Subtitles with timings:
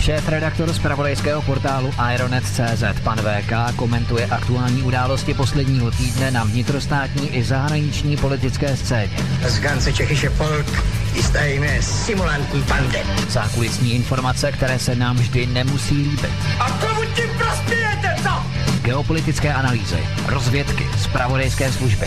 [0.00, 7.44] Šéf-redaktor z pravodejského portálu Ironet.cz pan VK komentuje aktuální události posledního týdne na vnitrostátní i
[7.44, 9.16] zahraniční politické scéně.
[9.48, 10.66] Z ganze Čechische Volk
[11.14, 13.02] ist eine simulantní bande.
[13.28, 16.30] Zákulisní informace, které se nám vždy nemusí líbit.
[16.60, 18.30] A komu tím prospějete, co?
[18.82, 22.06] Geopolitické analýzy, rozvědky, zpravodajské služby.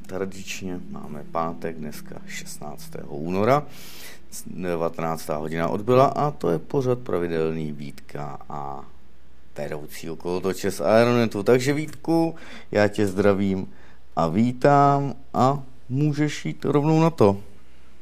[0.11, 2.95] tradičně máme pátek, dneska 16.
[3.07, 3.63] února,
[4.45, 5.29] 19.
[5.29, 8.85] hodina odbyla a to je pořad pravidelný Vítka a
[9.57, 11.43] vedoucí okolotoče z Aeronetu.
[11.43, 12.35] Takže Vítku,
[12.71, 13.67] já tě zdravím
[14.15, 17.37] a vítám a můžeš jít rovnou na to.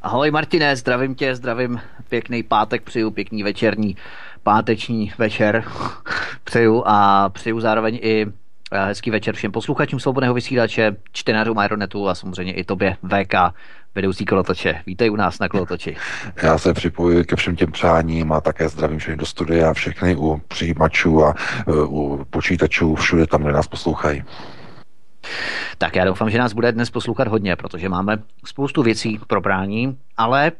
[0.01, 3.97] Ahoj Martine, zdravím tě, zdravím, pěkný pátek přeju, pěkný večerní
[4.43, 5.63] páteční večer
[6.43, 8.25] přeju a přeju zároveň i
[8.71, 13.33] hezký večer všem posluchačům Svobodného vysílače, čtenářům Aeronetu a samozřejmě i tobě VK,
[13.95, 14.81] vedoucí kolotoče.
[14.85, 15.95] Vítej u nás na kolotoči.
[16.43, 20.15] Já se připojuji ke všem těm přáním a také zdravím všechny do studia a všechny
[20.15, 21.35] u přijímačů a
[21.67, 24.23] uh, u počítačů všude tam, kde nás poslouchají.
[25.77, 29.97] Tak já doufám, že nás bude dnes poslouchat hodně, protože máme spoustu věcí k probrání,
[30.17, 30.51] ale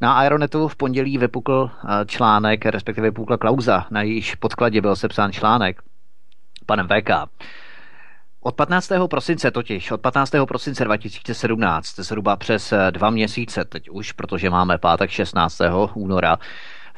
[0.00, 5.32] na Aeronetu v pondělí vypukl eh, článek, respektive vypukla klauza, na jejíž podkladě byl sepsán
[5.32, 5.82] článek
[6.66, 7.10] panem VK.
[8.40, 8.92] Od 15.
[9.10, 10.32] prosince totiž, od 15.
[10.48, 15.60] prosince 2017, zhruba přes eh, dva měsíce teď už, protože máme pátek 16.
[15.94, 16.38] února,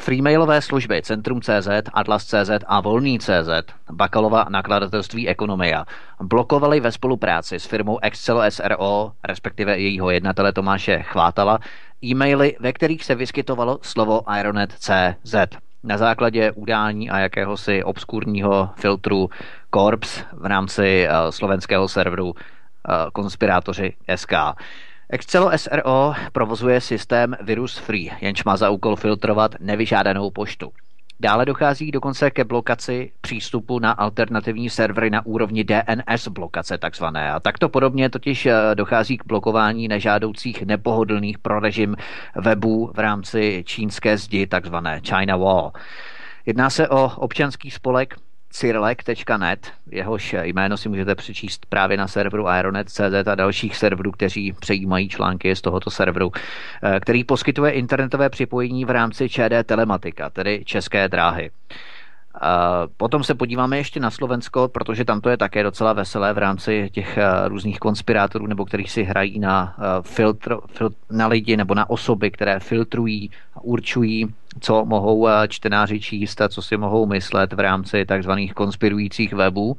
[0.00, 5.84] Freemailové služby Centrum.cz, Atlas.cz a Volný.cz, Bakalova nakladatelství Ekonomia,
[6.20, 11.58] blokovali ve spolupráci s firmou Excel SRO, respektive jejího jednatele Tomáše Chvátala,
[12.04, 15.34] e-maily, ve kterých se vyskytovalo slovo Ironet.cz.
[15.84, 19.30] Na základě udání a jakéhosi obskurního filtru
[19.74, 22.34] Corps v rámci uh, slovenského serveru uh,
[23.12, 24.32] konspirátoři SK.
[25.10, 30.72] Excelo SRO provozuje systém Virus Free, jenž má za úkol filtrovat nevyžádanou poštu.
[31.20, 37.32] Dále dochází dokonce ke blokaci přístupu na alternativní servery na úrovni DNS blokace takzvané.
[37.32, 41.96] A takto podobně totiž eh, dochází k blokování nežádoucích nepohodlných pro režim
[42.36, 45.72] webů v rámci čínské zdi takzvané China Wall.
[46.46, 48.14] Jedná se o občanský spolek
[48.58, 55.08] Cyrlek.net, jehož jméno si můžete přečíst právě na serveru Aeronet.cz a dalších serverů, kteří přejímají
[55.08, 56.32] články z tohoto serveru,
[56.82, 61.50] eh, který poskytuje internetové připojení v rámci ČD Telematika, tedy České dráhy.
[62.96, 66.90] Potom se podíváme ještě na Slovensko, protože tam to je také docela veselé v rámci
[66.92, 71.74] těch eh, různých konspirátorů, nebo kteří si hrají na, eh, filtr, filtr, na lidi nebo
[71.74, 74.26] na osoby, které filtrují a určují,
[74.60, 79.76] co mohou čtenáři číst a co si mohou myslet v rámci takzvaných konspirujících webů.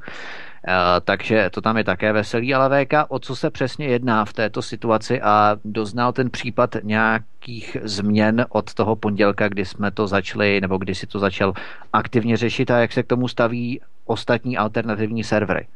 [1.04, 4.62] Takže to tam je také veselý, ale VK, o co se přesně jedná v této
[4.62, 5.20] situaci?
[5.20, 10.94] A doznal ten případ nějakých změn od toho pondělka, kdy jsme to začali, nebo kdy
[10.94, 11.52] si to začal
[11.92, 12.70] aktivně řešit?
[12.70, 15.66] A jak se k tomu staví ostatní alternativní servery?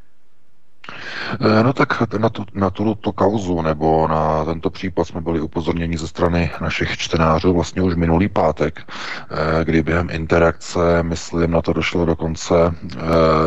[1.40, 5.98] Eh, no tak na, tu, na tuto kauzu nebo na tento případ jsme byli upozorněni
[5.98, 11.72] ze strany našich čtenářů vlastně už minulý pátek, eh, kdy během interakce, myslím, na to
[11.72, 12.98] došlo dokonce eh,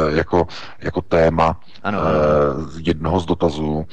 [0.10, 0.48] jako,
[0.82, 2.10] jako téma ano, ano.
[2.78, 3.86] jednoho z dotazů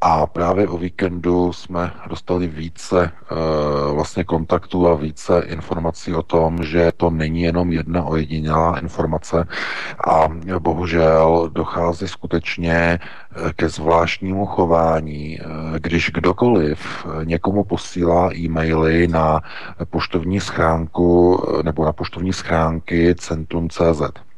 [0.00, 3.12] a právě o víkendu jsme dostali více
[3.94, 9.48] vlastně kontaktů a více informací o tom, že to není jenom jedna ojedinělá informace
[10.08, 12.98] a bohužel dochází skutečně
[13.36, 15.44] Eh, ke zvláštnímu chování, eh,
[15.78, 19.40] když kdokoliv eh, někomu posílá e-maily na
[19.90, 24.29] poštovní schránku nebo na poštovní schránky Centrum.cz.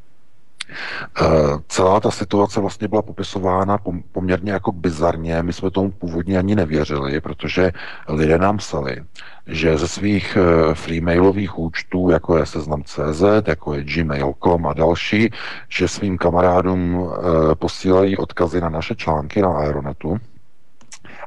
[1.69, 3.79] Celá ta situace vlastně byla popisována
[4.13, 5.43] poměrně jako bizarně.
[5.43, 7.73] My jsme tomu původně ani nevěřili, protože
[8.09, 9.03] lidé nám psali,
[9.47, 15.31] že ze svých eh, freemailových účtů, jako je Seznam.cz, jako je Gmail.com a další,
[15.69, 20.17] že svým kamarádům eh, posílají odkazy na naše články na Aeronetu,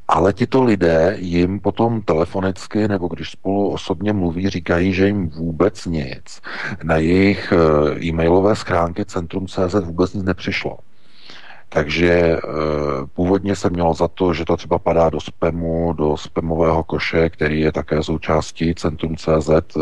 [0.07, 5.85] ale tito lidé jim potom telefonicky nebo když spolu osobně mluví, říkají, že jim vůbec
[5.85, 6.41] nic.
[6.83, 10.77] Na jejich eh, e-mailové schránky Centrum.cz vůbec nic nepřišlo.
[11.69, 12.39] Takže e,
[13.13, 17.59] původně se mělo za to, že to třeba padá do spamu, do spamového koše, který
[17.59, 19.81] je také součástí Centrum.cz e,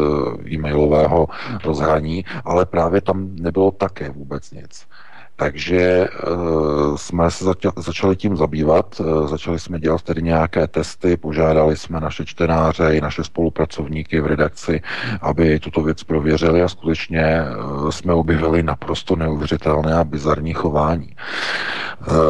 [0.53, 1.27] e-mailového
[1.63, 4.85] rozhraní, ale právě tam nebylo také vůbec nic.
[5.35, 7.45] Takže uh, jsme se
[7.77, 13.01] začali tím zabývat, uh, začali jsme dělat tedy nějaké testy, požádali jsme naše čtenáře i
[13.01, 14.81] naše spolupracovníky v redakci,
[15.21, 21.15] aby tuto věc prověřili a skutečně uh, jsme objevili naprosto neuvěřitelné a bizarní chování.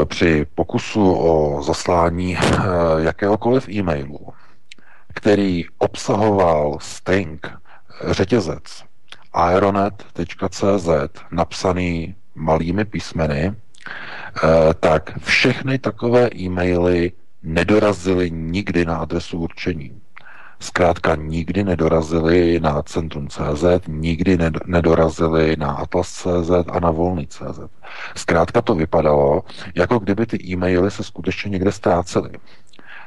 [0.06, 2.38] Při pokusu o zaslání
[2.98, 4.20] jakéhokoliv e-mailu,
[5.14, 7.52] který obsahoval string
[8.12, 8.84] řetězec
[9.34, 10.90] aeronet.cz
[11.32, 17.12] napsaný malými písmeny, eh, tak všechny takové e-maily
[17.44, 20.02] nedorazily nikdy na adresu určení.
[20.60, 27.60] Zkrátka nikdy nedorazili na Centrum.cz, nikdy nedorazili na Atlas.cz a na Volný.cz.
[28.16, 29.44] Zkrátka to vypadalo,
[29.76, 32.30] jako kdyby ty e-maily se skutečně někde ztrácely.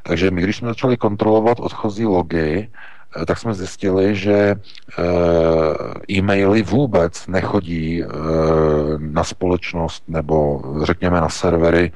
[0.03, 2.69] Takže my, když jsme začali kontrolovat odchozí logy,
[3.27, 5.03] tak jsme zjistili, že eh,
[6.13, 8.07] e-maily vůbec nechodí eh,
[8.99, 11.93] na společnost nebo řekněme na servery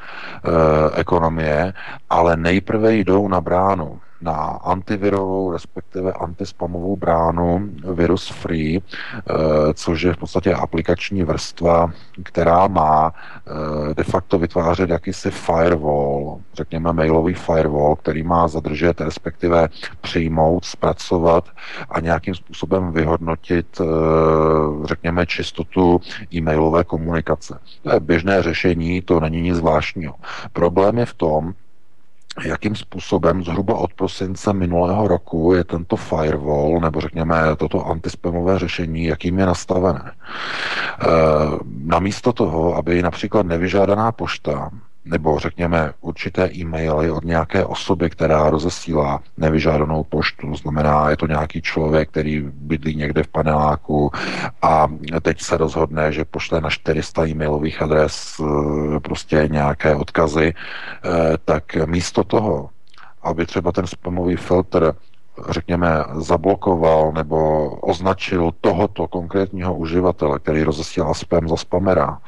[0.95, 1.73] ekonomie,
[2.11, 4.35] ale nejprve jdou na bránu na
[4.65, 9.35] antivirovou, respektive antispamovou bránu Virus Free, eh,
[9.75, 16.93] což je v podstatě aplikační vrstva, která má eh, de facto vytvářet jakýsi firewall, řekněme
[16.93, 19.69] mailový firewall, který má zadržet, respektive
[20.01, 21.45] přijmout, zpracovat
[21.91, 23.85] a nějakým způsobem vyhodnotit, eh,
[24.87, 26.01] řekněme, čistotu
[26.35, 27.59] e-mailové komunikace.
[27.83, 30.15] To je běžné řešení, to není nic zvláštního.
[30.53, 31.55] Problém je v tom,
[32.45, 39.05] jakým způsobem zhruba od prosince minulého roku je tento firewall, nebo řekněme toto antispamové řešení,
[39.05, 40.13] jakým je nastavené.
[40.13, 40.15] E,
[41.85, 44.71] namísto toho, aby například nevyžádaná pošta
[45.05, 51.63] nebo řekněme určité e-maily od nějaké osoby, která rozesílá nevyžádanou poštu, znamená, je to nějaký
[51.63, 54.11] člověk, který bydlí někde v paneláku
[54.63, 54.89] a
[55.23, 61.09] teď se rozhodne, že pošle na 400 e-mailových adres eh, prostě nějaké odkazy, eh,
[61.45, 62.71] tak místo toho,
[63.23, 64.95] aby třeba ten spamový filtr
[65.49, 72.19] řekněme, zablokoval nebo označil tohoto konkrétního uživatele, který rozesílá spam za spamera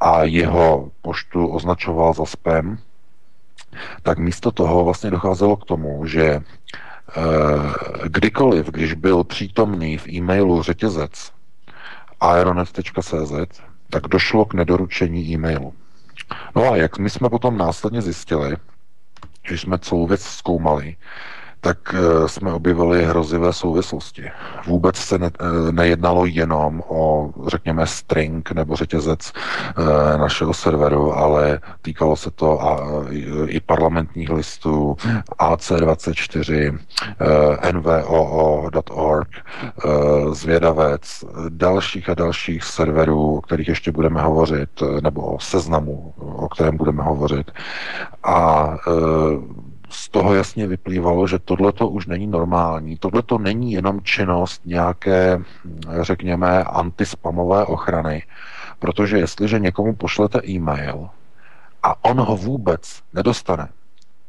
[0.00, 2.78] a jeho poštu označoval za spam,
[4.02, 6.42] tak místo toho vlastně docházelo k tomu, že e,
[8.08, 11.32] kdykoliv, když byl přítomný v e-mailu řetězec
[12.20, 13.60] aeronet.cz,
[13.90, 15.72] tak došlo k nedoručení e-mailu.
[16.56, 18.56] No a jak my jsme potom následně zjistili,
[19.48, 20.96] že jsme celou věc zkoumali,
[21.60, 24.30] tak eh, jsme objevili hrozivé souvislosti.
[24.66, 31.60] Vůbec se ne, eh, nejednalo jenom o, řekněme, string nebo řetězec e, našeho serveru, ale
[31.82, 32.80] týkalo se to a,
[33.46, 34.96] i parlamentních listů,
[35.38, 36.78] AC24,
[37.62, 39.28] e, nvoo.org,
[40.32, 44.70] zvědavec, dalších a dalších serverů, o kterých ještě budeme hovořit,
[45.02, 47.50] nebo o seznamu, o kterém budeme hovořit.
[48.24, 48.68] A
[49.88, 52.96] z toho jasně vyplývalo, že tohle to už není normální.
[52.96, 55.42] Tohle to není jenom činnost nějaké,
[56.00, 58.22] řekněme, antispamové ochrany,
[58.78, 61.08] protože jestliže někomu pošlete e-mail
[61.82, 63.68] a on ho vůbec nedostane,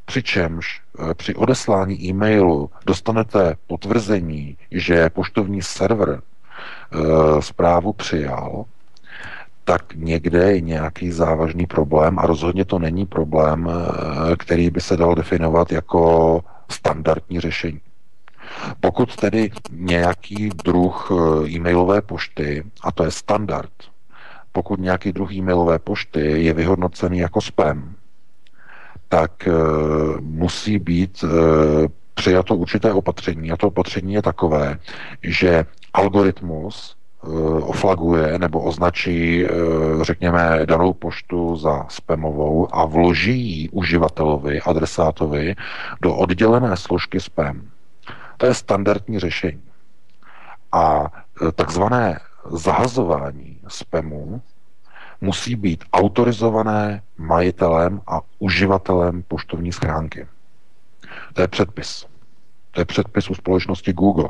[0.05, 6.21] přičemž eh, při odeslání e-mailu dostanete potvrzení, že poštovní server
[6.91, 8.65] e, zprávu přijal,
[9.67, 13.69] tak někde je nějaký závažný problém a rozhodně to není problém,
[14.37, 17.81] který by se dal definovat jako standardní řešení.
[18.79, 23.71] Pokud tedy nějaký druh eh, e-mailové pošty, a to je standard,
[24.51, 27.95] pokud nějaký druh e-mailové pošty je vyhodnocený jako spam,
[29.09, 29.51] tak e,
[30.21, 31.23] musí být
[32.13, 33.51] přijato určité opatření.
[33.51, 34.79] A to opatření je takové,
[35.23, 36.95] že algoritmus
[37.61, 39.45] oflaguje nebo označí,
[40.01, 45.55] řekněme, danou poštu za spamovou a vloží ji uživatelovi, adresátovi
[46.01, 47.61] do oddělené složky spam.
[48.37, 49.63] To je standardní řešení.
[50.71, 51.11] A
[51.47, 52.19] e, takzvané
[52.51, 54.41] zahazování spamu
[55.21, 60.27] musí být autorizované majitelem a uživatelem poštovní schránky.
[61.33, 62.05] To je předpis.
[62.71, 64.29] To je předpis u společnosti Google,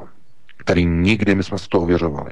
[0.57, 2.31] který nikdy, my jsme si to ověřovali.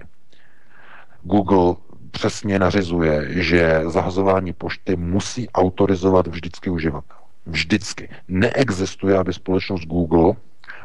[1.25, 1.75] Google
[2.11, 7.17] přesně nařizuje, že zahazování pošty musí autorizovat vždycky uživatel.
[7.45, 8.09] Vždycky.
[8.27, 10.33] Neexistuje, aby společnost Google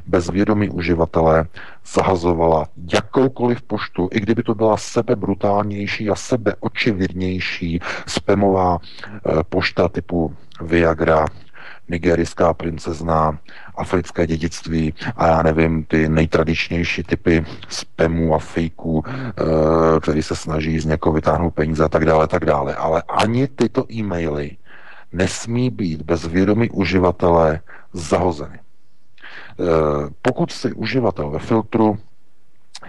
[0.06, 1.46] bez vědomí uživatele
[1.94, 9.88] zahazovala jakoukoliv poštu, i kdyby to byla sebe brutálnější a sebe očividnější spamová e, pošta
[9.88, 11.26] typu Viagra,
[11.90, 13.38] nigerijská princezna,
[13.76, 20.80] africké dědictví a já nevím, ty nejtradičnější typy spamů a fejků, e, který se snaží
[20.80, 22.74] z někoho vytáhnout peníze a tak dále, tak dále.
[22.74, 24.56] Ale ani tyto e-maily
[25.12, 27.60] nesmí být bez vědomí uživatele
[27.92, 28.60] zahozeny.
[29.60, 31.98] Eh, pokud si uživatel ve filtru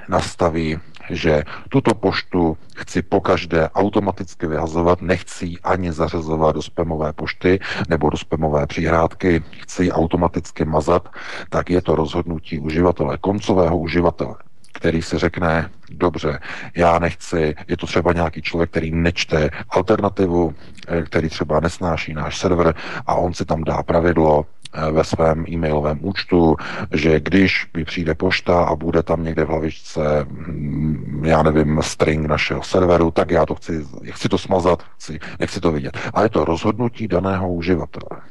[0.10, 0.80] nastaví,
[1.12, 8.10] že tuto poštu chci pokaždé automaticky vyhazovat, nechci ji ani zařazovat do spamové pošty nebo
[8.10, 11.10] do spamové přihrádky, chci ji automaticky mazat,
[11.50, 14.36] tak je to rozhodnutí uživatele, koncového uživatele
[14.74, 16.40] který si řekne, dobře,
[16.76, 20.56] já nechci, je to třeba nějaký člověk, který nečte alternativu,
[20.88, 22.76] eh, který třeba nesnáší náš server
[23.08, 24.46] a on si tam dá pravidlo,
[24.92, 26.56] ve svém e-mailovém účtu,
[26.92, 32.28] že když mi přijde pošta a bude tam někde v hlavičce, mm, já nevím, string
[32.28, 35.98] našeho serveru, tak já to chci, chci to smazat, chci, nechci to vidět.
[36.14, 38.22] A je to rozhodnutí daného uživatele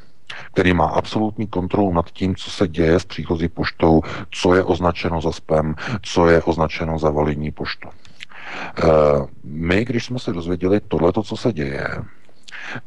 [0.52, 5.20] který má absolutní kontrolu nad tím, co se děje s příchozí poštou, co je označeno
[5.20, 7.88] za spam, co je označeno za validní poštu.
[8.78, 8.82] Eh,
[9.44, 11.88] my, když jsme se dozvěděli tohle, co se děje,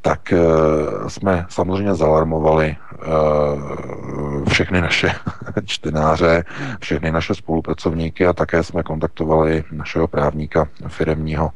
[0.01, 2.75] tak uh, jsme samozřejmě zalarmovali
[3.07, 5.11] uh, všechny naše
[5.65, 6.43] čtenáře,
[6.79, 11.49] všechny naše spolupracovníky a také jsme kontaktovali našeho právníka firemního,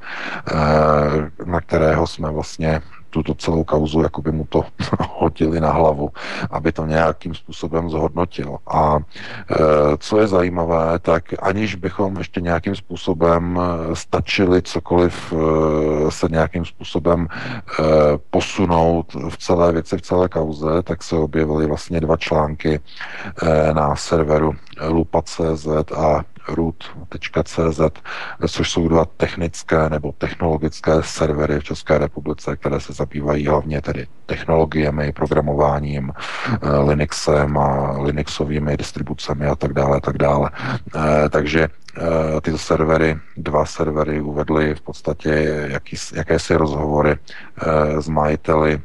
[0.54, 2.82] uh, na kterého jsme vlastně
[3.18, 4.62] tuto celou kauzu, jako by mu to
[5.18, 6.10] hodili na hlavu,
[6.52, 8.58] aby to nějakým způsobem zhodnotil.
[8.68, 9.56] A e,
[9.98, 16.66] co je zajímavé, tak aniž bychom ještě nějakým způsobem e, stačili cokoliv e, se nějakým
[16.66, 17.28] způsobem
[18.30, 22.80] posunout v celé věci, v celé kauze, tak se objevily vlastně dva články
[23.74, 24.56] na serveru
[24.90, 27.82] lupa.cz a root.cz,
[28.48, 34.08] což jsou dva technické nebo technologické servery v České republice, které se zabývají hlavně tedy
[34.26, 36.12] technologiemi, programováním,
[36.62, 40.52] eh, Linuxem a Linuxovými distribucemi a tak dále, tak dále.
[40.96, 45.30] Eh, takže eh, tyto servery, dva servery uvedly v podstatě
[45.68, 47.18] jaký, jakési rozhovory
[48.00, 48.82] s majiteli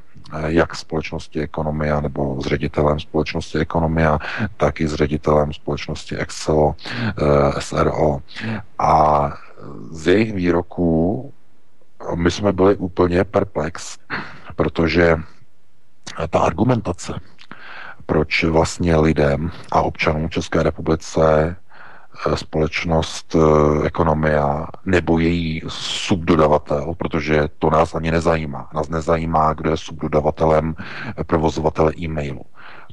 [0.46, 4.18] jak společnosti Ekonomia nebo s ředitelem společnosti Ekonomia,
[4.56, 8.18] tak i s ředitelem společnosti Excel, eh, SRO.
[8.78, 9.32] A
[9.90, 11.32] z jejich výroků
[12.14, 13.98] my jsme byli úplně perplex,
[14.56, 15.16] protože
[16.30, 17.20] ta argumentace,
[18.06, 21.61] proč vlastně lidem a občanům České republice Eh,
[22.34, 28.70] společnost eh, ekonomia nebo její subdodavatel, protože to nás ani nezajímá.
[28.74, 32.42] Nás nezajímá, kdo je subdodavatelem eh, provozovatele e-mailu.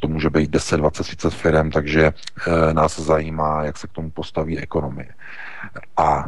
[0.02, 2.14] To může být 10, 20, 30 firm, takže
[2.74, 5.08] nás zajímá, jak se k tomu postaví ekonomie.
[5.98, 6.26] A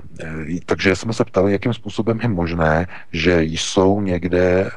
[0.66, 4.72] takže jsme se ptali, jakým způsobem je možné, že jsou někde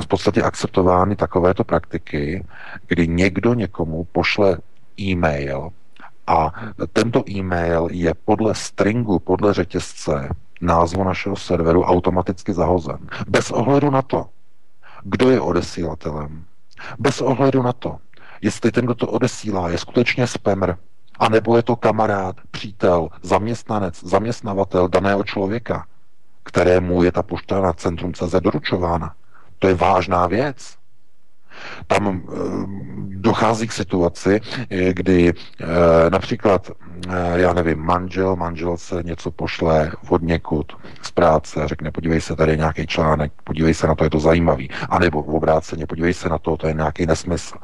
[0.00, 2.44] v podstatě akceptovány takovéto praktiky,
[2.86, 4.58] kdy někdo někomu pošle
[5.00, 5.70] e-mail,
[6.30, 6.52] a
[6.92, 10.28] tento e-mail je podle stringu, podle řetězce
[10.60, 12.98] názvu našeho serveru automaticky zahozen.
[13.28, 14.26] Bez ohledu na to,
[15.02, 16.44] kdo je odesílatelem.
[16.98, 17.96] Bez ohledu na to,
[18.42, 20.76] jestli ten, kdo to odesílá, je skutečně spammer,
[21.18, 25.86] anebo je to kamarád, přítel, zaměstnanec, zaměstnavatel daného člověka,
[26.44, 29.14] kterému je ta pošta na centrum CZ doručována.
[29.58, 30.79] To je vážná věc.
[31.86, 32.20] Tam e,
[33.20, 34.40] dochází k situaci,
[34.92, 35.34] kdy e,
[36.10, 36.70] například,
[37.34, 42.56] já nevím, manžel, manželce něco pošle od někud z práce, řekne, podívej se, tady je
[42.56, 44.70] nějaký článek, podívej se na to, je to zajímavý.
[44.88, 47.56] A nebo v obráceně, podívej se na to, to je nějaký nesmysl.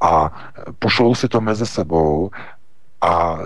[0.00, 0.32] A
[0.78, 2.30] pošlou si to mezi sebou
[3.00, 3.38] a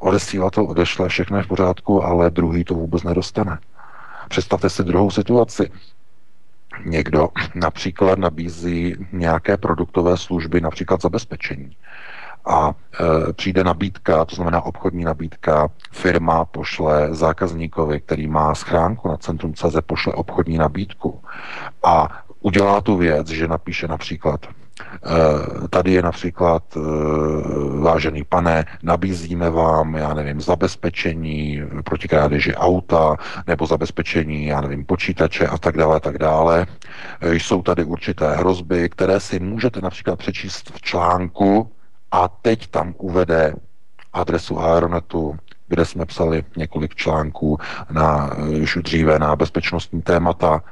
[0.00, 3.58] odesílá to, odešle, všechno je v pořádku, ale druhý to vůbec nedostane.
[4.28, 5.70] Představte si druhou situaci
[6.84, 11.76] někdo například nabízí nějaké produktové služby, například zabezpečení.
[12.46, 19.16] A e, přijde nabídka, to znamená obchodní nabídka, firma pošle zákazníkovi, který má schránku na
[19.16, 21.20] Centrum CZ, pošle obchodní nabídku.
[21.82, 24.46] A udělá tu věc, že napíše například
[25.70, 26.80] tady je například, eh,
[27.80, 33.16] vážený pane, nabízíme vám, já nevím, zabezpečení proti krádeži auta,
[33.46, 36.66] nebo zabezpečení, já nevím, počítače a tak dále, a tak dále.
[37.20, 41.72] Eh, jsou tady určité hrozby, které si můžete například přečíst v článku
[42.10, 43.54] a teď tam uvede
[44.12, 45.36] adresu Aeronetu,
[45.68, 47.58] kde jsme psali několik článků
[47.90, 48.30] na,
[48.62, 50.62] už dříve na bezpečnostní témata.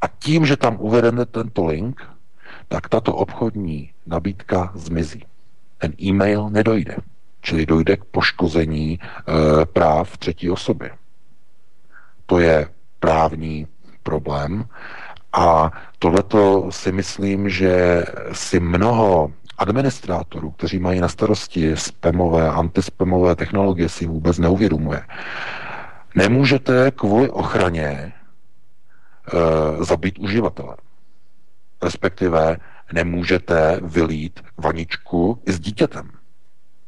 [0.00, 2.02] A tím, že tam uvedeme tento link,
[2.68, 5.24] tak tato obchodní nabídka zmizí.
[5.78, 6.96] Ten e-mail nedojde,
[7.40, 10.90] čili dojde k poškození e, práv třetí osoby.
[12.26, 12.68] To je
[13.00, 13.66] právní
[14.02, 14.64] problém
[15.32, 23.88] a tohleto si myslím, že si mnoho administrátorů, kteří mají na starosti spamové, antispamové technologie,
[23.88, 25.02] si vůbec neuvědomuje.
[26.14, 28.12] Nemůžete kvůli ochraně e,
[29.84, 30.76] zabít uživatele
[31.82, 32.56] respektive
[32.92, 36.10] nemůžete vylít vaničku i s dítětem.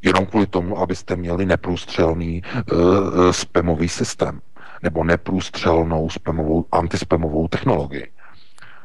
[0.01, 2.41] Jenom kvůli tomu, abyste měli neprůstřelný
[2.73, 4.41] uh, spamový systém
[4.83, 8.11] nebo neprůstřelnou spamovou, antispamovou technologii.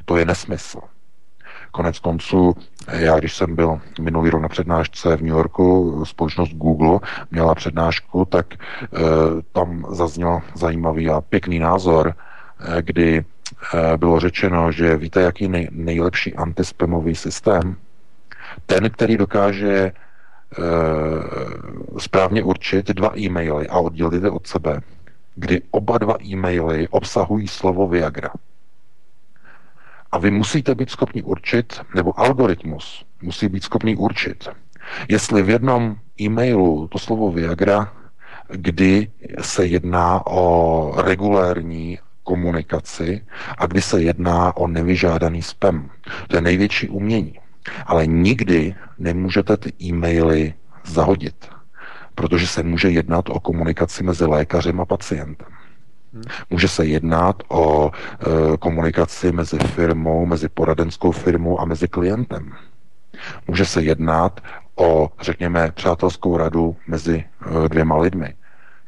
[0.04, 0.80] To je nesmysl.
[1.70, 2.54] Konec konců,
[2.92, 8.24] já když jsem byl minulý rok na přednášce v New Yorku, společnost Google měla přednášku,
[8.24, 8.58] tak e,
[9.52, 12.14] tam zazněl zajímavý a pěkný názor,
[12.78, 13.24] e, kdy
[13.96, 17.76] bylo řečeno, že víte, jaký nej, nejlepší antispamový systém?
[18.66, 19.92] Ten, který dokáže e,
[21.98, 24.80] správně určit dva e-maily a oddělit je od sebe,
[25.34, 28.30] kdy oba dva e-maily obsahují slovo Viagra.
[30.12, 34.48] A vy musíte být schopni určit, nebo algoritmus musí být schopný určit,
[35.08, 37.92] jestli v jednom e-mailu to slovo Viagra,
[38.48, 43.22] kdy se jedná o regulérní komunikaci
[43.58, 45.90] a kdy se jedná o nevyžádaný spam.
[46.28, 47.38] To je největší umění.
[47.86, 51.48] Ale nikdy nemůžete ty e-maily zahodit,
[52.14, 55.46] protože se může jednat o komunikaci mezi lékařem a pacientem.
[56.50, 62.52] Může se jednat o e, komunikaci mezi firmou, mezi poradenskou firmou a mezi klientem.
[63.48, 64.40] Může se jednat
[64.76, 68.34] o, řekněme, přátelskou radu mezi e, dvěma lidmi,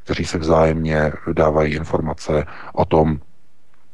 [0.05, 3.21] kteří se vzájemně dávají informace o tom,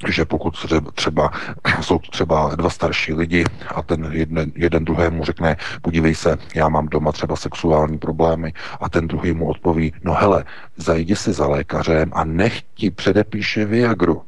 [0.09, 0.55] že pokud
[0.95, 1.31] třeba
[1.81, 6.87] jsou třeba dva starší lidi a ten jeden, jeden druhému řekne, podívej se, já mám
[6.87, 10.45] doma třeba sexuální problémy a ten druhý mu odpoví, no hele,
[10.77, 14.23] zajdi si za lékařem a nech ti předepíše Viagru.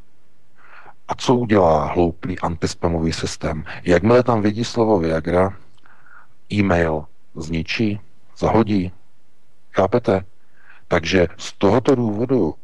[1.08, 3.64] A co udělá hloupý antispamový systém?
[3.84, 5.56] Jakmile tam vidí slovo Viagra,
[6.52, 8.00] e-mail zničí,
[8.38, 8.92] zahodí.
[9.72, 10.24] Chápete?
[10.88, 12.54] Takže z tohoto důvodu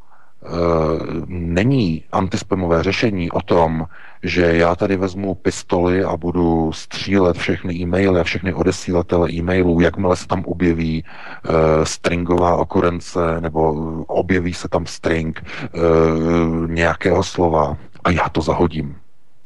[1.27, 3.87] není antispamové řešení o tom,
[4.23, 10.17] že já tady vezmu pistoli a budu střílet všechny e-maily a všechny odesílatele e-mailů, jakmile
[10.17, 13.73] se tam objeví uh, stringová okurence nebo
[14.07, 18.97] objeví se tam string uh, nějakého slova a já to zahodím.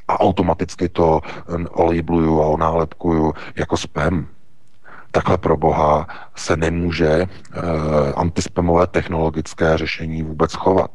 [0.08, 1.20] A automaticky to
[1.70, 4.26] olejbluju a onálepkuju jako spam
[5.16, 7.26] takhle pro boha se nemůže e,
[8.16, 10.90] antispamové technologické řešení vůbec chovat.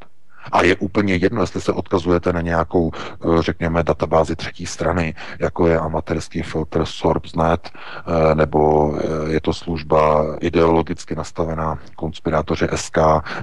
[0.51, 5.67] A je úplně jedno, jestli se odkazujete na nějakou, eh, řekněme, databázi třetí strany, jako
[5.67, 8.93] je amatérský filtr Sorbsnet, eh, nebo
[9.27, 12.97] je to služba ideologicky nastavená konspirátoři SK,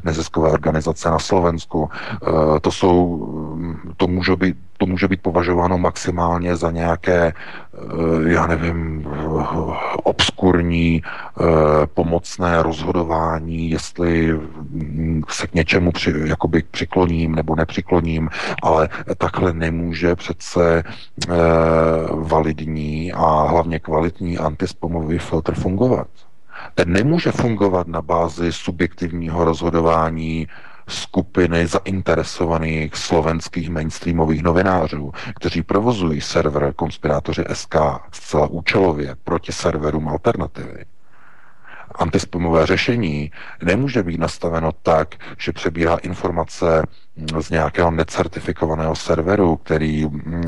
[0.05, 1.91] neziskové organizace na Slovensku.
[2.61, 7.33] To jsou, mm, to může být, to může být považováno maximálně za nějaké,
[8.27, 9.07] já nevím,
[10.03, 11.43] obskurní eh,
[11.95, 14.41] pomocné rozhodování, jestli
[15.29, 18.29] se k něčemu při, jakoby přikloním nebo nepřikloním,
[18.63, 18.89] ale
[19.19, 21.35] takhle nemůže přece eh,
[22.11, 26.09] validní a hlavně kvalitní antispomový filtr fungovat.
[26.75, 30.47] Ten nemůže fungovat na bázi subjektivního rozhodování
[30.89, 37.77] skupiny zainteresovaných slovenských mainstreamových novinářů, kteří provozují server konspirátoři SK
[38.13, 40.85] zcela účelově proti serverům alternativy,
[41.95, 43.31] antispamové řešení
[43.63, 46.83] nemůže být nastaveno tak, že přebírá informace
[47.41, 50.45] z nějakého necertifikovaného serveru, který, mm,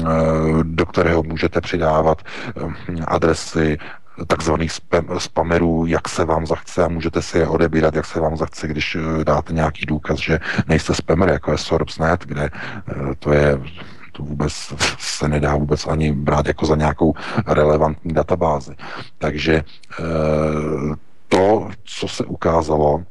[0.63, 3.79] do kterého můžete přidávat eh, adresy
[4.27, 8.37] takzvaných spam, spamerů, jak se vám zachce a můžete si je odebírat, jak se vám
[8.37, 12.51] zachce, když eh, dáte nějaký důkaz, že nejste spamer, jako je Sorbsnet, kde
[13.19, 13.61] to je
[14.13, 14.53] to vůbec
[14.99, 17.15] se nedá vůbec ani brát jako za nějakou
[17.47, 18.73] relevantní databázi.
[19.19, 19.65] Takže
[21.29, 23.05] to, co se ukázalo,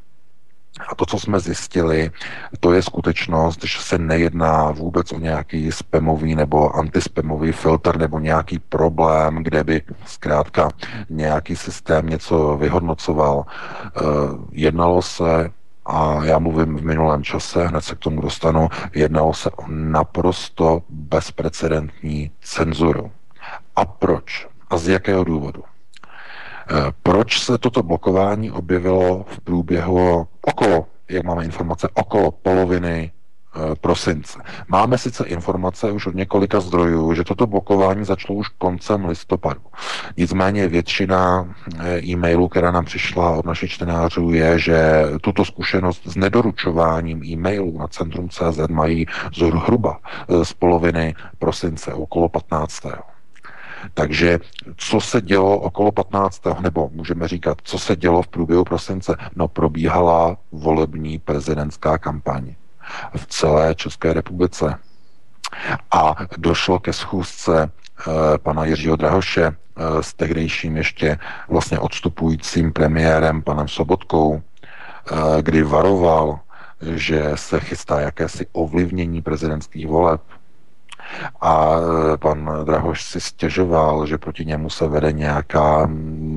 [0.88, 2.12] a to, co jsme zjistili,
[2.60, 8.60] to je skutečnost, že se nejedná vůbec o nějaký spamový nebo antispamový filtr nebo nějaký
[8.60, 10.70] problém, kde by zkrátka
[11.10, 13.46] nějaký systém něco vyhodnocoval.
[13.46, 14.02] Eh,
[14.52, 15.52] jednalo se
[15.86, 20.82] a já mluvím v minulém čase, hned se k tomu dostanu, jednalo se o naprosto
[20.90, 23.12] bezprecedentní cenzuru.
[23.76, 24.48] A proč?
[24.70, 25.64] A z jakého důvodu?
[26.72, 33.76] Eh, proč se toto blokování objevilo v průběhu okolo, jak máme informace, okolo poloviny eh,
[33.82, 34.40] prosince.
[34.68, 39.62] Máme sice informace už od několika zdrojů, že toto blokování začalo už koncem listopadu.
[40.18, 46.16] Nicméně většina eh, e-mailů, která nám přišla od našich čtenářů, je, že tuto zkušenost s
[46.16, 49.06] nedoručováním e-mailů na Centrum CZ mají
[49.36, 50.00] zhruba
[50.44, 52.82] z poloviny prosince, okolo 15.
[53.94, 54.40] Takže
[54.78, 56.42] co se dělo okolo 15.
[56.60, 59.16] nebo můžeme říkat, co se dělo v průběhu prosince?
[59.36, 62.56] No probíhala volební prezidentská kampaň
[63.16, 64.76] v celé České republice.
[65.92, 69.54] A došlo ke schůzce e, pana Jiřího Drahoše e,
[70.04, 76.40] s tehdejším ještě vlastně odstupujícím premiérem panem Sobotkou, e, kdy varoval,
[76.82, 80.22] že se chystá jakési ovlivnění prezidentských voleb
[81.42, 81.76] a
[82.14, 85.90] e, pan Drahoš si stěžoval, že proti němu se vede nějaká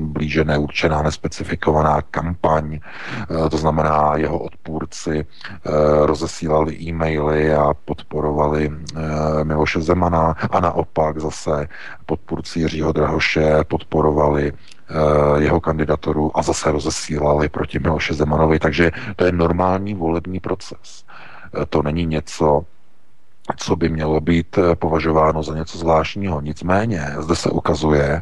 [0.03, 2.79] blíže neurčená, nespecifikovaná kampaň.
[3.45, 5.25] E, to znamená, jeho odpůrci e,
[6.05, 8.71] rozesílali e-maily a podporovali
[9.43, 11.67] Miloše Zemana a naopak zase
[12.05, 14.53] podpůrci Jiřího Drahoše podporovali
[15.37, 18.59] jeho kandidaturu a zase rozesílali proti Miloše Zemanovi.
[18.59, 21.05] Takže to je normální volební proces.
[21.69, 22.65] To není něco,
[23.57, 26.41] co by mělo být eh, považováno za něco zvláštního.
[26.41, 28.21] Nicméně zde se ukazuje,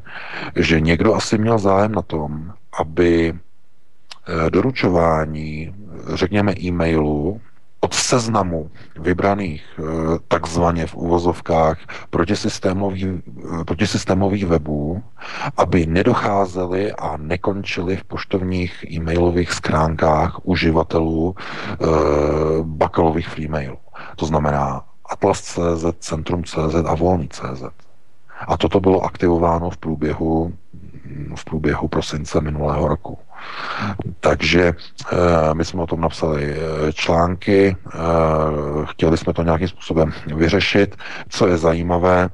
[0.56, 5.74] že někdo asi měl zájem na tom, aby eh, doručování,
[6.14, 7.42] řekněme, e-mailů
[7.80, 9.84] od seznamu vybraných eh,
[10.28, 11.78] takzvaně v uvozovkách
[12.10, 13.06] protisystémových,
[13.66, 15.04] protisystémových webů,
[15.58, 21.36] aby nedocházely a nekončily v poštovních e-mailových skránkách uživatelů
[22.64, 23.78] bakalových freemailů.
[24.16, 24.82] To znamená,
[25.12, 27.64] Atlas.cz, Centrum.cz a Volný.cz.
[28.48, 30.54] A toto bylo aktivováno v průběhu,
[31.36, 33.18] v průběhu prosince minulého roku.
[34.20, 34.74] Takže e,
[35.54, 37.76] my jsme o tom napsali eh, články, e,
[38.86, 40.96] chtěli jsme to nějakým způsobem vyřešit.
[41.30, 42.30] Co je zajímavé,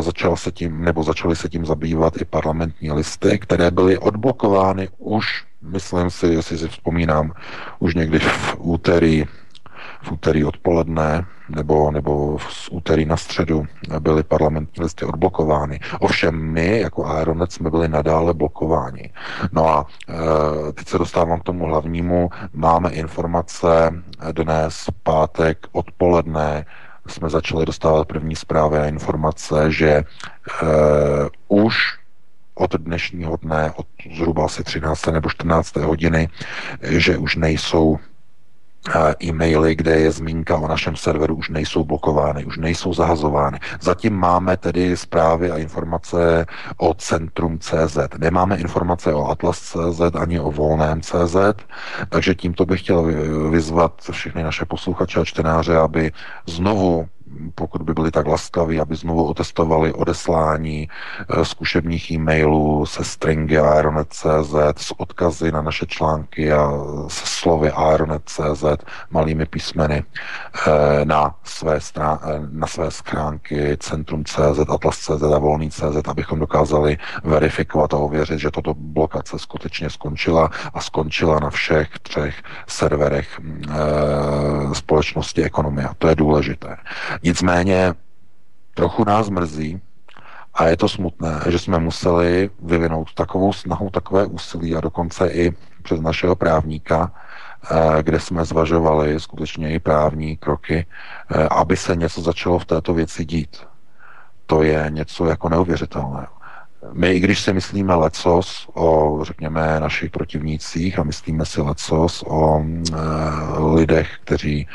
[0.00, 5.44] začal se tím, nebo začaly se tím zabývat i parlamentní listy, které byly odblokovány už,
[5.62, 7.32] myslím si, jestli si vzpomínám,
[7.78, 9.24] už někdy v úterý
[10.06, 13.66] v úterý odpoledne nebo, nebo z úterý na středu
[13.98, 15.80] byly parlamentní listy odblokovány.
[16.00, 19.12] Ovšem my jako Aeronet jsme byli nadále blokováni.
[19.52, 22.30] No a e, teď se dostávám k tomu hlavnímu.
[22.52, 23.92] Máme informace
[24.32, 26.66] dnes, pátek, odpoledne,
[27.06, 30.04] jsme začali dostávat první zprávy a informace, že e,
[31.48, 31.76] už
[32.54, 35.06] od dnešního dne, od zhruba asi 13.
[35.06, 35.76] nebo 14.
[35.76, 36.28] hodiny,
[36.82, 37.98] že už nejsou
[39.22, 43.58] e-maily, kde je zmínka o našem serveru, už nejsou blokovány, už nejsou zahazovány.
[43.80, 46.46] Zatím máme tedy zprávy a informace
[46.76, 47.98] o Centrum CZ.
[48.18, 51.36] Nemáme informace o Atlas CZ ani o Volném CZ,
[52.08, 53.02] takže tímto bych chtěl
[53.50, 56.12] vyzvat všechny naše posluchače a čtenáře, aby
[56.46, 57.08] znovu
[57.54, 64.54] pokud by byli tak laskaví, aby znovu otestovali odeslání eh, zkušebních e-mailů se stringy aeronet.cz
[64.76, 66.70] s odkazy na naše články a
[67.08, 68.64] se slovy aeronet.cz
[69.10, 70.04] malými písmeny
[70.66, 77.94] eh, na své, strán, eh, na své schránky Centrum.cz, Atlas.cz a Volný.cz, abychom dokázali verifikovat
[77.94, 83.40] a ověřit, že toto blokace skutečně skončila a skončila na všech třech serverech
[84.72, 85.88] společnosti ekonomie.
[85.98, 86.76] To je důležité.
[87.26, 87.94] Nicméně
[88.74, 89.80] trochu nás mrzí,
[90.54, 95.52] a je to smutné, že jsme museli vyvinout takovou snahu, takové úsilí a dokonce i
[95.82, 97.12] přes našeho právníka
[98.02, 100.86] kde jsme zvažovali skutečně i právní kroky,
[101.50, 103.66] aby se něco začalo v této věci dít.
[104.46, 106.35] To je něco jako neuvěřitelného.
[106.92, 112.60] My, i když si myslíme lecos o, řekněme, našich protivnících a myslíme si lecos o
[112.60, 112.94] e,
[113.74, 114.68] lidech, kteří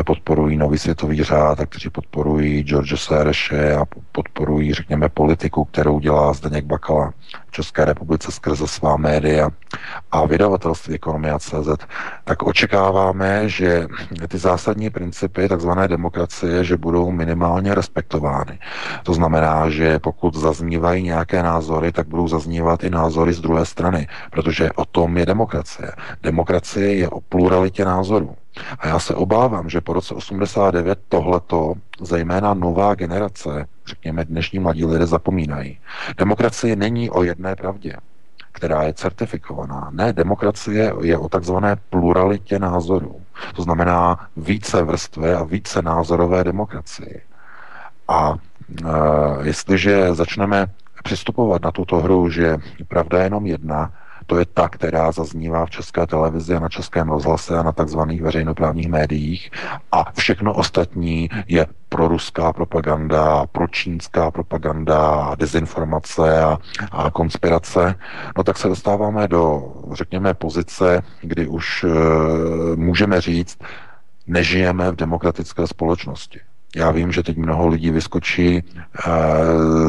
[0.00, 6.00] e, podporují nový světový řád a kteří podporují George Sereše a podporují, řekněme, politiku, kterou
[6.00, 7.12] dělá Zdeněk Bakala
[7.48, 9.48] v České republice skrze svá média
[10.10, 11.68] a vydavatelství Ekonomia CZ,
[12.24, 13.86] tak očekáváme, že
[14.28, 15.70] ty zásadní principy tzv.
[15.86, 18.58] demokracie, že budou minimálně respektovány.
[19.02, 24.08] To znamená, že pokud zaznívají nějaké názory, tak budou zaznívat i názory z druhé strany,
[24.30, 25.92] protože o tom je demokracie.
[26.22, 28.36] Demokracie je o pluralitě názorů.
[28.78, 34.84] A já se obávám, že po roce 89 tohleto, zejména nová generace, řekněme dnešní mladí
[34.84, 35.78] lidé, zapomínají.
[36.18, 37.96] Demokracie není o jedné pravdě
[38.58, 39.90] která je certifikovaná.
[39.92, 43.20] Ne, demokracie je o takzvané pluralitě názorů.
[43.54, 47.22] To znamená více vrstvé a více názorové demokracii.
[48.08, 48.88] A e,
[49.42, 50.66] jestliže začneme
[51.04, 53.92] přistupovat na tuto hru, že pravda je jenom jedna,
[54.28, 58.22] to je ta, která zaznívá v české televizi a na českém rozhlase a na takzvaných
[58.22, 59.50] veřejnoprávních médiích
[59.92, 66.58] a všechno ostatní je proruská propaganda, pročínská propaganda, dezinformace a,
[66.92, 67.94] a konspirace,
[68.36, 71.88] no tak se dostáváme do, řekněme, pozice, kdy už e,
[72.76, 73.58] můžeme říct,
[74.26, 76.40] nežijeme v demokratické společnosti.
[76.76, 78.62] Já vím, že teď mnoho lidí vyskočí e,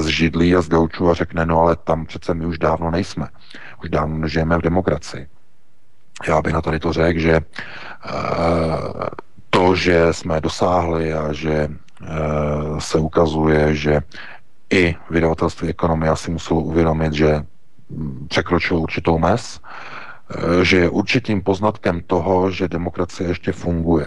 [0.02, 3.28] z židlí a z gaučů a řekne, no ale tam přece my už dávno nejsme.
[3.84, 5.28] Už dávno nežijeme v demokracii.
[6.28, 7.42] Já bych na tady to řekl, že e,
[9.50, 11.70] to, že jsme dosáhli a že e,
[12.80, 14.02] se ukazuje, že
[14.70, 17.44] i vydavatelství ekonomie si muselo uvědomit, že
[18.28, 19.60] překročilo určitou mez,
[20.62, 24.06] že je určitým poznatkem toho, že demokracie ještě funguje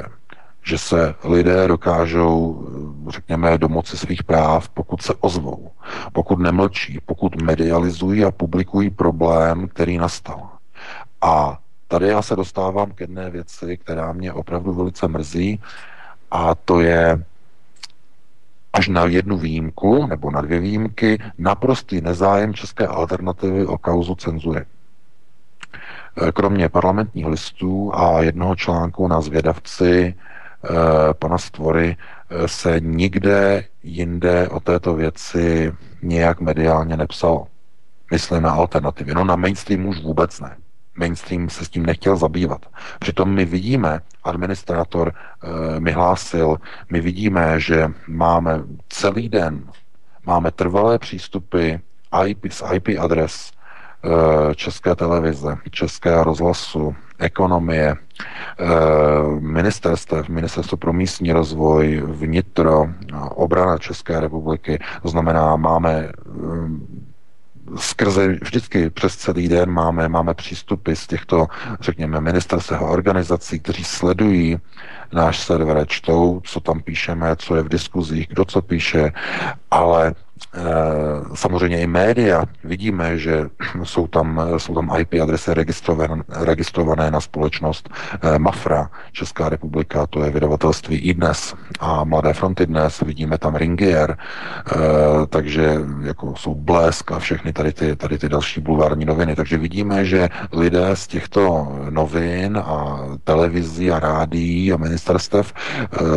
[0.65, 2.67] že se lidé dokážou,
[3.09, 5.71] řekněme, domoci svých práv, pokud se ozvou,
[6.13, 10.49] pokud nemlčí, pokud medializují a publikují problém, který nastal.
[11.21, 15.61] A tady já se dostávám k jedné věci, která mě opravdu velice mrzí,
[16.31, 17.25] a to je
[18.73, 24.65] až na jednu výjimku, nebo na dvě výjimky, naprostý nezájem české alternativy o kauzu cenzury.
[26.35, 30.15] Kromě parlamentních listů a jednoho článku na zvědavci
[31.19, 35.73] pana Stvory eh, se nikde jinde o této věci
[36.03, 37.47] nějak mediálně nepsalo.
[38.11, 39.15] Myslím na alternativy.
[39.15, 40.57] No na mainstreamu už vůbec ne.
[40.97, 42.67] Mainstream se s tím nechtěl zabývat.
[42.99, 46.57] Přitom my vidíme, administrátor e, mi hlásil,
[46.91, 49.65] my vidíme, že máme celý den,
[50.27, 51.75] máme trvalé přístupy
[52.27, 53.53] IP, z IP adres
[54.55, 58.67] České televize, České rozhlasu, ekonomie, eh,
[59.41, 62.87] ministerstev, ministerstvo pro místní rozvoj, vnitro,
[63.35, 64.79] obrana České republiky.
[65.03, 66.13] To znamená, máme eh,
[67.77, 71.47] skrze vždycky přes celý den máme, máme přístupy z těchto,
[71.81, 74.59] řekněme, ministerstv a organizací, kteří sledují
[75.13, 79.13] náš server, čtou, co tam píšeme, co je v diskuzích, kdo co píše,
[79.71, 80.15] ale Eh,
[81.35, 83.49] samozřejmě i média, vidíme, že
[83.85, 87.89] jsou tam, jsou tam IP adresy registrované, registrované na společnost
[88.23, 93.57] eh, Mafra, Česká republika, to je vydavatelství i dnes a Mladé fronty dnes, vidíme tam
[93.57, 94.77] Ringier, eh,
[95.29, 100.05] takže jako jsou Blesk a všechny tady ty, tady ty další bulvární noviny, takže vidíme,
[100.05, 105.53] že lidé z těchto novin a televizí a rádií a ministerstev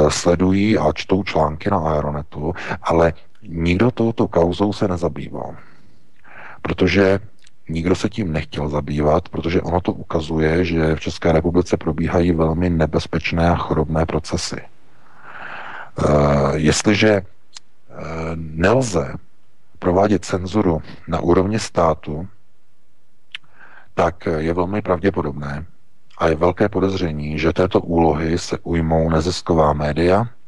[0.10, 3.14] sledují a čtou články na Aeronetu, ale
[3.48, 5.56] nikdo touto kauzou se nezabýval.
[6.62, 7.20] Protože
[7.70, 12.70] nikdo se tím nechtěl zabývat, protože ono to ukazuje, že v České republice probíhají velmi
[12.70, 14.62] nebezpečné a chorobné procesy.
[15.98, 17.98] Uh, jestliže uh,
[18.36, 19.14] nelze
[19.80, 22.28] provádět cenzuru na úrovni státu,
[23.94, 25.66] tak je velmi pravděpodobné
[26.18, 30.45] a je velké podezření, že této úlohy se ujmou nezisková média, Eh,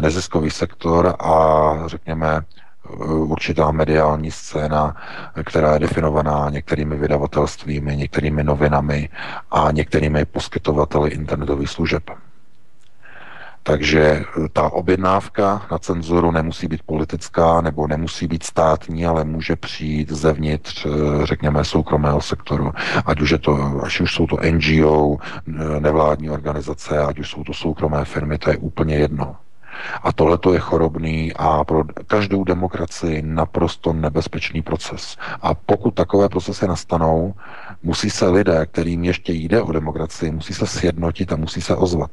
[0.00, 4.96] neziskový sektor a řekněme eh, určitá mediální scéna,
[5.44, 9.08] která je definovaná některými vydavatelstvími, některými novinami
[9.50, 12.02] a některými poskytovateli internetových služeb.
[13.62, 19.56] Takže eh, ta objednávka na cenzuru nemusí být politická nebo nemusí být státní, ale může
[19.56, 20.86] přijít zevnitř,
[21.24, 22.72] řekněme, soukromého sektoru.
[23.06, 25.16] Ať už, je to, ať už jsou to NGO,
[25.78, 29.36] nevládní organizace, ať už jsou to soukromé firmy, to je úplně jedno.
[30.02, 35.16] A tohle je chorobný a pro každou demokracii naprosto nebezpečný proces.
[35.42, 37.34] A pokud takové procesy nastanou,
[37.84, 42.10] Musí se lidé, kterým ještě jde o demokracii, musí se sjednotit a musí se ozvat.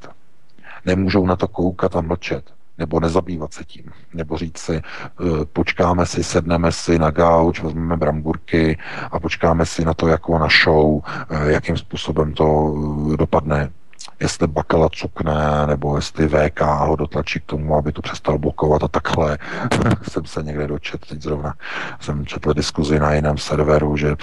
[0.85, 6.05] Nemůžou na to koukat a mlčet nebo nezabývat se tím, nebo říct si, eh, počkáme
[6.05, 8.77] si, sedneme si na gauč, vezmeme bramburky
[9.11, 12.73] a počkáme si na to, jako na show, eh, jakým způsobem to
[13.13, 13.71] eh, dopadne
[14.19, 18.87] jestli Bakala cukne, nebo jestli VK ho dotlačí k tomu, aby to přestal blokovat a
[18.87, 19.37] takhle.
[20.09, 21.53] jsem se někde dočet, teď zrovna
[21.99, 24.15] jsem četl diskuzi na jiném serveru, že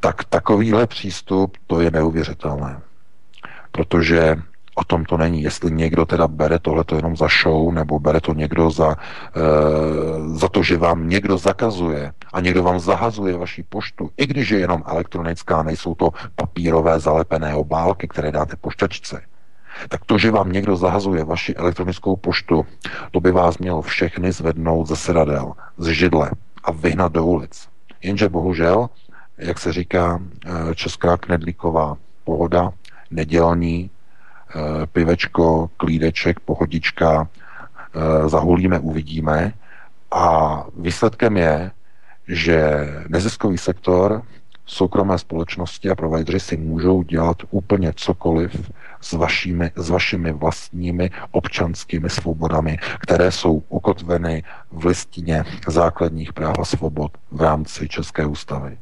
[0.00, 2.80] tak, takovýhle přístup, to je neuvěřitelné.
[3.72, 4.36] Protože
[4.74, 5.42] O tom to není.
[5.42, 8.98] Jestli někdo teda bere tohleto jenom za show, nebo bere to někdo za, e,
[10.38, 14.58] za to, že vám někdo zakazuje a někdo vám zahazuje vaši poštu, i když je
[14.58, 19.22] jenom elektronická, nejsou to papírové zalepené obálky, které dáte poštačce,
[19.88, 22.66] tak to, že vám někdo zahazuje vaši elektronickou poštu,
[23.10, 26.30] to by vás mělo všechny zvednout ze sedadel, z židle
[26.64, 27.68] a vyhnat do ulic.
[28.02, 28.90] Jenže bohužel,
[29.38, 32.72] jak se říká, eh, česká knedlíková pohoda,
[33.10, 33.90] nedělní,
[34.54, 39.52] Eh, pivečko, klídeček, pohodička, eh, zahulíme, uvidíme.
[40.10, 41.70] A výsledkem je,
[42.28, 44.22] že neziskový sektor,
[44.66, 52.10] soukromé společnosti a provideři si můžou dělat úplně cokoliv s vašimi, s vašimi vlastními občanskými
[52.10, 58.78] svobodami, které jsou ukotveny v listině základních práv a svobod v rámci České ústavy.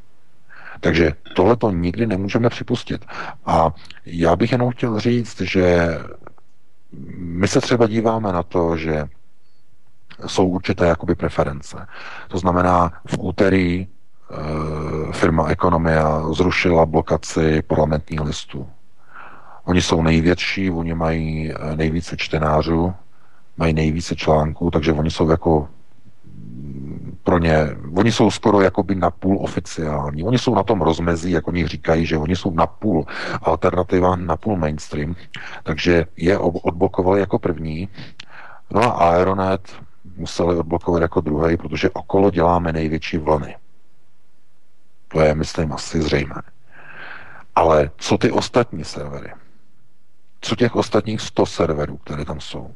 [0.79, 3.05] Takže tohle to nikdy nemůžeme připustit.
[3.45, 3.73] A
[4.05, 5.97] já bych jenom chtěl říct, že
[7.17, 9.05] my se třeba díváme na to, že
[10.25, 11.87] jsou určité jakoby preference.
[12.27, 13.87] To znamená, v úterý e,
[15.11, 18.67] firma Ekonomia zrušila blokaci parlamentních listů.
[19.65, 22.93] Oni jsou největší, oni mají eh, nejvíce čtenářů,
[23.57, 25.67] mají nejvíce článků, takže oni jsou jako
[27.23, 30.23] pro ně, oni jsou skoro jakoby napůl oficiální.
[30.23, 33.05] Oni jsou na tom rozmezí, jak oni říkají, že oni jsou napůl
[33.41, 35.15] alternativa, napůl mainstream.
[35.63, 37.89] Takže je odblokovali jako první.
[38.71, 39.61] No a Aeronet
[40.15, 43.55] museli odblokovat jako druhý, protože okolo děláme největší vlny.
[45.07, 46.41] To je, myslím, asi zřejmé.
[47.55, 49.33] Ale co ty ostatní servery?
[50.41, 52.75] Co těch ostatních 100 serverů, které tam jsou?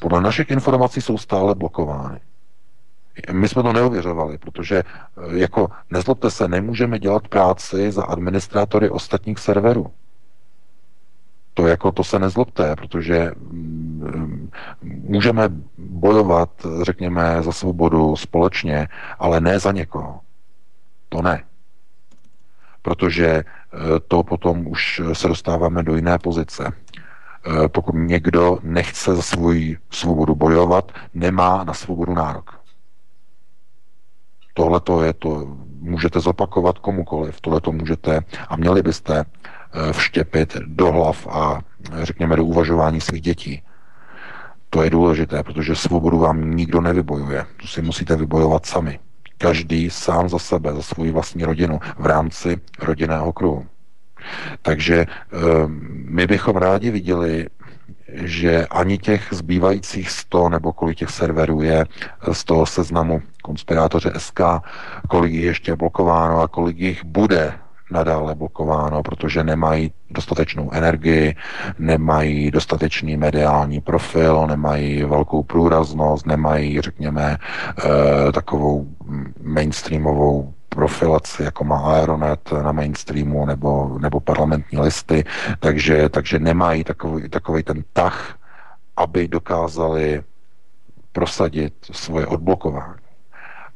[0.00, 2.20] Podle našich informací jsou stále blokovány.
[3.32, 9.38] My jsme to neověřovali, protože eh, jako nezlobte se, nemůžeme dělat práci za administrátory ostatních
[9.38, 9.92] serverů.
[11.56, 14.50] To jako to se nezlobte, protože mm,
[14.82, 16.50] můžeme bojovat,
[16.82, 18.88] řekněme, za svobodu společně,
[19.18, 20.20] ale ne za někoho.
[21.08, 21.44] To ne.
[22.82, 23.44] Protože eh,
[24.08, 26.72] to potom už se dostáváme do jiné pozice.
[27.46, 29.52] Eh, pokud někdo nechce za svou
[29.90, 32.60] svobodu bojovat, nemá na svobodu nárok.
[34.54, 39.24] Tohle to je to, můžete zopakovat komukoliv, tohle to můžete a měli byste
[39.92, 41.60] vštěpit do hlav a
[42.02, 43.62] řekněme do uvažování svých dětí.
[44.70, 47.46] To je důležité, protože svobodu vám nikdo nevybojuje.
[47.60, 48.98] To si musíte vybojovat sami.
[49.38, 53.66] Každý sám za sebe, za svou vlastní rodinu v rámci rodinného kruhu.
[54.62, 55.36] Takže eh,
[56.08, 57.46] my bychom rádi viděli
[58.08, 61.86] že ani těch zbývajících 100 nebo kolik těch serverů je
[62.32, 64.40] z toho seznamu konspirátoře SK,
[65.08, 67.54] kolik jich ještě je blokováno a kolik jich bude
[67.90, 71.36] nadále blokováno, protože nemají dostatečnou energii,
[71.78, 77.38] nemají dostatečný mediální profil, nemají velkou průraznost, nemají, řekněme,
[77.78, 78.86] eh, takovou
[79.42, 85.24] mainstreamovou profilaci, jako má Aeronet na mainstreamu nebo, nebo parlamentní listy,
[85.60, 88.38] takže, takže nemají takový, takový ten tah,
[88.96, 90.22] aby dokázali
[91.12, 93.00] prosadit svoje odblokování.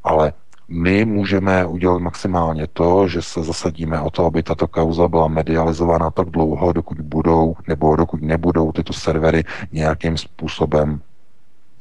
[0.03, 0.33] Ale
[0.71, 6.11] my můžeme udělat maximálně to, že se zasadíme o to, aby tato kauza byla medializována
[6.11, 11.01] tak dlouho, dokud budou nebo dokud nebudou tyto servery nějakým způsobem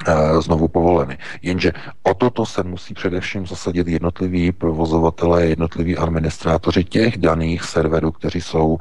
[0.07, 1.19] Eh, znovu povoleny.
[1.43, 1.73] Jenže
[2.03, 8.69] o toto se musí především zasadit jednotliví provozovatelé, jednotliví administrátoři těch daných serverů, kteří jsou
[8.69, 8.79] uh,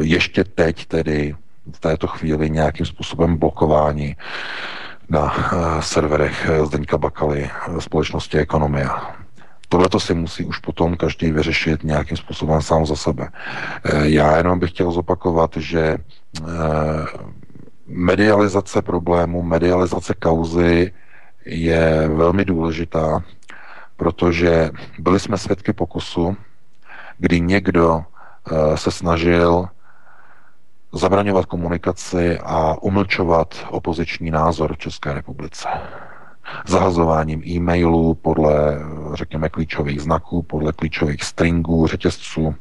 [0.00, 1.34] ještě teď tedy
[1.72, 4.16] v této chvíli nějakým způsobem blokováni
[5.12, 9.16] na uh, serverech Zdeňka Bakaly společnosti Ekonomia.
[9.68, 13.28] Tohle to si musí už potom každý vyřešit nějakým způsobem sám za sebe.
[14.02, 15.98] Já jenom bych chtěl zopakovat, že
[17.86, 20.92] medializace problému, medializace kauzy
[21.44, 23.24] je velmi důležitá,
[23.96, 26.36] protože byli jsme svědky pokusu,
[27.18, 29.68] kdy někdo eh, se snažil
[30.92, 35.68] zabraňovat komunikaci a umlčovat opoziční názor v České republice.
[36.66, 38.78] Zahazováním e-mailů podle,
[39.14, 42.54] řekněme, klíčových znaků, podle klíčových stringů, řetězců.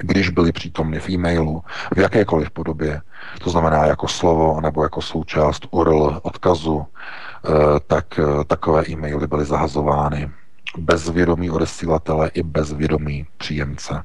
[0.00, 1.62] když byly přítomny v e-mailu
[1.94, 3.00] v jakékoliv podobě,
[3.40, 7.50] to znamená jako slovo nebo jako součást URL odkazu, eh,
[7.86, 10.30] tak eh, takové e-maily byly zahazovány
[10.78, 14.02] bez vědomí odesílatele i bez vědomí příjemce.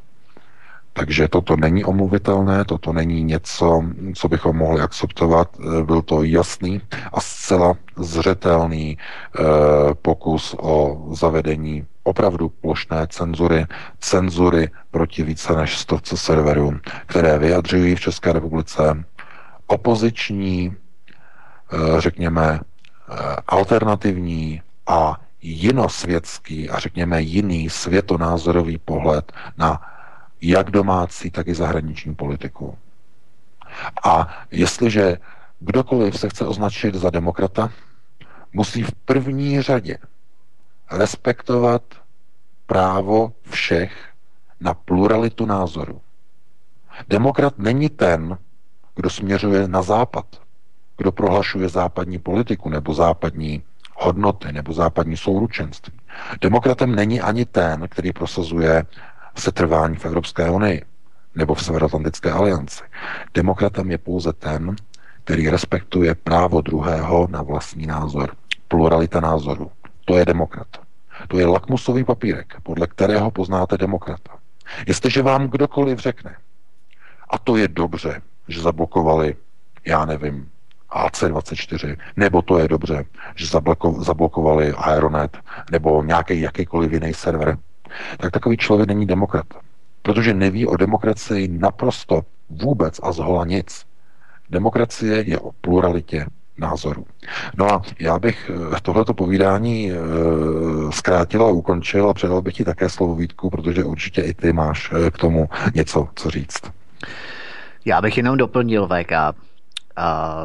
[1.00, 3.84] Takže toto není omluvitelné, toto není něco,
[4.16, 5.47] co bychom mohli akceptovat.
[5.84, 6.82] Byl to jasný
[7.14, 9.43] a zcela zřetelný eh,
[10.02, 13.66] pokus o zavedení opravdu plošné cenzury,
[14.00, 19.04] cenzury proti více než stovce serverů, které vyjadřují v České republice
[19.68, 23.16] opoziční, eh, řekněme, eh,
[23.47, 29.82] alternativní a jinosvětský a řekněme jiný světonázorový pohled na
[30.41, 32.77] jak domácí, tak i zahraniční politiku.
[34.03, 35.17] A jestliže
[35.59, 37.71] kdokoliv se chce označit za demokrata,
[38.53, 39.97] musí v první řadě
[40.91, 41.81] respektovat
[42.65, 44.09] právo všech
[44.59, 46.01] na pluralitu názoru.
[47.07, 48.37] Demokrat není ten,
[48.95, 50.25] kdo směřuje na západ,
[50.97, 53.63] kdo prohlašuje západní politiku nebo západní
[53.95, 55.93] hodnoty nebo západní souručenství.
[56.41, 58.83] Demokratem není ani ten, který prosazuje
[59.39, 60.85] setrvání v Evropské unii
[61.35, 62.83] nebo v Severoatlantické alianci.
[63.33, 64.75] Demokratem je pouze ten,
[65.23, 68.35] který respektuje právo druhého na vlastní názor.
[68.67, 69.71] Pluralita názoru.
[70.05, 70.67] To je demokrat.
[71.27, 74.31] To je lakmusový papírek, podle kterého poznáte demokrata.
[74.87, 76.35] Jestliže vám kdokoliv řekne,
[77.29, 79.35] a to je dobře, že zablokovali,
[79.85, 80.49] já nevím,
[80.91, 83.47] AC24, nebo to je dobře, že
[83.99, 85.37] zablokovali Aeronet,
[85.71, 87.57] nebo nějaký jakýkoliv jiný server,
[88.17, 89.45] tak takový člověk není demokrat.
[90.01, 93.85] Protože neví o demokracii naprosto vůbec a zhola nic.
[94.49, 96.25] Demokracie je o pluralitě
[96.59, 97.05] názorů.
[97.57, 99.95] No a já bych eh, tohleto povídání e,
[100.89, 104.91] zkrátil a ukončil a předal bych ti také slovo Vítku, protože určitě i ty máš
[104.91, 106.61] e, k tomu něco co říct.
[107.85, 109.11] Já bych jenom doplnil VK.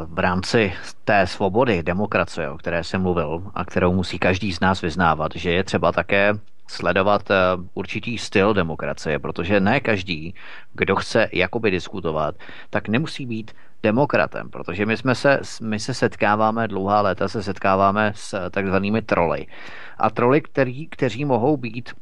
[0.05, 0.73] V rámci
[1.05, 5.51] té svobody, demokracie, o které jsem mluvil a kterou musí každý z nás vyznávat, že
[5.51, 6.33] je třeba také
[6.67, 7.35] sledovat eh,
[7.73, 10.35] určitý styl demokracie, protože ne každý,
[10.73, 12.35] kdo chce jakoby diskutovat,
[12.69, 13.51] tak nemusí být
[13.83, 19.47] demokratem, protože my, jsme se, my se setkáváme, dlouhá léta se setkáváme s takzvanými troly.
[19.97, 21.93] A troly, který, kteří mohou být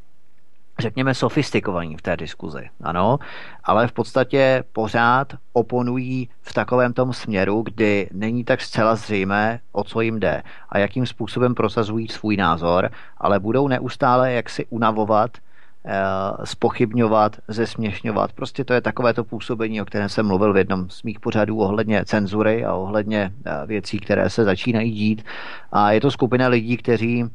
[0.83, 3.19] řekněme, sofistikovaní v té diskuzi, ano,
[3.63, 9.83] ale v podstatě pořád oponují v takovém tom směru, kdy není tak zcela zřejmé, o
[9.83, 15.31] co jim jde a jakým způsobem prosazují svůj názor, ale budou neustále jaksi unavovat,
[15.85, 16.01] eh,
[16.43, 18.33] spochybňovat, zesměšňovat.
[18.33, 21.59] Prostě to je takové to působení, o kterém jsem mluvil v jednom z mých pořadů
[21.59, 25.23] ohledně cenzury a ohledně eh, věcí, které se začínají dít.
[25.71, 27.25] A je to skupina lidí, kteří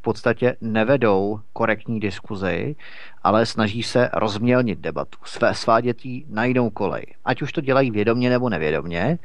[0.00, 2.76] v podstatě nevedou korektní diskuzi,
[3.22, 7.06] ale snaží se rozmělnit debatu, své svádětí na jinou kolej.
[7.24, 9.18] Ať už to dělají vědomně nebo nevědomně,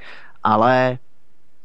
[0.44, 0.98] ale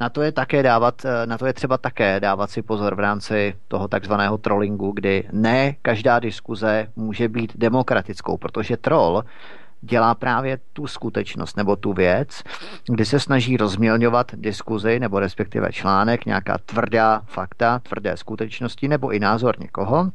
[0.01, 3.55] na to je také dávat, na to je třeba také dávat si pozor v rámci
[3.69, 9.25] toho takzvaného trollingu, kdy ne každá diskuze může být demokratickou, protože troll
[9.81, 12.43] dělá právě tu skutečnost nebo tu věc,
[12.87, 19.19] kdy se snaží rozmělňovat diskuzi nebo respektive článek, nějaká tvrdá fakta, tvrdé skutečnosti nebo i
[19.21, 20.13] názor někoho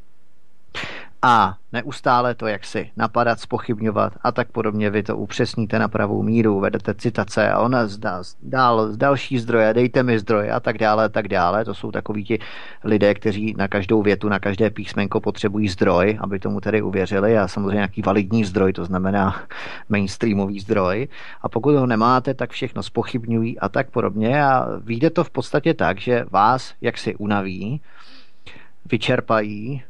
[1.22, 4.90] a neustále to jaksi napadat, spochybňovat a tak podobně.
[4.90, 9.74] Vy to upřesníte na pravou míru, vedete citace a ona zdá, dál z další zdroje,
[9.74, 11.64] dejte mi zdroje a tak dále, a tak dále.
[11.64, 12.38] To jsou takoví ti
[12.84, 17.48] lidé, kteří na každou větu, na každé písmenko potřebují zdroj, aby tomu tedy uvěřili a
[17.48, 19.42] samozřejmě nějaký validní zdroj, to znamená
[19.88, 21.08] mainstreamový zdroj.
[21.42, 25.74] A pokud ho nemáte, tak všechno spochybňují a tak podobně a vyjde to v podstatě
[25.74, 27.80] tak, že vás jaksi unaví,
[28.90, 29.82] vyčerpají,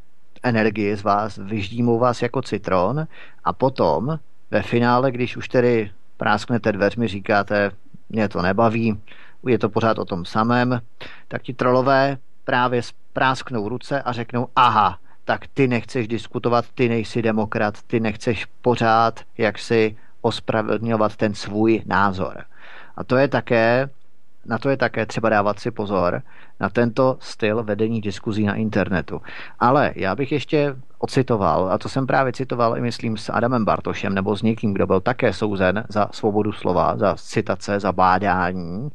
[0.48, 3.06] energii z vás, vyždímou vás jako citron
[3.44, 4.18] a potom
[4.50, 7.70] ve finále, když už tedy prásknete dveřmi, říkáte,
[8.08, 9.00] mě to nebaví,
[9.46, 10.80] je to pořád o tom samém,
[11.28, 12.82] tak ti trolové právě
[13.12, 19.20] prásknou ruce a řeknou, aha, tak ty nechceš diskutovat, ty nejsi demokrat, ty nechceš pořád
[19.38, 22.44] jak si ospravedlňovat ten svůj názor.
[22.96, 23.88] A to je také
[24.46, 26.22] na to je také třeba dávat si pozor,
[26.60, 29.22] na tento styl vedení diskuzí na internetu.
[29.58, 34.14] Ale já bych ještě ocitoval, a to jsem právě citoval i myslím s Adamem Bartošem,
[34.14, 38.90] nebo s někým, kdo byl také souzen za svobodu slova, za citace, za bádání,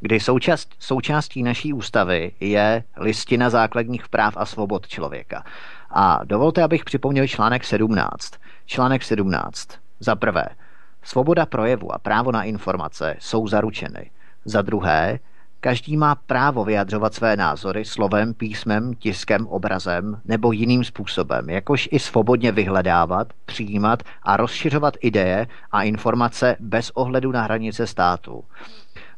[0.00, 5.44] kdy součást, součástí naší ústavy je listina základních práv a svobod člověka.
[5.90, 8.32] A dovolte, abych připomněl článek 17.
[8.66, 9.68] Článek 17.
[10.00, 10.46] Za prvé,
[11.02, 14.10] svoboda projevu a právo na informace jsou zaručeny.
[14.44, 15.18] Za druhé,
[15.66, 21.98] Každý má právo vyjadřovat své názory slovem, písmem, tiskem, obrazem nebo jiným způsobem, jakož i
[21.98, 28.44] svobodně vyhledávat, přijímat a rozšiřovat ideje a informace bez ohledu na hranice státu.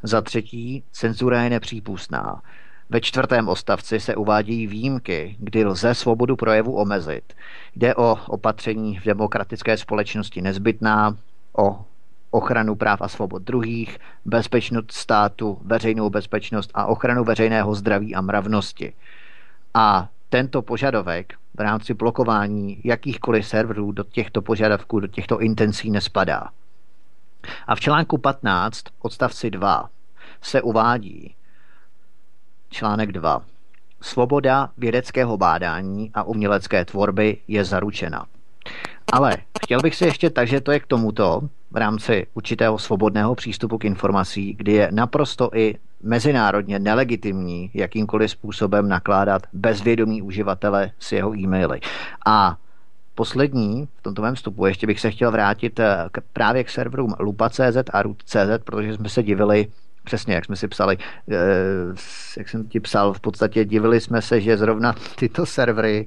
[0.03, 2.42] Za třetí, cenzura je nepřípustná.
[2.90, 7.32] Ve čtvrtém ostavci se uvádějí výjimky, kdy lze svobodu projevu omezit.
[7.76, 11.16] Jde o opatření v demokratické společnosti nezbytná,
[11.59, 11.84] o
[12.31, 18.93] ochranu práv a svobod druhých, bezpečnost státu, veřejnou bezpečnost a ochranu veřejného zdraví a mravnosti.
[19.74, 26.49] A tento požadavek v rámci blokování jakýchkoliv serverů do těchto požadavků, do těchto intencí nespadá.
[27.66, 29.91] A v článku 15 odstavci 2
[30.43, 31.35] se uvádí
[32.70, 33.43] článek 2.
[34.01, 38.26] Svoboda vědeckého bádání a umělecké tvorby je zaručena.
[39.12, 41.41] Ale chtěl bych si ještě tak, že to je k tomuto
[41.71, 48.89] v rámci určitého svobodného přístupu k informací, kdy je naprosto i mezinárodně nelegitimní jakýmkoliv způsobem
[48.89, 51.81] nakládat bezvědomí uživatele s jeho e-maily.
[52.27, 52.57] A
[53.14, 57.14] poslední v tomto mém vstupu ještě bych se chtěl vrátit eh, k, právě k serverům
[57.19, 59.66] lupa.cz a root.cz, protože jsme se divili,
[60.05, 60.99] přesně jak jsme si psali,
[61.31, 61.37] eh,
[62.37, 66.07] jak jsem ti psal, v podstatě divili jsme se, že zrovna tyto servery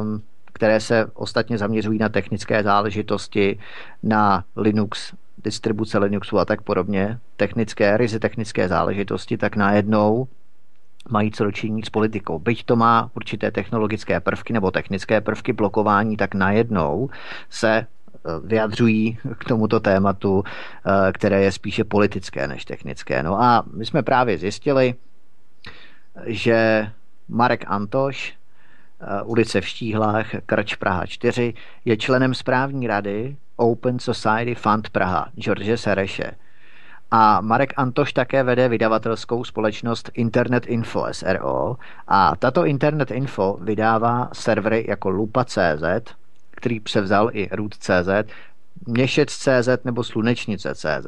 [0.00, 0.22] um,
[0.56, 3.58] které se ostatně zaměřují na technické záležitosti,
[4.02, 5.12] na Linux,
[5.44, 10.28] distribuce Linuxu a tak podobně, technické, ryze technické záležitosti, tak najednou
[11.08, 12.38] mají co dočinit s politikou.
[12.38, 17.10] Byť to má určité technologické prvky nebo technické prvky blokování, tak najednou
[17.50, 17.86] se eh,
[18.44, 23.22] vyjadřují k tomuto tématu, eh, které je spíše politické než technické.
[23.22, 24.94] No a my jsme právě zjistili,
[26.26, 26.88] že
[27.28, 28.34] Marek Antoš,
[29.24, 35.80] ulice v Štíhlách, Krč Praha 4, je členem správní rady Open Society Fund Praha, George
[35.80, 36.30] Sereše.
[37.10, 41.76] A Marek Antoš také vede vydavatelskou společnost Internet Info SRO
[42.08, 46.14] a tato Internet Info vydává servery jako Lupa.cz,
[46.50, 48.32] který převzal i Root.cz,
[48.86, 51.06] Měšec.cz nebo Slunečnice.cz.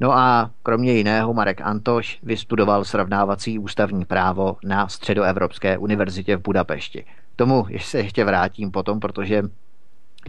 [0.00, 7.04] No a kromě jiného Marek Antoš vystudoval srovnávací ústavní právo na Středoevropské univerzitě v Budapešti
[7.40, 9.42] tomu se ještě vrátím potom, protože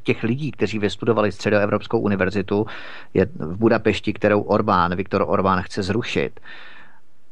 [0.03, 2.65] těch lidí, kteří vystudovali Středoevropskou univerzitu,
[3.13, 6.39] je v Budapešti, kterou Orbán, Viktor Orbán chce zrušit,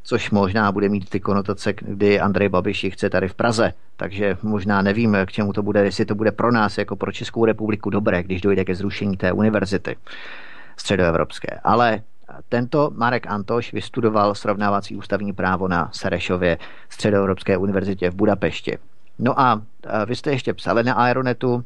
[0.03, 3.73] což možná bude mít ty konotace, kdy Andrej Babiš chce tady v Praze.
[3.97, 7.45] Takže možná nevím, k čemu to bude, jestli to bude pro nás, jako pro Českou
[7.45, 9.95] republiku dobré, když dojde ke zrušení té univerzity
[10.77, 11.59] středoevropské.
[11.63, 12.01] Ale
[12.49, 16.57] tento Marek Antoš vystudoval srovnávací ústavní právo na Serešově
[16.89, 18.77] Středoevropské univerzitě v Budapešti.
[19.19, 19.61] No a
[20.05, 21.65] vy jste ještě psali na Aeronetu,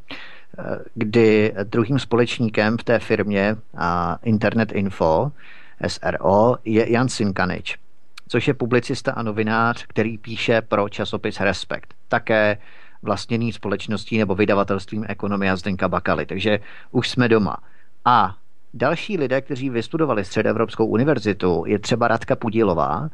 [0.93, 3.55] kdy druhým společníkem v té firmě
[4.23, 5.31] Internet Info
[5.87, 7.77] SRO je Jan Simkanič,
[8.27, 11.93] což je publicista a novinář, který píše pro časopis Respekt.
[12.07, 12.57] Také
[13.01, 16.25] vlastněný společností nebo vydavatelstvím Ekonomia Zdenka Bakaly.
[16.25, 16.59] Takže
[16.91, 17.57] už jsme doma.
[18.05, 18.35] A
[18.73, 23.09] další lidé, kteří vystudovali Středoevropskou univerzitu, je třeba Radka Pudilová,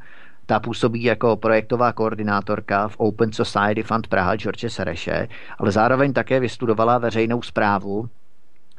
[0.49, 5.27] ta působí jako projektová koordinátorka v Open Society Fund Praha George Sereše,
[5.59, 8.09] ale zároveň také vystudovala veřejnou zprávu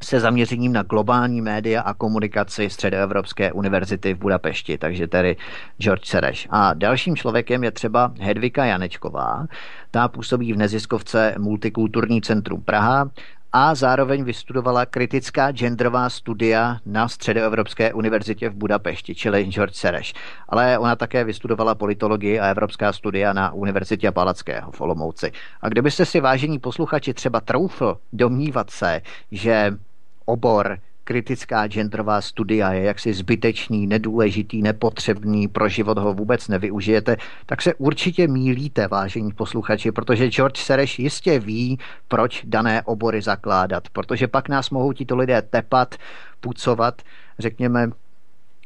[0.01, 5.37] se zaměřením na globální média a komunikaci Středoevropské univerzity v Budapešti, takže tedy
[5.77, 6.47] George Sereš.
[6.49, 9.47] A dalším člověkem je třeba Hedvika Janečková,
[9.91, 13.09] ta působí v neziskovce Multikulturní centrum Praha
[13.53, 20.13] a zároveň vystudovala kritická genderová studia na Středoevropské univerzitě v Budapešti, čili George Sereš.
[20.49, 25.31] Ale ona také vystudovala politologii a evropská studia na Univerzitě Palackého v Olomouci.
[25.61, 29.77] A kdybyste si vážení posluchači třeba troufl domnívat se, že
[30.25, 30.77] obor
[31.11, 37.73] kritická genderová studia je jaksi zbytečný, nedůležitý, nepotřebný, pro život ho vůbec nevyužijete, tak se
[37.73, 44.49] určitě mílíte, vážení posluchači, protože George Sereš jistě ví, proč dané obory zakládat, protože pak
[44.49, 45.95] nás mohou tito lidé tepat,
[46.39, 47.01] pucovat,
[47.39, 47.89] řekněme,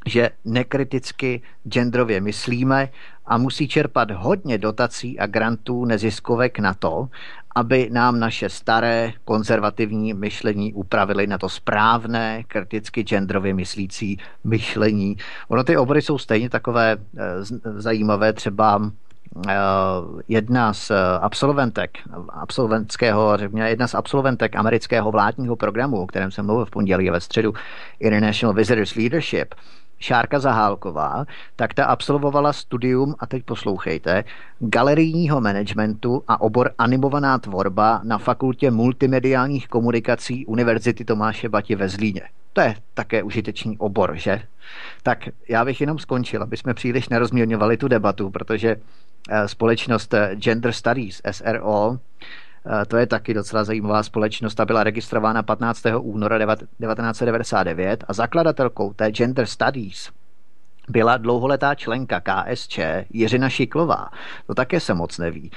[0.05, 2.89] že nekriticky genderově myslíme
[3.25, 7.09] a musí čerpat hodně dotací a grantů neziskovek na to,
[7.55, 15.17] aby nám naše staré konzervativní myšlení upravili na to správné, kriticky genderově myslící myšlení.
[15.47, 17.23] Ono ty obory jsou stejně takové eh,
[17.75, 18.91] zajímavé, třeba
[19.49, 19.53] eh,
[20.27, 20.91] jedna z
[21.21, 21.97] absolventek,
[22.29, 27.53] absolventského, jedna z absolventek amerického vládního programu, o kterém jsem mluvil v pondělí ve středu,
[27.99, 29.55] International Visitors Leadership,
[29.99, 31.25] Šárka Zahálková,
[31.55, 34.23] tak ta absolvovala studium, a teď poslouchejte,
[34.59, 42.21] galerijního managementu a obor animovaná tvorba na fakultě multimediálních komunikací Univerzity Tomáše Bati ve Zlíně.
[42.53, 44.41] To je také užitečný obor, že?
[45.03, 45.19] Tak
[45.49, 48.75] já bych jenom skončil, aby jsme příliš nerozměrňovali tu debatu, protože
[49.29, 51.97] eh, společnost eh, Gender Studies, SRO,
[52.87, 55.83] to je taky docela zajímavá společnost, ta byla registrována 15.
[55.99, 60.11] února 1999 a zakladatelkou té Gender Studies
[60.89, 64.09] byla dlouholetá členka KSČ Jiřina Šiklová.
[64.47, 65.51] To také se moc neví.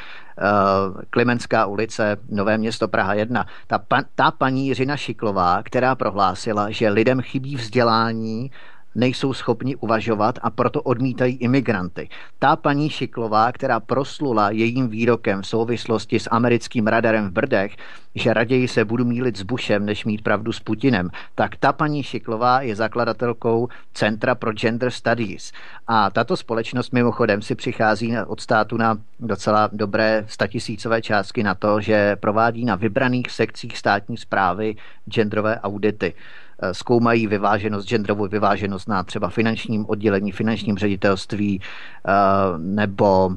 [1.11, 3.46] Klimenská ulice, Nové město Praha 1.
[3.66, 8.50] Ta, pa, ta paní Jiřina Šiklová, která prohlásila, že lidem chybí vzdělání,
[8.99, 12.09] nejsou schopni uvažovat a proto odmítají imigranty.
[12.38, 17.76] Ta paní Šiklová, která proslula jejím výrokem v souvislosti s americkým radarem v Brdech,
[18.14, 22.03] že raději se budu mílit s Bushem, než mít pravdu s Putinem, tak ta paní
[22.03, 25.53] Šiklová je zakladatelkou Centra pro Gender Studies.
[25.86, 31.80] A tato společnost mimochodem si přichází od státu na docela dobré statisícové částky na to,
[31.80, 34.76] že provádí na vybraných sekcích státní zprávy
[35.09, 36.14] genderové audity.
[36.62, 42.12] Eh, zkoumají vyváženost, genderovou vyváženost na třeba finančním oddělení, finančním ředitelství eh,
[42.59, 43.30] nebo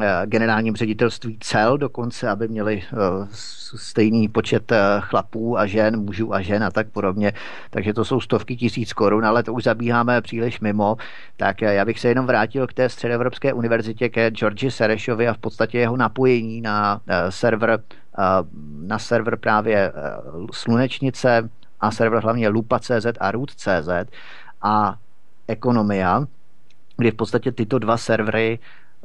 [0.00, 2.82] eh, generálním ředitelství cel dokonce, aby měli
[3.74, 7.32] stejný počet chlapů a žen, mužů a žen a tak podobně.
[7.70, 10.96] Takže to jsou stovky tisíc korun, ale to už zabíháme příliš mimo.
[11.36, 15.38] Tak já bych se jenom vrátil k té Středoevropské univerzitě, ke Georgi Serešovi a v
[15.38, 17.82] podstatě jeho napojení na server
[18.86, 19.92] na server právě
[20.52, 21.50] Slunečnice,
[21.80, 23.88] a server hlavně Lupa.cz a Root.cz
[24.62, 24.96] a
[25.48, 26.26] Ekonomia,
[26.96, 28.58] kdy v podstatě tyto dva servery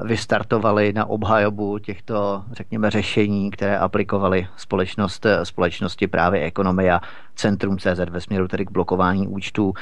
[0.03, 7.01] vystartovali na obhajobu těchto, řekněme, řešení, které aplikovaly společnost, společnosti právě Ekonomia,
[7.35, 9.73] Centrum CZ ve směru tedy k blokování účtů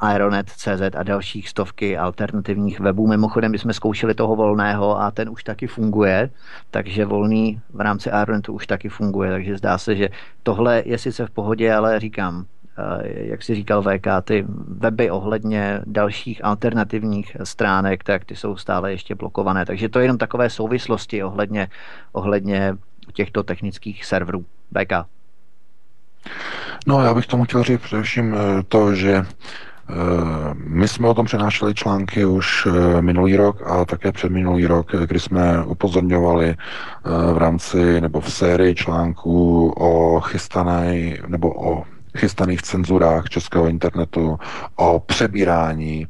[0.00, 3.06] Aeronet.cz a dalších stovky alternativních webů.
[3.06, 6.30] Mimochodem, my jsme zkoušeli toho volného a ten už taky funguje,
[6.70, 10.08] takže volný v rámci Aeronetu už taky funguje, takže zdá se, že
[10.42, 12.44] tohle je sice v pohodě, ale říkám,
[13.04, 19.14] jak si říkal VK, ty weby ohledně dalších alternativních stránek, tak ty jsou stále ještě
[19.14, 19.66] blokované.
[19.66, 21.68] Takže to je jenom takové souvislosti ohledně,
[22.12, 22.76] ohledně
[23.12, 24.44] těchto technických serverů.
[24.78, 24.92] VK.
[26.86, 29.24] No, já bych tomu chtěl říct především eh, to, že eh,
[30.54, 34.92] my jsme o tom přenášeli články už eh, minulý rok a také před minulý rok,
[35.06, 36.56] kdy jsme upozorňovali
[37.32, 41.84] v rámci nebo v sérii článků o chystané nebo o
[42.18, 44.38] chystaných cenzurách českého internetu,
[44.76, 46.06] o přebírání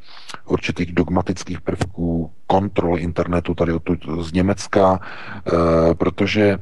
[0.47, 5.01] určitých dogmatických prvků kontroly internetu tady odtud z Německa,
[5.99, 6.59] protože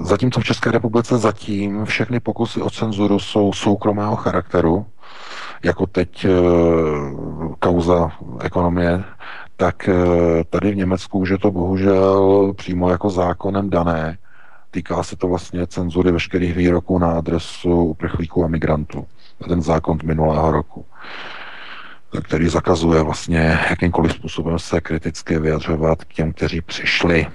[0.00, 4.86] Zatímco v České republice zatím všechny pokusy o cenzuru jsou soukromého charakteru,
[5.64, 6.28] jako teď e,
[7.58, 9.04] kauza ekonomie,
[9.56, 9.94] tak e,
[10.50, 14.18] tady v Německu už je to bohužel přímo jako zákonem dané.
[14.70, 19.06] Týká se to vlastně cenzury veškerých výroků na adresu uprchlíků a migrantů.
[19.48, 20.84] Ten zákon minulého roku
[22.20, 27.26] který zakazuje vlastně jakýmkoliv způsobem se kriticky vyjadřovat k těm, kteří přišli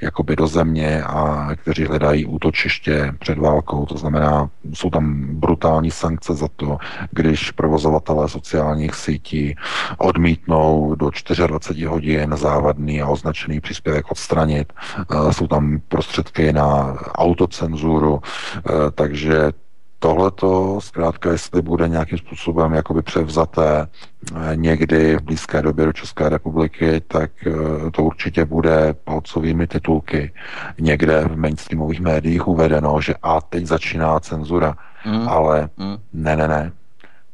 [0.00, 3.86] jakoby do země a kteří hledají útočiště před válkou.
[3.86, 6.78] To znamená, jsou tam brutální sankce za to,
[7.10, 9.54] když provozovatelé sociálních sítí
[9.98, 11.10] odmítnou do
[11.46, 14.72] 24 hodin závadný a označený příspěvek odstranit.
[14.98, 18.20] Eh, jsou tam prostředky na autocenzuru,
[18.56, 19.52] eh, takže
[19.98, 26.28] tohleto, zkrátka, jestli bude nějakým způsobem jakoby převzaté eh, někdy v blízké době do České
[26.28, 30.32] republiky, tak eh, to určitě bude palcovými titulky
[30.80, 34.76] někde v mainstreamových médiích uvedeno, že a teď začíná cenzura.
[35.06, 35.28] Mm.
[35.28, 35.96] Ale mm.
[36.12, 36.72] ne, ne, ne.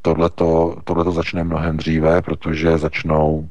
[0.03, 3.49] Tohleto, tohleto začne mnohem dříve, protože začnou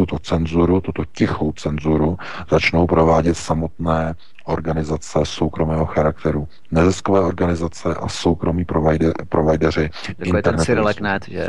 [0.00, 2.16] tuto cenzuru, tuto tichou cenzuru
[2.50, 6.48] začnou provádět samotné organizace soukromého charakteru.
[6.70, 9.90] Neziskové organizace a soukromí provider, provideři
[10.24, 10.64] internetu.
[11.28, 11.48] že?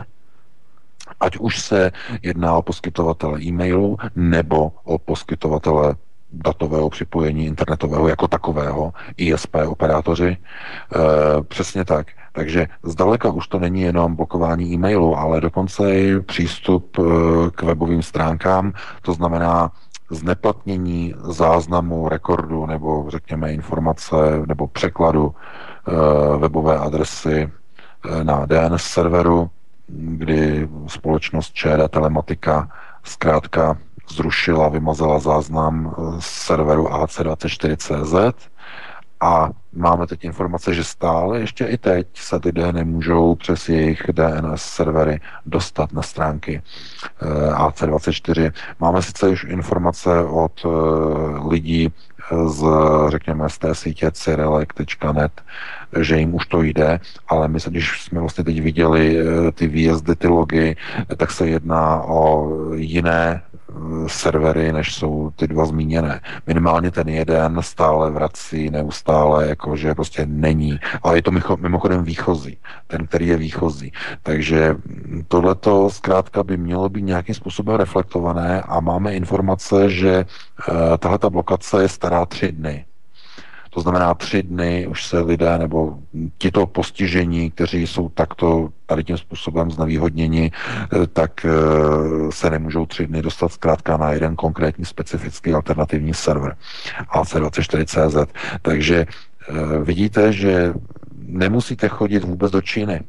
[1.19, 1.91] Ať už se
[2.21, 5.95] jedná o poskytovatele e-mailu nebo o poskytovatele
[6.31, 10.37] datového připojení internetového jako takového, ISP operátoři.
[10.37, 10.37] E,
[11.43, 12.07] přesně tak.
[12.31, 17.01] Takže zdaleka už to není jenom blokování e-mailu, ale dokonce i přístup e,
[17.51, 19.71] k webovým stránkám, to znamená
[20.09, 24.15] zneplatnění záznamu, rekordu nebo řekněme informace
[24.45, 27.51] nebo překladu e, webové adresy
[28.19, 29.49] e, na DNS serveru,
[29.87, 32.69] kdy společnost ČD Telematika
[33.03, 33.77] zkrátka
[34.09, 38.33] zrušila, vymazala záznam z serveru AC24CZ
[39.21, 44.61] a máme teď informace, že stále ještě i teď se lidé nemůžou přes jejich DNS
[44.61, 46.61] servery dostat na stránky
[47.21, 48.51] eh, AC24.
[48.79, 51.93] Máme sice už informace od eh, lidí,
[52.45, 52.63] z,
[53.07, 55.41] řekněme, z té sítě cyrelek.net,
[55.99, 59.17] že jim už to jde, ale my, když jsme vlastně teď viděli
[59.53, 60.75] ty výjezdy, ty logy,
[61.17, 63.41] tak se jedná o jiné
[64.07, 66.21] servery, než jsou ty dva zmíněné.
[66.47, 70.79] Minimálně ten jeden stále vrací, neustále, jakože prostě není.
[71.03, 72.57] Ale je to mimochodem výchozí,
[72.87, 73.91] ten, který je výchozí.
[74.23, 74.75] Takže
[75.27, 81.81] tohleto zkrátka by mělo být nějakým způsobem reflektované a máme informace, že uh, tahle blokace
[81.81, 82.85] je stará tři dny.
[83.73, 85.97] To znamená, tři dny už se lidé nebo
[86.37, 91.51] tito postižení, kteří jsou takto tady tím způsobem znevýhodněni, eh, tak eh,
[92.29, 96.55] se nemůžou tři dny dostat zkrátka na jeden konkrétní specifický alternativní server
[97.13, 98.27] AC24CZ.
[98.61, 99.53] Takže eh,
[99.83, 100.73] vidíte, že
[101.17, 103.01] nemusíte chodit vůbec do Číny.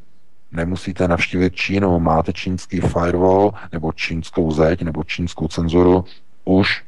[0.52, 6.04] Nemusíte navštívit Čínu, máte čínský firewall nebo čínskou zeď nebo čínskou cenzuru
[6.44, 6.82] už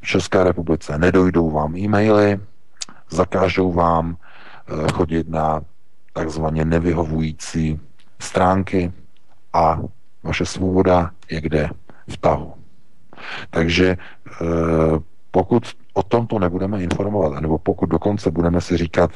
[0.00, 0.98] v České republice.
[0.98, 2.40] Nedojdou vám e-maily,
[3.10, 5.60] zakážou vám eh, chodit na
[6.12, 7.80] takzvaně nevyhovující
[8.18, 8.92] stránky
[9.52, 9.78] a
[10.22, 11.70] vaše svoboda je kde
[12.08, 12.54] v tahu.
[13.50, 14.44] Takže eh,
[15.30, 19.10] pokud o tomto nebudeme informovat, nebo pokud dokonce budeme si říkat,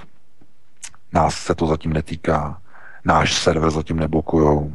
[1.12, 2.60] nás se to zatím netýká,
[3.04, 4.72] náš server zatím neblokujou,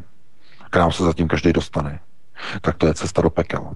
[0.69, 1.99] k nám se zatím každý dostane,
[2.61, 3.73] tak to je cesta do pekel.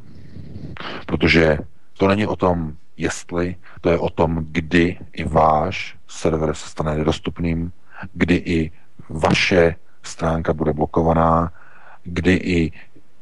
[1.06, 1.58] Protože
[1.98, 6.96] to není o tom, jestli, to je o tom, kdy i váš server se stane
[6.96, 7.72] nedostupným,
[8.14, 8.72] kdy i
[9.10, 11.52] vaše stránka bude blokovaná,
[12.04, 12.72] kdy i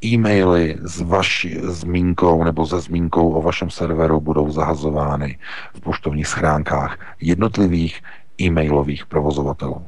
[0.05, 5.37] e-maily s vaší zmínkou nebo se zmínkou o vašem serveru budou zahazovány
[5.73, 8.01] v poštovních schránkách jednotlivých
[8.41, 9.85] e-mailových provozovatelů.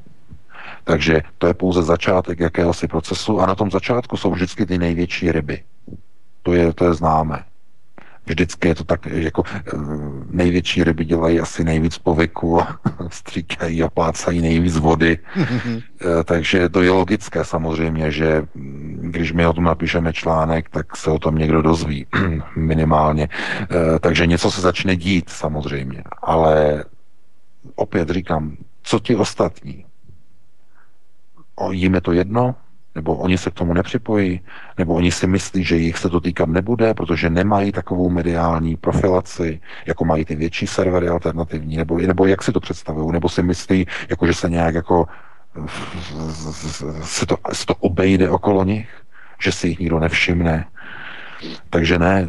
[0.83, 5.31] Takže to je pouze začátek jakéhosi procesu a na tom začátku jsou vždycky ty největší
[5.31, 5.63] ryby.
[6.43, 7.43] To je, to je známé.
[8.25, 9.61] Vždycky je to tak, jako eh,
[10.29, 15.17] největší ryby dělají asi nejvíc povyku a stříkají a plácají nejvíc vody.
[16.05, 20.97] Eh, takže to je logické samozřejmě, že mm, když my o tom napíšeme článek, tak
[20.97, 22.05] se o tom někdo dozví
[22.55, 23.29] minimálně.
[23.61, 26.03] Eh, takže něco se začne dít samozřejmě.
[26.21, 26.83] Ale
[27.75, 29.85] opět říkám, co ti ostatní?
[31.55, 32.55] O, jim je to jedno?
[32.95, 34.41] Nebo oni se k tomu nepřipojí,
[34.77, 39.61] nebo oni si myslí, že jich se to týkat nebude, protože nemají takovou mediální profilaci,
[39.85, 43.87] jako mají ty větší servery alternativní, nebo, nebo jak si to představují, nebo si myslí,
[44.09, 45.07] jako že se nějak jako
[47.01, 48.89] se to, se to obejde okolo nich,
[49.39, 50.65] že si jich nikdo nevšimne.
[51.69, 52.27] Takže ne,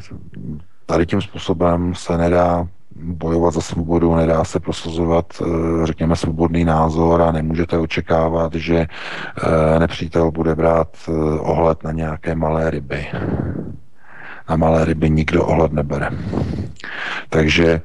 [0.86, 7.22] tady tím způsobem se nedá bojovat za svobodu, nedá se prosazovat, eh, řekněme, svobodný názor
[7.22, 13.06] a nemůžete očekávat, že eh, nepřítel bude brát eh, ohled na nějaké malé ryby.
[14.48, 16.10] Na malé ryby nikdo ohled nebere.
[17.28, 17.80] Takže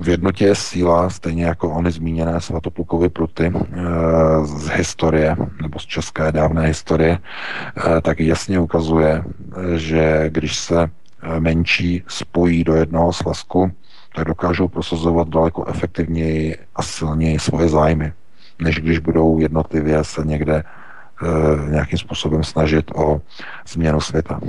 [0.00, 3.52] v jednotě je síla, stejně jako ony zmíněné Svatoplukovy pruty
[4.44, 7.18] z historie, nebo z české dávné historie,
[8.02, 9.22] tak jasně ukazuje,
[9.76, 10.90] že když se
[11.38, 13.72] menší spojí do jednoho svazku,
[14.14, 18.12] tak dokážou prosazovat daleko efektivněji a silněji svoje zájmy,
[18.62, 23.20] než když budou jednotlivě se někde e, nějakým způsobem snažit o
[23.68, 24.40] změnu světa.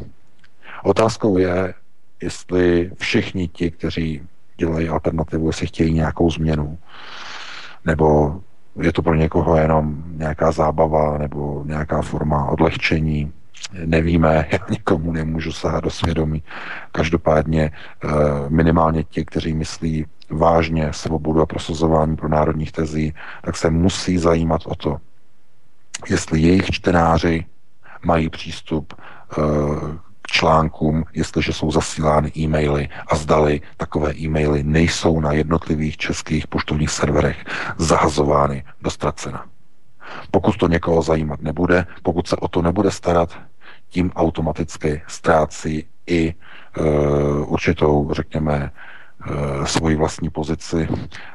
[0.84, 1.73] Otázkou je,
[2.21, 4.21] jestli všichni ti, kteří
[4.57, 6.78] dělají alternativu, jestli chtějí nějakou změnu,
[7.86, 8.39] nebo
[8.82, 13.34] je to pro někoho jenom nějaká zábava nebo nějaká forma odlehčení,
[13.86, 16.43] nevíme, já nikomu nemůžu sahat do svědomí.
[16.91, 18.09] Každopádně eh,
[18.49, 24.61] minimálně ti, kteří myslí vážně svobodu a prosazování pro národních tezí, tak se musí zajímat
[24.65, 24.97] o to,
[26.09, 27.45] jestli jejich čtenáři
[28.05, 29.41] mají přístup eh,
[30.21, 36.89] k článkům, jestliže jsou zasílány e-maily a zdali takové e-maily nejsou na jednotlivých českých poštovních
[36.89, 37.45] serverech
[37.78, 39.45] zahazovány do ztracena.
[40.32, 43.38] Pokud to někoho zajímat nebude, pokud se o to nebude starat,
[43.96, 50.88] tím automaticky ztrácí i uh, určitou, řekněme, uh, svoji vlastní pozici,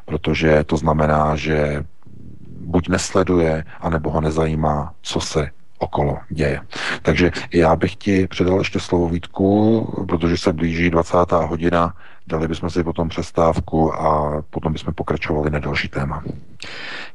[0.05, 1.85] protože to znamená, že
[2.61, 6.61] buď nesleduje, anebo ho nezajímá, co se okolo děje.
[7.03, 9.49] Takže já bych ti předal ještě slovo Vítku,
[10.09, 11.17] protože se blíží 20.
[11.33, 11.95] hodina,
[12.31, 16.25] dali bychom si potom přestávku a potom bychom pokračovali na další téma.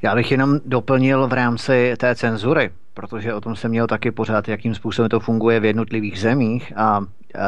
[0.01, 4.47] Já bych jenom doplnil v rámci té cenzury, protože o tom jsem měl taky pořád,
[4.47, 7.01] jakým způsobem to funguje v jednotlivých zemích a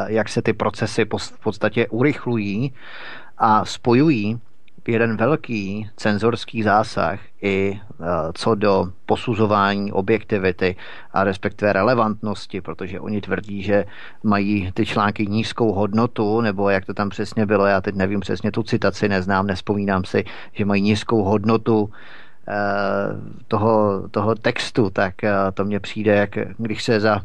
[0.07, 2.73] jak se ty procesy v podstatě urychlují
[3.37, 4.39] a spojují
[4.87, 7.79] jeden velký cenzorský zásah i
[8.33, 10.75] co do posuzování objektivity
[11.11, 13.85] a respektive relevantnosti, protože oni tvrdí, že
[14.23, 18.51] mají ty články nízkou hodnotu, nebo jak to tam přesně bylo, já teď nevím přesně
[18.51, 20.23] tu citaci, neznám, nespomínám si,
[20.53, 21.89] že mají nízkou hodnotu
[23.47, 25.15] toho, toho textu, tak
[25.53, 27.21] to mně přijde, jak když se za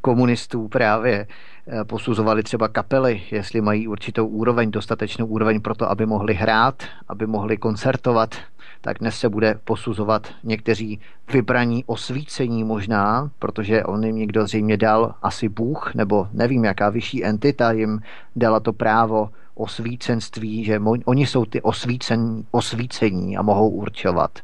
[0.00, 1.53] komunistů právě Eh,
[1.86, 7.26] posuzovali třeba kapely, jestli mají určitou úroveň, dostatečnou úroveň pro to, aby mohli hrát, aby
[7.26, 8.34] mohli koncertovat,
[8.80, 11.00] tak dnes se bude posuzovat někteří
[11.32, 17.24] vybraní osvícení možná, protože on jim někdo zřejmě dal asi Bůh, nebo nevím, jaká vyšší
[17.24, 18.00] entita jim
[18.36, 24.38] dala to právo osvícenství, že oni jsou ty osvícení, osvícení a mohou určovat,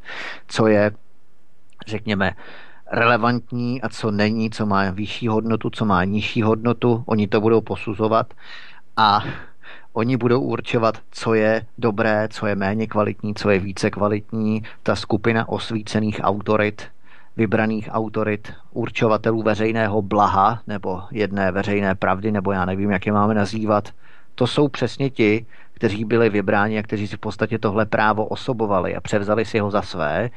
[0.47, 0.91] co je,
[1.87, 2.31] řekněme,
[2.91, 7.03] relevantní a co není, co má vyšší hodnotu, co má nižší hodnotu.
[7.05, 8.33] Oni to budou posuzovat
[8.97, 9.23] a
[9.93, 14.63] oni budou určovat, co je dobré, co je méně kvalitní, co je více kvalitní.
[14.83, 16.87] Ta skupina osvícených autorit,
[17.37, 23.33] vybraných autorit, určovatelů veřejného blaha nebo jedné veřejné pravdy, nebo já nevím, jak je máme
[23.33, 23.89] nazývat,
[24.35, 28.95] to jsou přesně ti, kteří byli vybráni a kteří si v podstatě tohle právo osobovali
[28.95, 30.29] a převzali si ho za své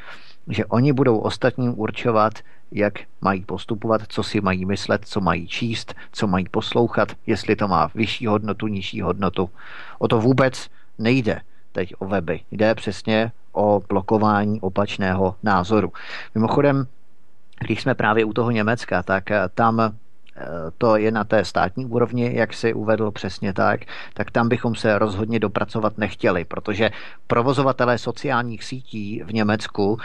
[0.49, 2.33] že oni budou ostatním určovat,
[2.73, 7.69] jak mají postupovat, co si mají myslet, co mají číst, co mají poslouchat, jestli to
[7.69, 9.51] má vyšší hodnotu, nižší hodnotu.
[9.99, 11.41] O to vůbec nejde
[11.73, 12.41] teď o weby.
[12.51, 15.93] Jde přesně o blokování opačného názoru.
[16.35, 16.87] Mimochodem,
[17.61, 19.25] když jsme právě u toho Německa, tak
[19.55, 19.95] tam
[20.79, 23.81] to je na té státní úrovni, jak si uvedl přesně tak,
[24.15, 26.91] tak tam bychom se rozhodně dopracovat nechtěli, protože
[27.27, 29.99] provozovatelé sociálních sítí v Německu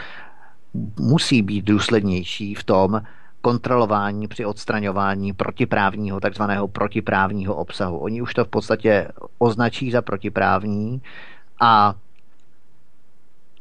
[0.98, 3.02] musí být důslednější v tom
[3.40, 7.98] kontrolování při odstraňování protiprávního, takzvaného protiprávního obsahu.
[7.98, 9.08] Oni už to v podstatě
[9.38, 11.02] označí za protiprávní
[11.60, 11.94] a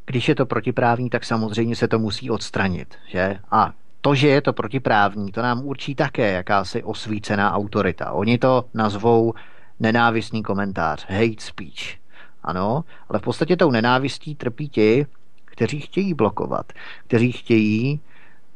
[0.06, 2.96] když je to protiprávní, tak samozřejmě se to musí odstranit.
[3.08, 3.40] Že?
[3.52, 8.12] A to, že je to protiprávní, to nám určí také jakási osvícená autorita.
[8.12, 9.34] Oni to nazvou
[9.80, 11.98] nenávistný komentář, hate speech.
[12.44, 15.06] Ano, ale v podstatě tou nenávistí trpí ti,
[15.60, 16.74] kteří chtějí blokovat,
[17.08, 18.00] kteří chtějí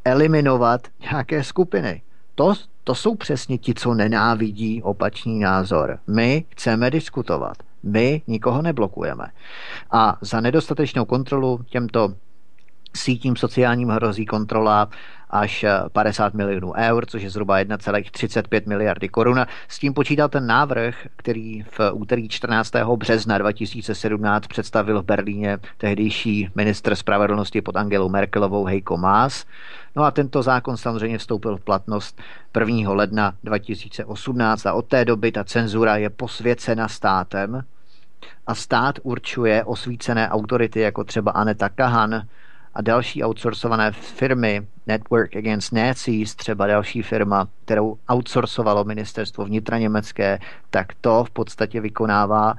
[0.06, 2.02] eliminovat nějaké skupiny.
[2.36, 6.00] To, to jsou přesně ti, co nenávidí opačný názor.
[6.08, 7.58] My chceme diskutovat.
[7.84, 9.26] My nikoho neblokujeme.
[9.92, 12.14] A za nedostatečnou kontrolu těmto
[12.96, 14.90] sítím sociálním hrozí kontrola
[15.34, 19.46] až 50 milionů eur, což je zhruba 1,35 miliardy korun.
[19.68, 22.72] S tím počítal ten návrh, který v úterý 14.
[22.96, 29.46] března 2017 představil v Berlíně tehdejší ministr spravedlnosti pod Angelou Merkelovou Heiko Maas.
[29.96, 32.22] No a tento zákon samozřejmě vstoupil v platnost
[32.60, 32.94] 1.
[32.94, 37.64] ledna 2018 a od té doby ta cenzura je posvěcena státem
[38.48, 42.22] a stát určuje osvícené autority jako třeba Aneta Kahan,
[42.74, 50.40] a další outsourcované firmy, Network Against Nazis, třeba další firma, kterou outsourcovalo ministerstvo vnitra německé,
[50.70, 52.54] tak to v podstatě vykonává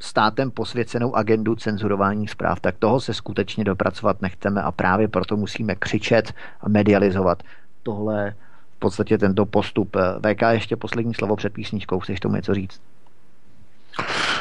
[0.00, 5.74] státem posvěcenou agendu cenzurování zpráv, tak toho se skutečně dopracovat nechceme a právě proto musíme
[5.74, 7.42] křičet a medializovat
[7.82, 8.34] tohle
[8.76, 9.96] v podstatě tento postup.
[10.20, 12.80] VK ještě poslední slovo před písničkou, chceš tomu něco říct?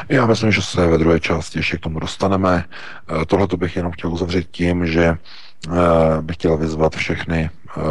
[0.10, 2.64] Já myslím, že se ve druhé části ještě k tomu dostaneme.
[3.22, 7.82] Eh, Tohle bych jenom chtěl uzavřít tím, že eh, bych chtěl vyzvat všechny eh,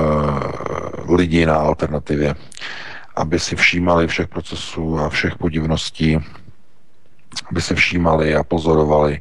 [1.14, 2.34] lidi na alternativě,
[3.16, 6.18] aby si všímali všech procesů a všech podivností,
[7.50, 9.20] aby si všímali a pozorovali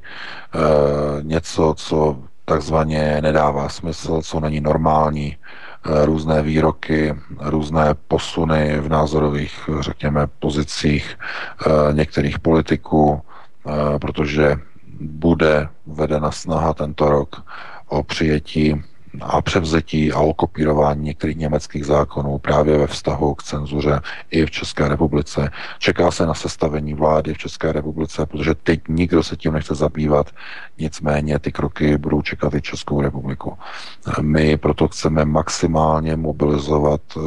[1.22, 5.38] něco, co takzvaně nedává smysl, co není normální,
[5.86, 14.56] různé výroky, různé posuny v názorových, řekněme, pozicích eh, některých politiků, eh, protože
[15.00, 17.44] bude vedena snaha tento rok
[17.88, 18.84] o přijetí
[19.22, 24.00] a převzetí a o kopírování některých německých zákonů právě ve vztahu k cenzuře
[24.32, 25.52] i v České republice.
[25.80, 30.30] Čeká se na sestavení vlády v České republice, protože teď nikdo se tím nechce zabývat,
[30.78, 33.58] nicméně ty kroky budou čekat i Českou republiku.
[34.22, 37.20] My proto chceme maximálně mobilizovat eh,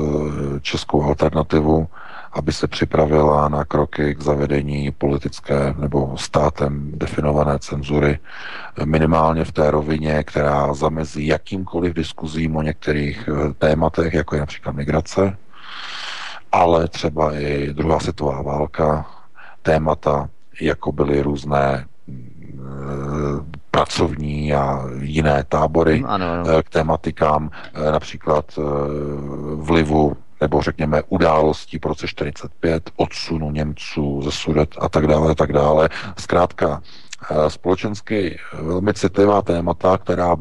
[0.60, 1.88] českou alternativu,
[2.36, 8.18] aby se připravila na kroky k zavedení politické nebo státem definované cenzury,
[8.84, 14.72] minimálně v té rovině, která zamezí jakýmkoliv diskuzím o některých eh, tématech, jako je například
[14.72, 15.36] migrace,
[16.52, 19.06] ale třeba i druhá světová válka,
[19.62, 20.28] témata,
[20.60, 22.12] jako byly různé eh,
[23.70, 26.44] pracovní a jiné tábory ano, ano.
[26.58, 27.50] Eh, k tématikám,
[27.90, 28.58] například
[29.54, 35.34] vlivu nebo řekněme událostí po roce 45, odsunu Němců ze Sudet a tak dále, a
[35.34, 35.88] tak dále.
[36.18, 36.82] Zkrátka,
[37.48, 40.36] společensky velmi citlivá témata, která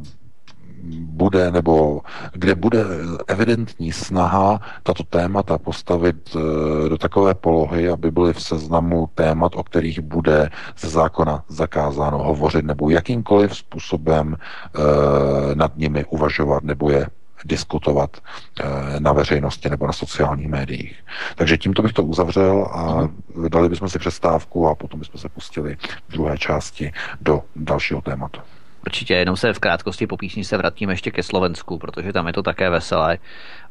[0.99, 2.01] bude, nebo
[2.33, 2.85] kde bude
[3.27, 9.63] evidentní snaha tato témata postavit eh, do takové polohy, aby byly v seznamu témat, o
[9.63, 14.79] kterých bude ze zákona zakázáno hovořit, nebo jakýmkoliv způsobem eh,
[15.55, 17.07] nad nimi uvažovat, nebo je
[17.45, 18.17] diskutovat
[18.59, 21.03] eh, na veřejnosti nebo na sociálních médiích.
[21.35, 23.49] Takže tímto bych to uzavřel a mm.
[23.49, 25.77] dali bychom si přestávku a potom bychom se pustili
[26.07, 26.91] v druhé části
[27.21, 28.41] do dalšího tématu.
[28.85, 32.33] Určitě, jenom se v krátkosti po písni se vrátíme ještě ke Slovensku, protože tam je
[32.33, 33.17] to také veselé.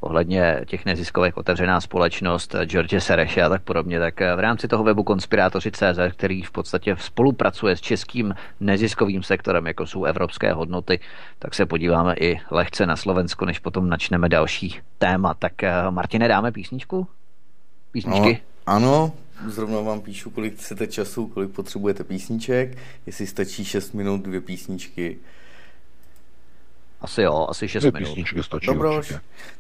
[0.01, 5.03] Ohledně těch neziskových otevřená společnost George Sereše a tak podobně, tak v rámci toho webu
[5.03, 11.01] Konspirátoři.cz, který v podstatě spolupracuje s českým neziskovým sektorem, jako jsou evropské hodnoty,
[11.39, 15.35] tak se podíváme i lehce na Slovensko, než potom načneme další téma.
[15.35, 15.53] Tak
[15.91, 17.07] Martine, dáme písničku?
[17.93, 18.41] Písničky?
[18.69, 19.13] No, ano,
[19.47, 25.19] zrovna vám píšu, kolik chcete času, kolik potřebujete písniček, jestli stačí 6 minut, dvě písničky.
[27.01, 27.99] Asi jo, asi 6 minut.
[27.99, 29.15] písničky stačí Dobroš,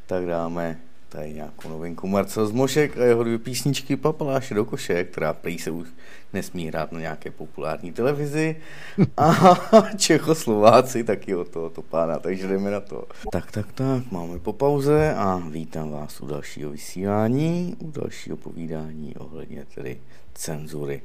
[0.06, 0.80] tak dáme
[1.14, 5.70] tady nějakou novinku Marcel Zmošek a jeho dvě písničky Papaláše do koše, která prý se
[5.70, 5.88] už
[6.32, 8.56] nesmí hrát na nějaké populární televizi
[9.16, 9.54] a
[9.96, 13.04] Čechoslováci taky o to, to pána, takže jdeme na to.
[13.32, 19.16] Tak, tak, tak, máme po pauze a vítám vás u dalšího vysílání, u dalšího povídání
[19.16, 20.00] ohledně tedy
[20.34, 21.02] cenzury.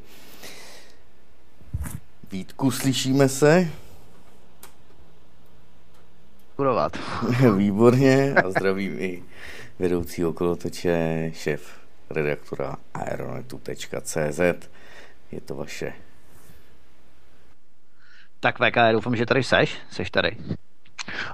[2.32, 3.70] Vítku, slyšíme se?
[6.56, 6.98] Kurovat.
[7.58, 9.24] Výborně a zdravím i
[9.80, 14.40] vedoucí okolotoče, šéf redaktora aeronetu.cz.
[15.32, 15.94] Je to vaše.
[18.40, 19.78] Tak VK, já doufám, že tady seš.
[19.92, 20.38] Seš tady.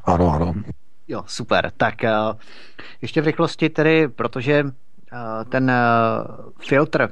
[0.04, 0.54] Ano, ano.
[1.08, 1.72] Jo, super.
[1.78, 2.40] Tak uh,
[3.02, 4.70] ještě v rychlosti tedy, protože uh,
[5.50, 7.10] ten uh, filtr,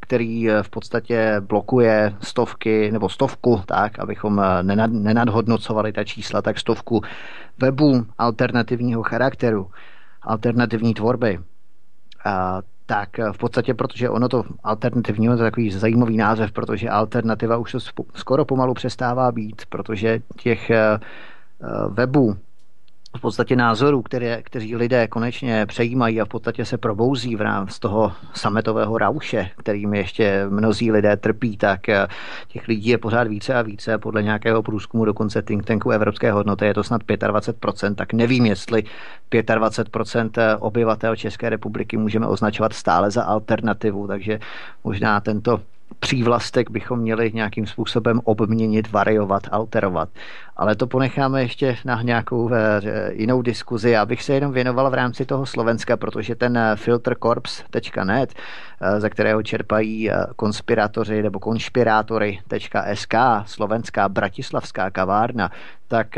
[0.00, 7.00] který v podstatě blokuje stovky nebo stovku, tak, abychom nenad, nenadhodnocovali ta čísla, tak stovku
[7.58, 9.70] webů alternativního charakteru,
[10.22, 11.40] alternativní tvorby,
[12.24, 17.56] a, tak v podstatě, protože ono to alternativní, to je takový zajímavý název, protože alternativa
[17.56, 17.78] už to
[18.14, 20.98] skoro pomalu přestává být, protože těch eh, eh,
[21.88, 22.36] webů
[23.16, 27.80] v podstatě názorů, které, kteří lidé konečně přejímají a v podstatě se probouzí v rámci
[27.80, 32.06] toho sametového rauše, kterým ještě mnozí lidé trpí, tak eh,
[32.48, 33.98] těch lidí je pořád více a více.
[33.98, 38.82] Podle nějakého průzkumu dokonce think tanku Evropské hodnoty je to snad 25%, tak nevím, jestli
[39.30, 44.38] 25% eh, obyvatel České republiky můžeme označovat stále za alternativu, takže
[44.84, 45.60] možná tento
[46.02, 50.08] přívlastek bychom měli nějakým způsobem obměnit, variovat, alterovat.
[50.56, 52.80] Ale to ponecháme ještě na nějakou eh,
[53.12, 53.90] jinou diskuzi.
[53.90, 59.10] Já bych se jenom věnoval v rámci toho Slovenska, protože ten eh, filtercorps.net, eh, ze
[59.10, 63.14] kterého čerpají konspirátoři nebo konšpirátory.sk,
[63.46, 65.50] slovenská bratislavská kavárna,
[65.88, 66.08] tak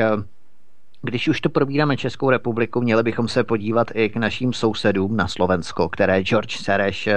[1.02, 5.28] když už to probíráme Českou republiku, měli bychom se podívat i k našim sousedům na
[5.28, 7.08] Slovensko, které George Sereš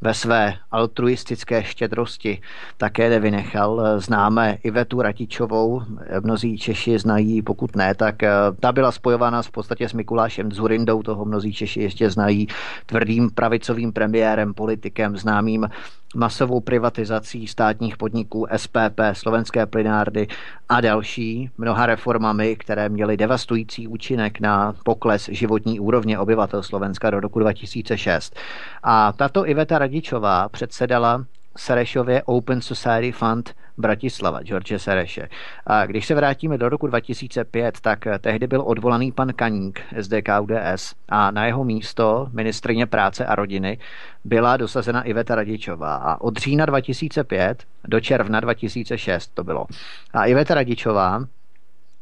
[0.00, 2.40] ve své altruistické štědrosti
[2.76, 4.00] také nevynechal.
[4.00, 5.82] Známe Ivetu Ratičovou,
[6.20, 8.30] mnozí Češi znají, pokud ne, tak eh,
[8.60, 12.48] ta byla spojována v podstatě s Mikulášem Zurindou, toho mnozí Češi ještě znají,
[12.86, 15.68] tvrdým pravicovým premiérem, politikem, známým
[16.14, 20.26] masovou privatizací státních podniků SPP, slovenské plynárdy
[20.68, 27.20] a další, mnoha reformami, které měly devastující účinek na pokles životní úrovně obyvatel Slovenska do
[27.20, 28.36] roku 2006.
[28.82, 31.24] A tato Iveta Radičová předsedala
[31.56, 35.28] Serešově Open Society Fund Bratislava, George Sereše.
[35.66, 40.94] A když se vrátíme do roku 2005, tak tehdy byl odvolaný pan Kaník SDK UDS
[41.08, 43.78] a na jeho místo ministrině práce a rodiny
[44.24, 45.94] byla dosazena Iveta Radičová.
[45.94, 49.66] A od října 2005 do června 2006 to bylo.
[50.12, 51.24] A Iveta Radičová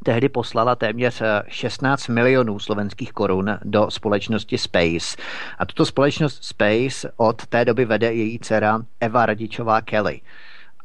[0.03, 5.17] tehdy poslala téměř 16 milionů slovenských korun do společnosti Space.
[5.59, 10.21] A tuto společnost Space od té doby vede její dcera Eva Radičová Kelly.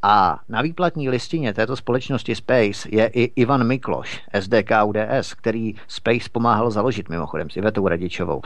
[0.03, 6.29] A na výplatní listině této společnosti Space je i Ivan Mikloš, SDK UDS, který Space
[6.33, 8.43] pomáhal založit mimochodem s Ivetou Radičovou.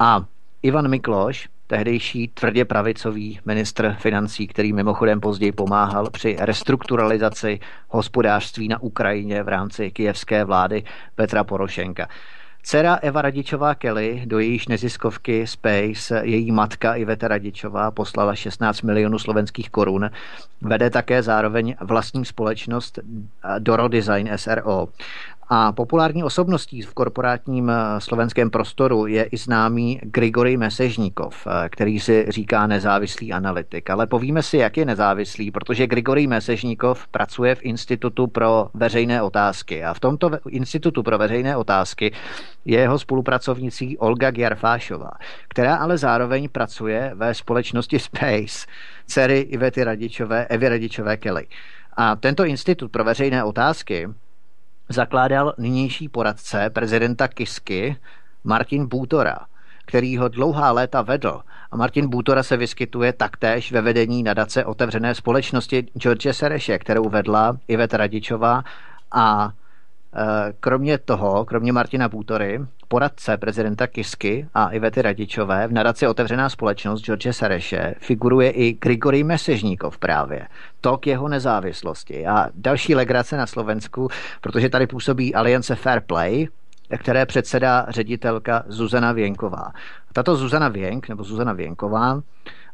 [0.00, 0.24] A
[0.62, 8.82] Ivan Mikloš, tehdejší tvrdě pravicový ministr financí, který mimochodem později pomáhal při restrukturalizaci hospodářství na
[8.82, 12.08] Ukrajině v rámci kijevské vlády Petra Porošenka.
[12.62, 19.18] Dcera Eva Radičová Kelly, do jejíž neziskovky Space, její matka Iveta Radičová poslala 16 milionů
[19.18, 20.10] slovenských korun.
[20.60, 22.98] Vede také zároveň vlastní společnost
[23.58, 24.88] Doro Design SRO.
[25.48, 32.00] A populární osobností v korporátním eh, slovenském prostoru je i známý Grigory Mesežníkov, eh, který
[32.00, 33.90] si říká nezávislý analytik.
[33.90, 39.84] Ale povíme si, jak je nezávislý, protože Grigory Mesežníkov pracuje v Institutu pro veřejné otázky.
[39.84, 42.12] A v tomto Institutu pro veřejné otázky
[42.64, 45.10] je jeho spolupracovnicí Olga Gjarfášová,
[45.48, 48.66] která ale zároveň pracuje ve společnosti Space,
[49.06, 51.46] dcery Ivety Radičové, Evy Radičové Kelly.
[51.96, 54.08] A tento institut pro veřejné otázky
[54.88, 57.96] zakládal nynější poradce prezidenta Kisky
[58.44, 59.38] Martin Bútora,
[59.86, 61.40] který ho dlouhá léta vedl.
[61.70, 67.58] A Martin Bútora se vyskytuje taktéž ve vedení nadace otevřené společnosti George Sereše, kterou vedla
[67.68, 68.64] Iveta Radičová
[69.12, 69.52] a
[70.60, 77.00] Kromě toho, kromě Martina Bútory, poradce prezidenta Kisky a Ivety Radičové v nadaci Otevřená společnost
[77.02, 80.46] George Sareše figuruje i Grigory Mesežníkov právě.
[80.80, 82.26] To k jeho nezávislosti.
[82.26, 84.08] A další legrace na Slovensku,
[84.40, 86.48] protože tady působí Aliance Fair Play,
[86.98, 89.72] které předsedá ředitelka Zuzana Věnková.
[90.12, 92.22] Tato Zuzana Věnk, nebo Zuzana Věnková,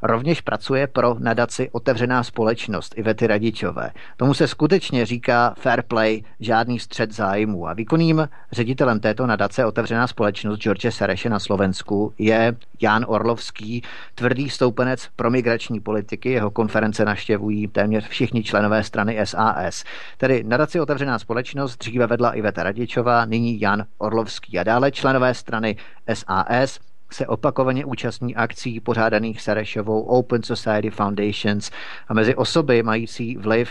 [0.02, 3.90] rovněž pracuje pro nadaci Otevřená společnost Ivety Radičové.
[4.16, 7.68] Tomu se skutečně říká fair play, žádný střed zájmu.
[7.68, 13.82] A výkonným ředitelem této nadace Otevřená společnost George Sereše na Slovensku je Jan Orlovský,
[14.14, 16.30] tvrdý stoupenec pro migrační politiky.
[16.30, 19.84] Jeho konference naštěvují téměř všichni členové strany SAS.
[20.16, 25.76] Tedy nadaci Otevřená společnost dříve vedla Iveta Radičová, nyní Jan Orlovský a dále členové strany
[26.14, 26.78] SAS
[27.14, 31.70] se opakovaně účastní akcí pořádaných Sarešovou Open Society Foundations
[32.08, 33.70] a mezi osoby mající vliv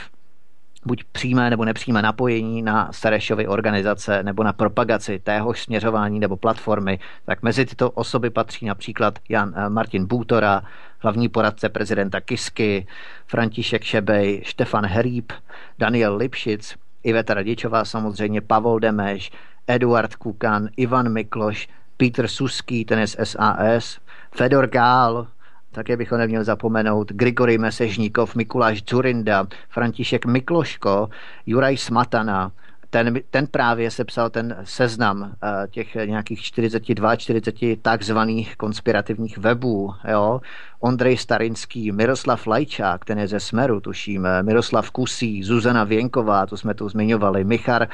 [0.85, 6.99] buď přímé nebo nepřímé napojení na Sarešovy organizace nebo na propagaci téhož směřování nebo platformy,
[7.25, 10.61] tak mezi tyto osoby patří například Jan eh, Martin Bútora,
[10.99, 12.87] hlavní poradce prezidenta Kisky,
[13.27, 15.31] František Šebej, Štefan Heríb,
[15.79, 19.31] Daniel Lipšic, Iveta Radičová samozřejmě, Pavol Demeš,
[19.67, 21.67] Eduard Kukan, Ivan Mikloš,
[22.01, 23.99] Peter Suský, ten je z SAS,
[24.35, 25.27] Fedor Gál,
[25.71, 31.09] také bych ho neměl zapomenout, Grigory Mesežníkov, Mikuláš Zurinda, František Mikloško,
[31.45, 32.51] Juraj Smatana,
[32.89, 35.29] ten, ten právě sepsal ten seznam uh,
[35.69, 39.93] těch nějakých 42, 40 takzvaných konspirativních webů.
[40.11, 40.41] Jo?
[40.79, 46.73] Ondrej Starinský, Miroslav Lajčák, ten je ze Smeru, tuším, Miroslav Kusí, Zuzana Věnková, to jsme
[46.73, 47.87] tu zmiňovali, Michar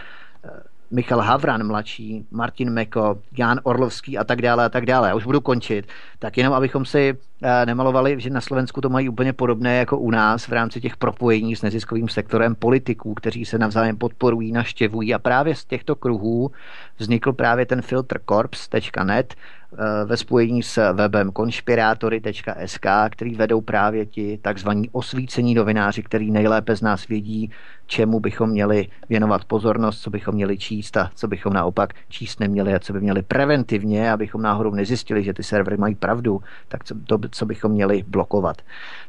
[0.44, 0.52] uh,
[0.92, 5.08] Michal Havran mladší, Martin Meko, Jan Orlovský a tak dále a tak dále.
[5.10, 5.88] Já už budu končit.
[6.20, 10.12] Tak jenom abychom si eh, nemalovali, že na Slovensku to mají úplně podobné jako u
[10.12, 15.20] nás v rámci těch propojení s neziskovým sektorem politiků, kteří se navzájem podporují, naštěvují a
[15.20, 16.52] právě z těchto kruhů
[16.98, 19.57] vznikl právě ten filtr corps.net, Eh,
[20.06, 26.82] ve spojení s webem konšpirátory.sk, který vedou právě ti takzvaní osvícení novináři, který nejlépe z
[26.82, 27.52] nás vědí,
[27.86, 32.74] čemu bychom měli věnovat pozornost, co bychom měli číst a co bychom naopak číst neměli
[32.74, 36.96] a co by měli preventivně, abychom náhodou nezjistili, že ty servery mají pravdu, tak co,
[37.06, 38.58] to, co bychom měli blokovat.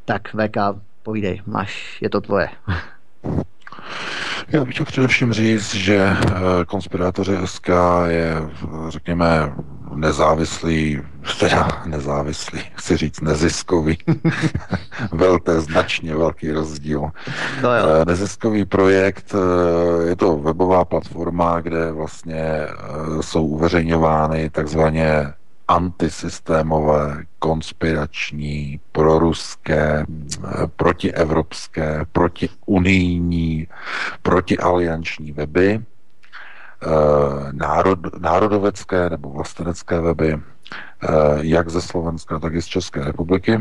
[0.04, 0.56] Tak VK,
[1.02, 2.48] povídej, máš, je to tvoje.
[4.48, 7.68] Já bych chtěl především říct, že eh, konspirátoři SK
[8.06, 8.36] je,
[8.88, 9.52] řekněme,
[9.94, 11.02] nezávislý,
[11.40, 13.98] teda nezávislý, chci říct neziskový,
[15.12, 17.10] velké, značně velký rozdíl.
[17.62, 17.86] No jo.
[17.86, 22.66] Eh, neziskový projekt, eh, je to webová platforma, kde vlastně
[23.20, 25.32] jsou uveřejňovány takzvaně
[25.68, 30.04] antisystémové, konspirační, proruské,
[30.76, 33.66] protievropské, protiunijní,
[34.22, 35.97] protialianční weby, eh,
[37.52, 41.08] národ, národovecké nebo vlastenecké weby, eh,
[41.40, 43.60] jak ze Slovenska, tak i z České republiky.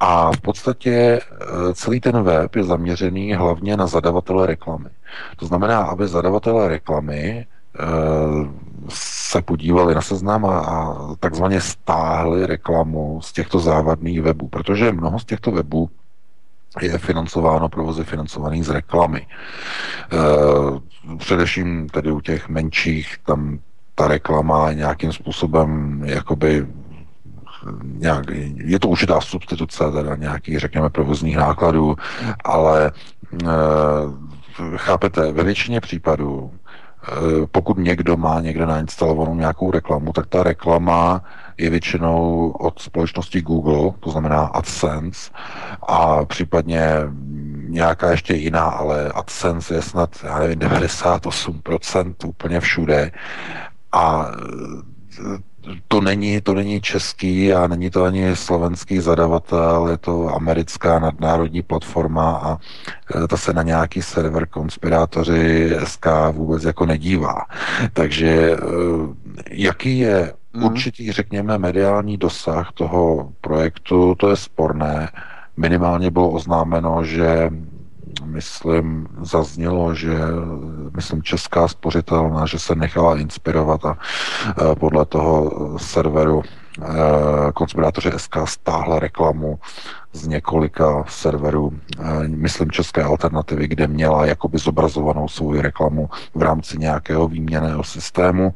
[0.00, 4.90] A v podstatě eh, celý ten web je zaměřený hlavně na zadavatele reklamy.
[5.36, 7.46] To znamená, aby zadavatele reklamy
[8.88, 15.18] se podívali na seznam a, a takzvaně stáhli reklamu z těchto závadných webů, protože mnoho
[15.18, 15.90] z těchto webů
[16.80, 19.26] je financováno, provozy financovaný z reklamy.
[19.26, 23.58] E, především tedy u těch menších, tam
[23.94, 26.66] ta reklama nějakým způsobem jakoby
[27.82, 28.24] nějak,
[28.54, 31.96] je to určitá substituce teda nějakých, řekněme, provozních nákladů,
[32.44, 33.46] ale e,
[34.76, 36.50] chápete, ve většině případů
[37.08, 41.22] Eh, pokud někdo má někde nainstalovanou nějakou reklamu, tak ta reklama
[41.58, 45.30] je většinou od společnosti Google, to znamená AdSense,
[45.88, 46.90] a případně
[47.68, 53.10] nějaká ještě jiná, ale AdSense je snad, já nevím, 98% úplně všude.
[53.92, 54.26] A
[55.88, 61.62] to není, to není český a není to ani slovenský zadavatel, je to americká nadnárodní
[61.62, 62.58] platforma a
[63.28, 67.34] ta se na nějaký server konspirátoři SK vůbec jako nedívá.
[67.92, 68.56] Takže
[69.50, 70.64] jaký je mm.
[70.64, 75.08] určitý, řekněme, mediální dosah toho projektu, to je sporné.
[75.56, 77.50] Minimálně bylo oznámeno, že
[78.24, 80.18] myslím, zaznělo, že
[80.96, 83.98] myslím česká spořitelná, že se nechala inspirovat a
[84.74, 86.42] podle toho serveru
[86.82, 89.58] Eh, konspirátoři SK stáhla reklamu
[90.18, 96.78] z několika serverů, eh, myslím České alternativy, kde měla jakoby zobrazovanou svou reklamu v rámci
[96.78, 98.54] nějakého výměného systému,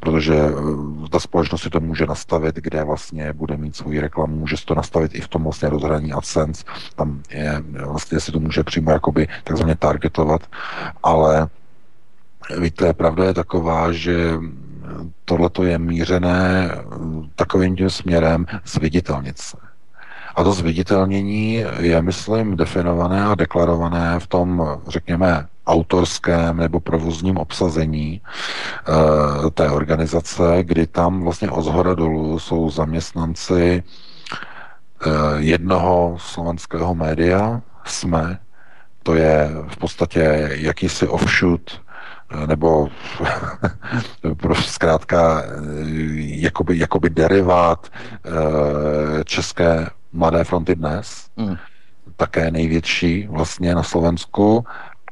[0.00, 4.56] protože eh, ta společnost si to může nastavit, kde vlastně bude mít svou reklamu, může
[4.56, 6.64] si to nastavit i v tom vlastně rozhraní AdSense,
[6.96, 10.40] tam je, vlastně si to může přímo jakoby takzvaně targetovat,
[11.02, 11.48] ale
[12.58, 14.38] víte, pravda je taková, že
[15.24, 16.84] tohle je mířené eh,
[17.34, 19.65] takovým tím směrem zviditelnit se.
[20.36, 28.20] A to zviditelnění je, myslím, definované a deklarované v tom, řekněme, autorském nebo provozním obsazení
[29.46, 33.82] e, té organizace, kdy tam vlastně od zhora dolů jsou zaměstnanci e,
[35.36, 38.38] jednoho slovenského média, SME,
[39.02, 41.86] to je v podstatě jakýsi offshoot
[42.46, 42.88] nebo
[44.36, 45.42] prostě zkrátka
[46.18, 51.56] jakoby, jakoby derivát eh, české Mladé fronty dnes, mm.
[52.16, 54.64] také největší vlastně na Slovensku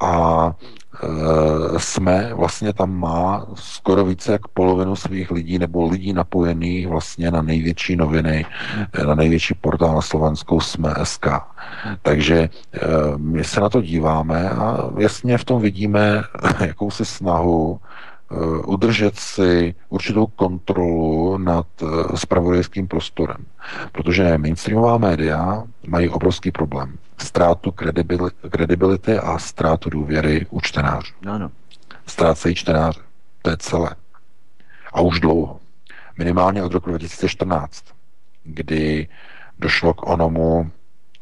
[0.03, 0.55] a
[1.03, 7.31] Eh, jsme vlastně tam má skoro více jak polovinu svých lidí nebo lidí napojených vlastně
[7.31, 8.47] na největší noviny,
[9.07, 11.27] na největší portál na Slovensku jsme SK.
[12.03, 12.79] Takže eh,
[13.17, 16.23] my se na to díváme a jasně v tom vidíme
[16.61, 17.81] jakousi snahu
[18.67, 21.67] udržet si určitou kontrolu nad
[22.15, 23.37] spravodajským prostorem.
[23.93, 27.75] Protože mainstreamová média mají obrovský problém ztrátu
[28.51, 31.15] kredibility a ztrátu důvěry u čtenářů.
[31.27, 31.51] Ano.
[32.07, 33.01] Ztrácejí čtenáře.
[33.43, 33.91] To je celé.
[34.93, 35.61] A už dlouho.
[36.19, 37.85] Minimálně od roku 2014,
[38.45, 39.09] kdy
[39.59, 40.71] došlo k onomu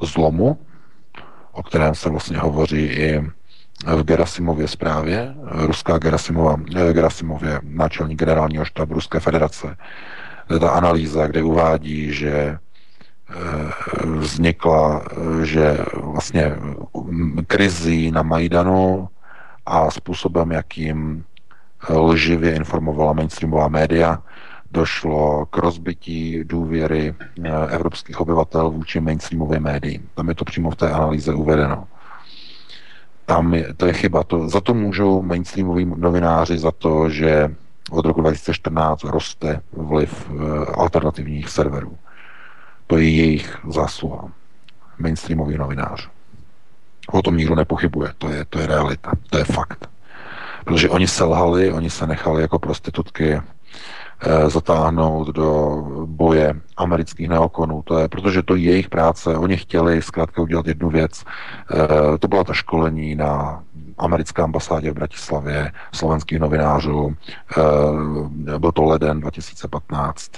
[0.03, 0.59] zlomu,
[1.53, 3.23] o kterém se vlastně hovoří i
[3.97, 9.77] v Gerasimově zprávě, ruská Gerasimova, eh, Gerasimově náčelník generálního štábu Ruské federace,
[10.61, 12.59] ta analýza, kde uvádí, že
[13.33, 16.53] Eh, vznikla, eh, že vlastně
[16.95, 19.09] mm, krizí na Majdanu
[19.67, 21.25] a způsobem, jakým
[21.91, 24.23] lživě informovala mainstreamová média,
[24.71, 27.15] došlo k rozbití důvěry
[27.69, 30.09] evropských obyvatel vůči mainstreamovým médiím.
[30.15, 31.85] Tam je to přímo v té analýze uvedeno.
[33.27, 34.23] Tam je, to je chyba.
[34.23, 37.55] To, za to můžou mainstreamoví novináři za to, že
[37.91, 40.31] od roku 2014 roste vliv
[40.75, 41.99] alternativních serverů.
[42.87, 44.29] To je jejich zásluha.
[44.99, 46.09] Mainstreamový novinář.
[47.13, 48.13] O tom nikdo nepochybuje.
[48.19, 49.13] To je, to je realita.
[49.31, 49.89] To je fakt.
[50.65, 53.43] Protože oni selhali, oni se nechali jako prostitutky eh,
[54.47, 55.77] zatáhnout do
[56.07, 57.83] boje amerických neokonů.
[57.83, 59.37] To je, protože to je jejich práce.
[59.37, 61.25] Oni chtěli zkrátka udělat jednu věc.
[61.25, 63.65] Eh, to byla ta školení na
[63.99, 67.17] americké ambasádě v Bratislavě slovenských novinářů.
[67.59, 70.31] Eh, byl to leden 2015.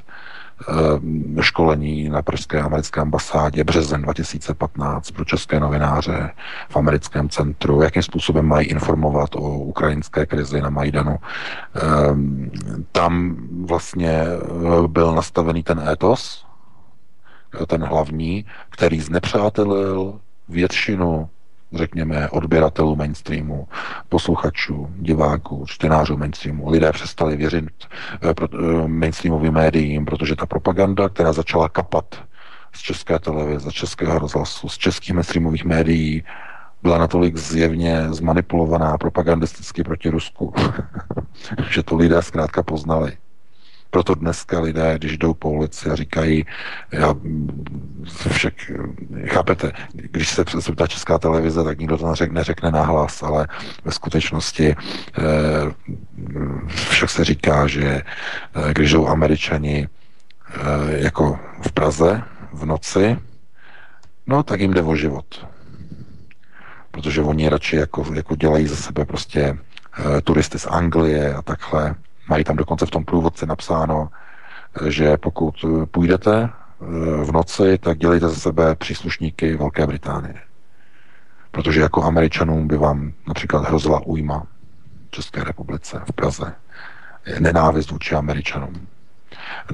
[0.68, 6.31] Eh, školení na pražské americké ambasádě březen 2015 pro české novináře
[6.68, 11.16] v americkém centru, jakým způsobem mají informovat o ukrajinské krizi na Majdanu.
[11.16, 11.81] Eh,
[12.93, 13.36] tam
[13.66, 16.47] vlastně eh, byl nastavený ten étos,
[17.66, 21.28] ten hlavní, který znepřátelil většinu
[21.75, 23.69] řekněme, odběratelů mainstreamu,
[24.09, 26.71] posluchačů, diváků, čtenářů mainstreamu.
[26.71, 27.65] Lidé přestali věřit
[28.23, 32.23] eh, eh, mainstreamovým médiím, protože ta propaganda, která začala kapat
[32.73, 36.25] z české televize, z českého rozhlasu, z českých mainstreamových médií,
[36.83, 40.55] byla natolik zjevně zmanipulovaná propagandisticky proti Rusku,
[41.71, 43.17] že to lidé zkrátka poznali.
[43.95, 46.47] Proto dneska lidé, když jdou po ulici a říkají,
[46.93, 47.15] já
[48.33, 48.55] však,
[49.27, 53.47] chápete, když se zeptá česká televize, tak nikdo to neřekne, neřekne nahlas, ale
[53.85, 55.23] ve skutečnosti eh,
[56.91, 60.59] však se říká, že eh, když jdou američani eh,
[60.89, 62.23] jako v Praze
[62.53, 63.19] v noci,
[64.27, 65.47] no tak jim jde o život.
[66.91, 69.59] Protože oni radši jako, jako dělají ze sebe prostě
[70.25, 71.95] turisty z Anglie a takhle,
[72.29, 74.09] Mají tam dokonce v tom průvodci napsáno,
[74.89, 76.87] že pokud půjdete eh,
[77.25, 80.35] v noci, tak dělejte ze sebe příslušníky Velké Británie.
[81.51, 84.47] Protože jako američanům by vám například hrozila újma
[85.09, 86.53] v České republice, v Praze.
[87.41, 88.87] Nenávist vůči američanům.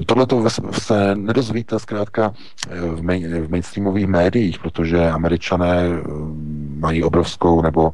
[0.05, 2.33] Tohle to se nedozvíte zkrátka
[2.69, 5.83] v, main, v mainstreamových médiích, protože američané
[6.79, 7.93] mají obrovskou nebo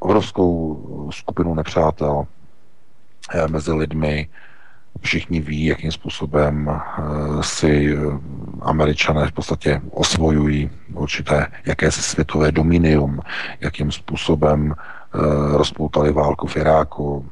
[0.00, 2.26] obrovskou skupinu nepřátel
[3.48, 4.28] mezi lidmi,
[5.00, 7.02] Všichni ví, jakým způsobem eh,
[7.42, 7.98] si eh,
[8.60, 13.20] američané v podstatě osvojují určité jakési světové dominium,
[13.60, 15.18] jakým způsobem eh,
[15.56, 17.26] rozpoutali válku v Iráku,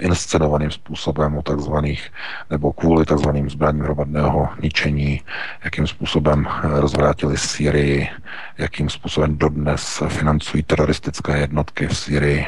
[0.00, 2.10] inscenovaným způsobem o takzvaných,
[2.50, 5.20] nebo kvůli takzvaným zbraním hromadného ničení,
[5.64, 8.08] jakým způsobem rozvrátili Syrii,
[8.58, 12.46] jakým způsobem dodnes financují teroristické jednotky v Syrii.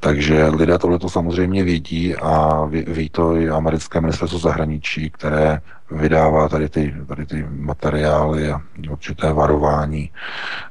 [0.00, 5.60] Takže lidé tohle to samozřejmě vědí a ví, ví to i americké ministerstvo zahraničí, které
[5.90, 8.60] vydává tady ty, tady ty materiály a
[8.90, 10.10] určité varování,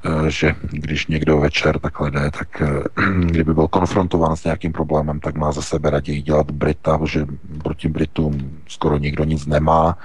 [0.05, 2.83] eh, že když někdo večer takhle jde, tak eh,
[3.19, 7.25] kdyby byl konfrontován s nějakým problémem, tak má za sebe raději dělat Brita, protože
[7.63, 9.97] proti Britům skoro nikdo nic nemá,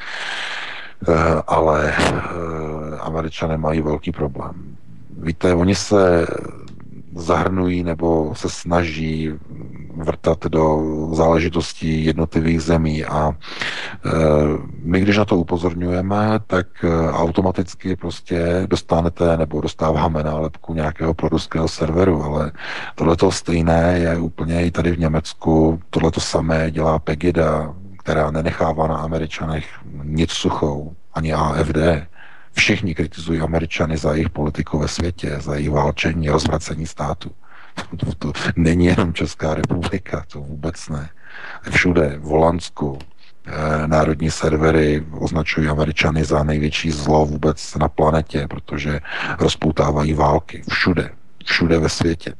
[1.08, 1.12] eh,
[1.46, 1.94] ale
[3.00, 4.76] američané mají velký problém.
[5.22, 6.26] Víte, oni se
[7.14, 9.30] zahrnují nebo se snaží
[9.96, 10.80] vrtat do
[11.12, 14.10] záležitostí jednotlivých zemí a e,
[14.82, 21.68] my, když na to upozorňujeme, tak e, automaticky prostě dostanete nebo dostáváme nálepku nějakého proruského
[21.68, 22.52] serveru, ale
[22.94, 28.96] tohleto stejné je úplně i tady v Německu, tohleto samé dělá Pegida, která nenechává na
[28.96, 29.66] Američanech
[30.02, 31.76] nic suchou, ani AFD.
[32.60, 37.30] Všichni kritizují Američany za jejich politiku ve světě, za jejich válčení, rozvracení státu.
[37.96, 41.08] To, to není jenom Česká republika, to vůbec ne.
[41.70, 42.98] Všude, v Holandsku,
[43.46, 49.00] eh, národní servery označují Američany za největší zlo vůbec na planetě, protože
[49.38, 50.62] rozpoutávají války.
[50.70, 51.10] Všude,
[51.44, 52.34] všude ve světě.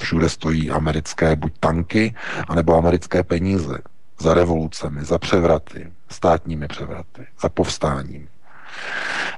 [0.00, 2.14] Všude stojí americké buď tanky,
[2.48, 3.78] anebo americké peníze
[4.20, 8.28] za revolucemi, za převraty, státními převraty, za povstáním.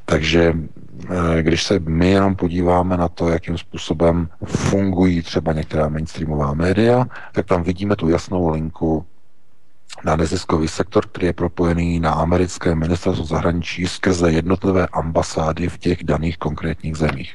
[0.05, 6.55] Takže eh, když se my jenom podíváme na to, jakým způsobem fungují třeba některá mainstreamová
[6.55, 9.07] média, tak tam vidíme tu jasnou linku
[10.05, 16.05] na neziskový sektor, který je propojený na americké ministerstvo zahraničí skrze jednotlivé ambasády v těch
[16.05, 17.35] daných konkrétních zemích.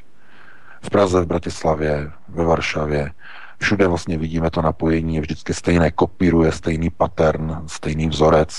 [0.82, 3.12] V Praze, v Bratislavě, ve Varšavě,
[3.60, 8.50] všude vlastně vidíme to napojení, je vždycky stejné, kopíruje stejný pattern, stejný vzorec,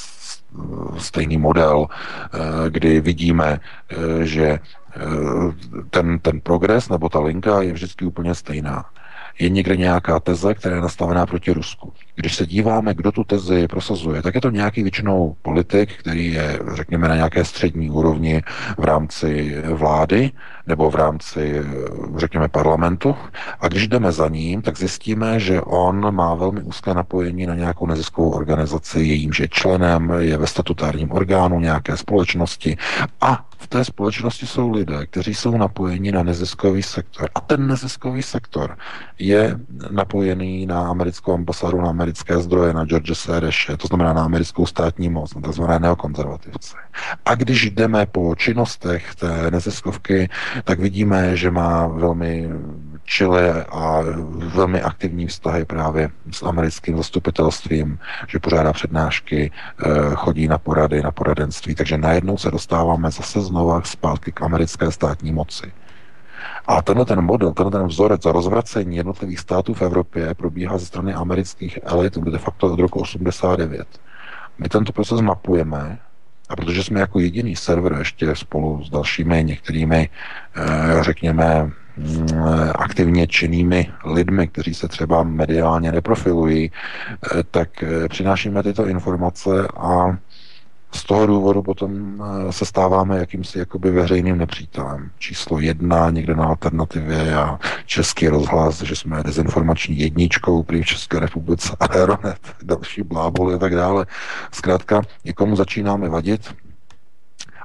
[0.98, 4.59] stejný model, eh, kdy vidíme, eh, že
[5.90, 8.85] ten, ten progres nebo ta linka je vždycky úplně stejná.
[9.39, 11.93] Je někde nějaká teze, která je nastavená proti Rusku.
[12.14, 16.59] Když se díváme, kdo tu tezi prosazuje, tak je to nějaký většinou politik, který je,
[16.74, 18.43] řekněme, na nějaké střední úrovni
[18.78, 20.31] v rámci vlády
[20.66, 21.62] nebo v rámci,
[22.16, 23.16] řekněme, parlamentu.
[23.61, 27.87] A když jdeme za ním, tak zjistíme, že on má velmi úzké napojení na nějakou
[27.87, 32.77] neziskovou organizaci, jejímž je členem, je ve statutárním orgánu nějaké společnosti
[33.20, 37.28] a v té společnosti jsou lidé, kteří jsou napojeni na neziskový sektor.
[37.35, 38.77] A ten neziskový sektor
[39.19, 39.59] je
[39.91, 45.09] napojený na americkou ambasádu, na americké zdroje, na George Soreše, to znamená na americkou státní
[45.09, 45.62] moc, na tzv.
[45.78, 46.77] neokonzervativce.
[47.24, 50.28] A když jdeme po činnostech té neziskovky,
[50.64, 52.48] tak vidíme, že má velmi
[53.04, 54.00] čile a
[54.54, 57.98] velmi aktivní vztahy právě s americkým zastupitelstvím,
[58.28, 63.82] že pořádá přednášky, eh, chodí na porady, na poradenství, takže najednou se dostáváme zase znova
[63.84, 65.72] zpátky k americké státní moci.
[66.66, 70.86] A tenhle ten model, tenhle ten vzorec za rozvracení jednotlivých států v Evropě probíhá ze
[70.86, 73.88] strany amerických elit de facto od roku 89.
[74.58, 75.98] My tento proces mapujeme
[76.51, 80.09] a protože jsme jako jediný server ještě spolu s dalšími některými,
[80.56, 82.28] eh, řekněme, mm,
[82.74, 90.16] aktivně činnými lidmi, kteří se třeba mediálně neprofilují, eh, tak eh, přinášíme tyto informace a
[90.92, 95.10] z toho důvodu potom eh, se stáváme jakýmsi jakoby veřejným nepřítelem.
[95.18, 101.20] Číslo jedna někde na alternativě a český rozhlas, že jsme dezinformační jedničkou prý v České
[101.20, 104.06] republice, Aeronet, další bláboli a tak dále.
[104.52, 106.54] Zkrátka, někomu začínáme vadit,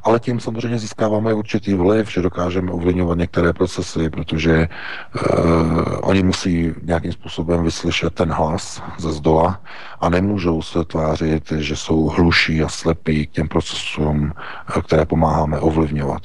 [0.05, 6.73] ale tím samozřejmě získáváme určitý vliv, že dokážeme ovlivňovat některé procesy, protože uh, oni musí
[6.83, 9.61] nějakým způsobem vyslyšet ten hlas ze zdola
[9.99, 14.31] a nemůžou se tvářit, že jsou hluší a slepí k těm procesům,
[14.77, 16.21] eh, které pomáháme ovlivňovat.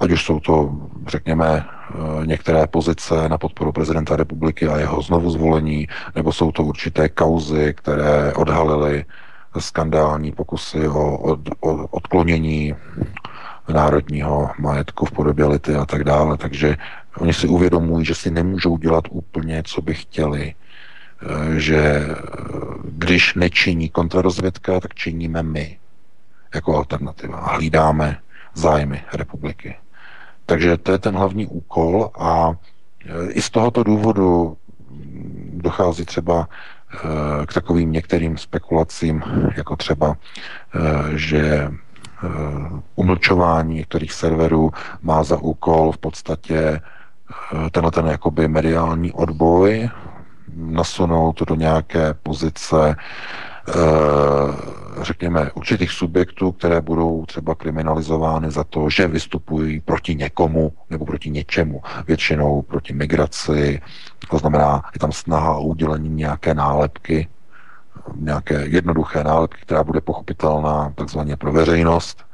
[0.00, 0.72] Ať už jsou to,
[1.06, 6.64] řekněme, eh, některé pozice na podporu prezidenta republiky a jeho znovu zvolení, nebo jsou to
[6.64, 9.04] určité kauzy, které odhalily
[9.60, 12.74] skandální pokusy o, o, o odklonění
[13.68, 16.36] národního majetku v podobě lity a tak dále.
[16.36, 16.76] Takže
[17.18, 22.14] oni si uvědomují, že si nemůžou dělat úplně, co by chtěli, eh, že eh,
[22.84, 25.78] když nečiní kontrarozvědka, tak činíme my.
[26.54, 27.38] jako alternativa.
[27.38, 28.18] A hlídáme
[28.54, 29.76] zájmy republiky.
[30.46, 32.52] Takže to je ten hlavní úkol a
[33.06, 34.56] e, i z tohoto důvodu
[35.52, 36.46] dochází třeba e,
[37.46, 39.22] k takovým některým spekulacím,
[39.56, 40.16] jako třeba,
[40.74, 41.70] e, že
[42.96, 44.70] umlčování některých serverů
[45.02, 46.80] má za úkol v podstatě
[47.70, 49.90] tenhle ten jakoby mediální odboj
[50.56, 52.96] nasunout do nějaké pozice
[55.02, 61.30] řekněme, určitých subjektů, které budou třeba kriminalizovány za to, že vystupují proti někomu nebo proti
[61.30, 63.82] něčemu, většinou proti migraci,
[64.30, 67.28] to znamená, je tam snaha o udělení nějaké nálepky,
[68.16, 72.24] nějaké jednoduché nálepky, která bude pochopitelná takzvaně pro veřejnost.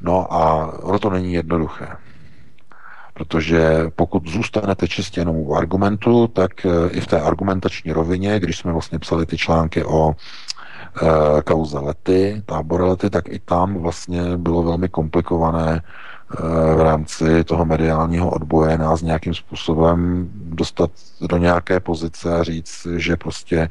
[0.00, 1.88] No a ono to není jednoduché.
[3.14, 8.58] Protože pokud zůstanete čistě jenom u argumentu, tak eh, i v té argumentační rovině, když
[8.58, 10.14] jsme vlastně psali ty články o
[10.96, 17.44] Eh, kauze lety, tábor lety, tak i tam vlastně bylo velmi komplikované eh, v rámci
[17.44, 20.90] toho mediálního odboje nás nějakým způsobem dostat
[21.28, 23.68] do nějaké pozice a říct, že prostě e,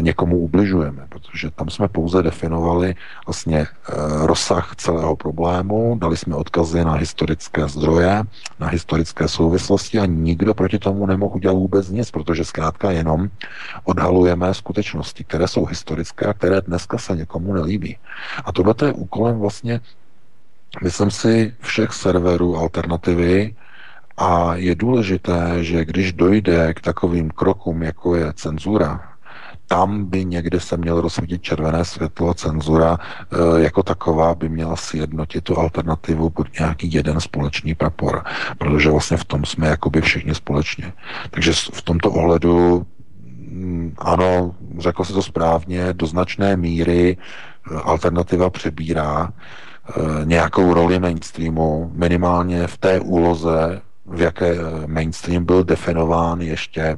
[0.00, 2.94] někomu ubližujeme, protože tam jsme pouze definovali
[3.26, 3.66] vlastně e,
[4.26, 8.22] rozsah celého problému, dali jsme odkazy na historické zdroje,
[8.60, 13.28] na historické souvislosti a nikdo proti tomu nemohl udělat vůbec nic, protože zkrátka jenom
[13.84, 17.96] odhalujeme skutečnosti, které jsou historické a které dneska se někomu nelíbí.
[18.44, 19.80] A tohle je úkolem vlastně
[20.82, 23.54] myslím si, všech serverů alternativy
[24.16, 29.11] a je důležité, že když dojde k takovým krokům, jako je cenzura,
[29.72, 35.44] tam by někde se měl rozsvítit červené světlo, cenzura e, jako taková by měla sjednotit
[35.44, 38.24] tu alternativu pod nějaký jeden společný prapor,
[38.58, 40.92] protože vlastně v tom jsme jakoby všichni společně.
[41.30, 42.86] Takže v tomto ohledu
[43.50, 50.98] mm, ano, řekl se to správně, do značné míry e, alternativa přebírá e, nějakou roli
[50.98, 54.54] mainstreamu, minimálně v té úloze, v jaké
[54.86, 56.96] mainstream byl definován ještě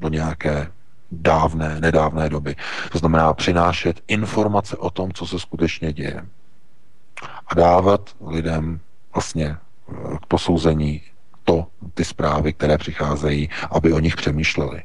[0.00, 0.68] do nějaké
[1.12, 2.56] dávné, nedávné doby.
[2.92, 6.26] To znamená přinášet informace o tom, co se skutečně děje.
[7.46, 8.80] A dávat lidem
[9.14, 11.02] vlastně eh, k posouzení
[11.44, 14.82] to, ty zprávy, které přicházejí, aby o nich přemýšleli.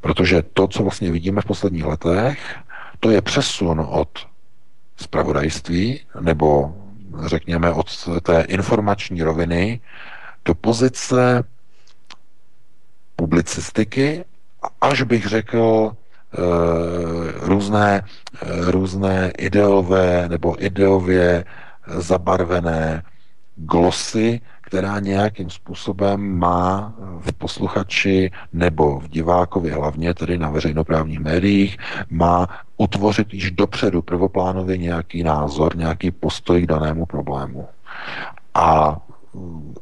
[0.00, 2.56] Protože to, co vlastně vidíme v posledních letech,
[3.00, 4.08] to je přesun od
[4.96, 6.74] spravodajství nebo
[7.26, 9.80] řekněme od té informační roviny
[10.44, 11.44] do pozice
[13.16, 14.24] publicistiky,
[14.80, 16.38] až bych řekl eh,
[17.46, 18.02] různé,
[18.42, 21.44] eh, různé ideové nebo ideově
[21.86, 23.02] zabarvené
[23.56, 31.76] glosy, která nějakým způsobem má v posluchači nebo v divákovi hlavně, tedy na veřejnoprávních médiích,
[32.10, 37.68] má utvořit již dopředu prvoplánově nějaký názor, nějaký postoj k danému problému.
[38.54, 38.96] A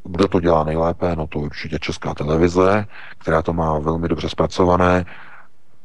[0.05, 1.17] kdo to dělá nejlépe?
[1.17, 2.87] No to určitě Česká televize,
[3.19, 5.05] která to má velmi dobře zpracované.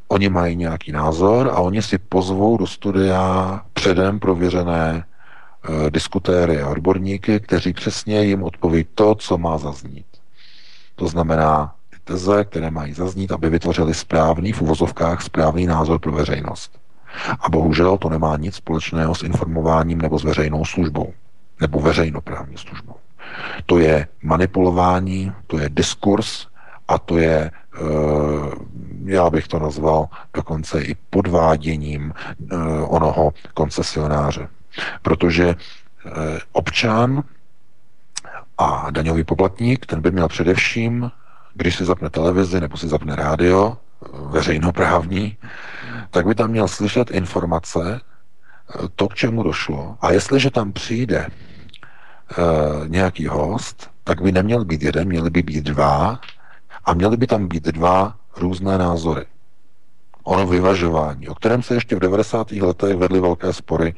[0.07, 6.69] Oni mají nějaký názor a oni si pozvou do studia předem prověřené e, diskutéry a
[6.69, 10.05] odborníky, kteří přesně jim odpoví to, co má zaznít.
[10.95, 16.11] To znamená ty teze, které mají zaznít, aby vytvořili správný, v uvozovkách správný názor pro
[16.11, 16.79] veřejnost.
[17.39, 21.13] A bohužel to nemá nic společného s informováním nebo s veřejnou službou,
[21.61, 22.95] nebo veřejnoprávní službou.
[23.65, 26.47] To je manipulování, to je diskurs
[26.87, 27.81] a to je, eh,
[29.05, 34.47] já bych to nazval dokonce i podváděním eh, onoho koncesionáře.
[35.01, 37.23] Protože eh, občan
[38.57, 41.11] a daňový poplatník, ten by měl především,
[41.53, 43.77] když si zapne televizi nebo si zapne rádio,
[44.29, 45.37] veřejnoprávní,
[46.09, 48.01] tak by tam měl slyšet informace,
[48.95, 49.97] to, k čemu došlo.
[50.01, 51.27] A jestliže tam přijde
[52.37, 56.19] uh, nějaký host, tak by neměl být jeden, měli by být dva
[56.85, 59.25] a měly by tam být dva různé názory.
[60.23, 62.51] Ono vyvažování, o kterém se ještě v 90.
[62.51, 63.95] letech vedly velké spory,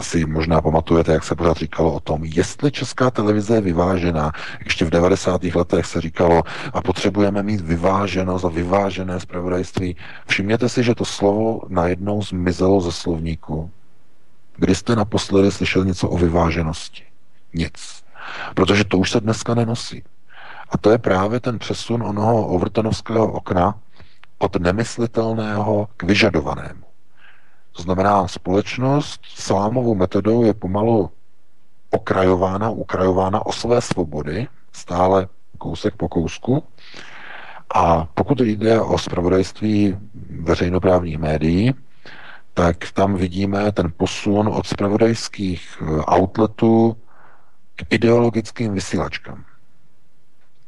[0.00, 4.32] si možná pamatujete, jak se pořád říkalo o tom, jestli česká televize je vyvážená.
[4.64, 5.44] Ještě v 90.
[5.44, 9.96] letech se říkalo, a potřebujeme mít vyváženost a vyvážené zpravodajství.
[10.26, 13.70] Všimněte si, že to slovo najednou zmizelo ze slovníku.
[14.56, 17.11] Kdy jste naposledy slyšeli něco o vyváženosti?
[17.54, 18.04] Nic.
[18.54, 20.04] Protože to už se dneska nenosí.
[20.70, 23.74] A to je právě ten přesun onoho overtonovského okna
[24.38, 26.82] od nemyslitelného k vyžadovanému.
[27.72, 31.10] To znamená, společnost salámovou metodou je pomalu
[31.90, 36.62] okrajována, ukrajována o své svobody, stále kousek po kousku.
[37.74, 39.96] A pokud jde o spravodajství
[40.40, 41.74] veřejnoprávních médií,
[42.54, 46.96] tak tam vidíme ten posun od spravodajských eh, outletů
[47.76, 49.44] k ideologickým vysílačkám.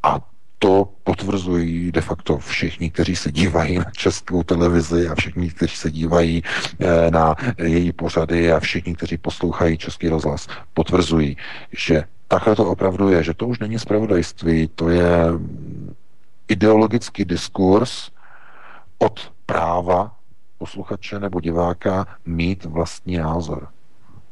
[0.02, 0.20] A
[0.58, 5.90] to potvrzují de facto všichni, kteří se dívají na českou televizi a všichni, kteří se
[5.90, 6.42] dívají
[6.80, 11.36] eh, na její pořady a všichni, kteří poslouchají český rozhlas, potvrzují,
[11.72, 15.10] že takhle to opravdu je, že to už není spravodajství, to je
[16.48, 18.10] ideologický diskurs
[18.98, 20.16] od práva
[20.58, 23.68] posluchače nebo diváka mít vlastní názor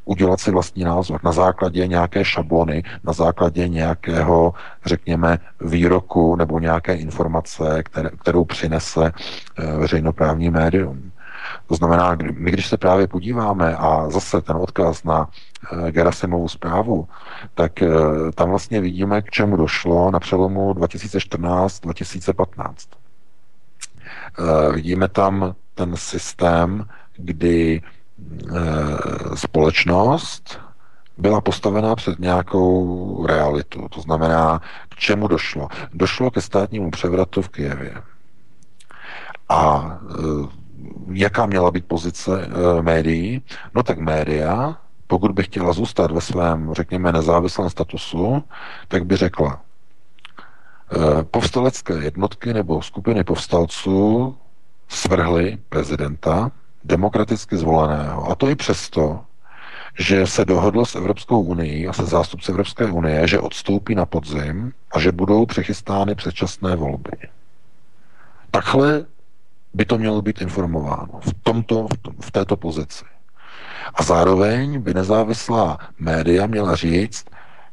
[0.04, 4.54] udělat si vlastní názor na základě nějaké šablony, na základě nějakého,
[4.86, 9.12] řekněme, výroku nebo nějaké informace, které, kterou přinese
[9.58, 11.12] eh, veřejnoprávní médium.
[11.66, 15.28] To znamená, my když se právě podíváme a zase ten odkaz na
[15.88, 17.08] eh, Gerasimovu zprávu,
[17.54, 17.88] tak eh,
[18.34, 22.74] tam vlastně vidíme, k čemu došlo na přelomu 2014-2015.
[24.74, 27.82] Vidíme tam ten systém, kdy
[29.34, 30.60] společnost
[31.18, 33.88] byla postavená před nějakou realitu.
[33.88, 35.68] To znamená, k čemu došlo?
[35.94, 37.94] Došlo ke státnímu převratu v Kijevě.
[39.48, 40.48] A eh,
[41.12, 43.42] jaká měla být pozice eh, médií?
[43.74, 44.76] No tak média,
[45.06, 48.44] pokud by chtěla zůstat ve svém, řekněme, nezávislém statusu,
[48.88, 49.60] tak by řekla,
[51.30, 54.36] povstalecké jednotky nebo skupiny povstalců
[54.88, 56.50] svrhly prezidenta,
[56.84, 58.30] demokraticky zvoleného.
[58.30, 59.20] A to i přesto,
[59.98, 64.72] že se dohodl s Evropskou unii a se zástupci Evropské unie, že odstoupí na podzim
[64.92, 67.12] a že budou přechystány předčasné volby.
[68.50, 69.04] Takhle
[69.74, 73.04] by to mělo být informováno v, tomto, v, tom, v této pozici.
[73.94, 77.24] A zároveň by nezávislá média měla říct,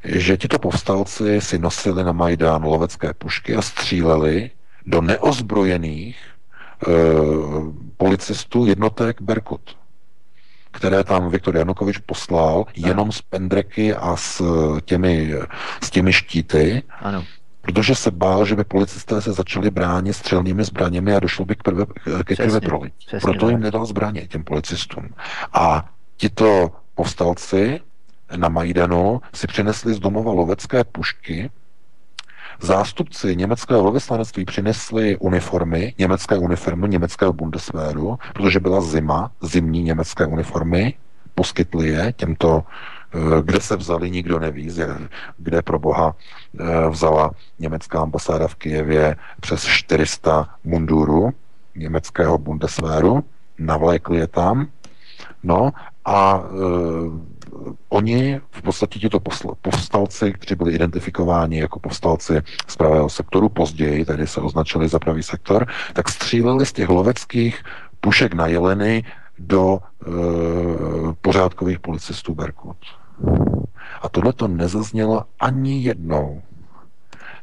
[0.04, 4.52] že tito povstalci si nosili na Majdán lovecké pušky a stříleli
[4.86, 6.92] do neozbrojených e,
[8.00, 9.78] policistů jednotek Berkut,
[10.72, 14.44] které tam Viktor Janukovič poslal jenom s pendreky a s
[14.86, 15.34] těmi,
[15.84, 17.24] s těmi štíty, ano.
[17.62, 21.64] protože se bál, že by policisté se začali bránit střelnými zbraněmi a došlo by k,
[21.64, 21.86] prve,
[22.24, 23.08] ke krve prolití.
[23.22, 25.10] Proto jim nedal zbraně, těm policistům.
[25.54, 27.80] A tito povstalci
[28.36, 31.50] na Majdanu si přinesli z domova lovecké pušky,
[32.62, 40.94] Zástupci německého velvyslanectví přinesli uniformy, německé uniformy německého Bundeswehru, protože byla zima, zimní německé uniformy,
[41.36, 42.64] poskytli je těmto
[43.14, 44.72] eh, kde se vzali, nikdo neví,
[45.38, 46.16] kde pro boha
[46.60, 51.32] eh, vzala německá ambasáda v Kijevě přes 400 mundurů
[51.76, 53.24] německého Bundeswehru,
[53.60, 54.68] navlékli je tam,
[55.44, 55.72] no
[56.06, 56.50] a e,
[57.90, 59.20] oni, v podstatě tito
[59.62, 65.24] povstalci, kteří byli identifikováni jako povstalci z pravého sektoru, později tedy se označili za pravý
[65.24, 67.64] sektor, tak stříleli z těch loveckých
[68.02, 69.04] pušek na jeleny
[69.40, 70.06] do e,
[71.22, 72.78] pořádkových policistů Berkut.
[74.02, 76.42] A tohle to nezaznělo ani jednou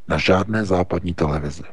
[0.07, 1.63] na žádné západní televizi.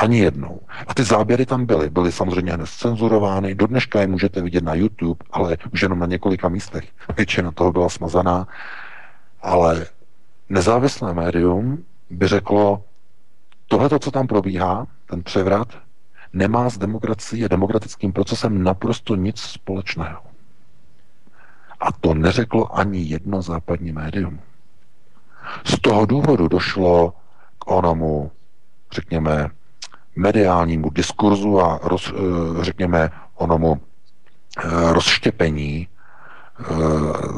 [0.00, 0.60] Ani jednou.
[0.86, 1.90] A ty záběry tam byly.
[1.90, 3.54] Byly samozřejmě hned cenzurovány.
[3.54, 6.84] Do dneška je můžete vidět na YouTube, ale už jenom na několika místech.
[7.16, 8.48] Většina toho byla smazaná.
[9.42, 9.86] Ale
[10.48, 12.84] nezávislé médium by řeklo,
[13.68, 15.68] tohle, co tam probíhá, ten převrat,
[16.32, 20.22] nemá s demokracií a demokratickým procesem naprosto nic společného.
[21.80, 24.40] A to neřeklo ani jedno západní médium.
[25.64, 27.14] Z toho důvodu došlo
[27.58, 28.30] k onomu,
[28.92, 29.50] řekněme,
[30.16, 36.64] mediálnímu diskurzu a roz, eh, řekněme onomu eh, rozštěpení eh,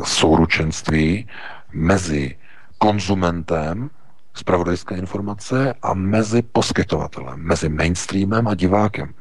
[0.04, 1.28] souručenství
[1.72, 2.36] mezi
[2.78, 3.90] konzumentem
[4.34, 9.14] zpravodajské informace a mezi poskytovatelem, mezi mainstreamem a divákem.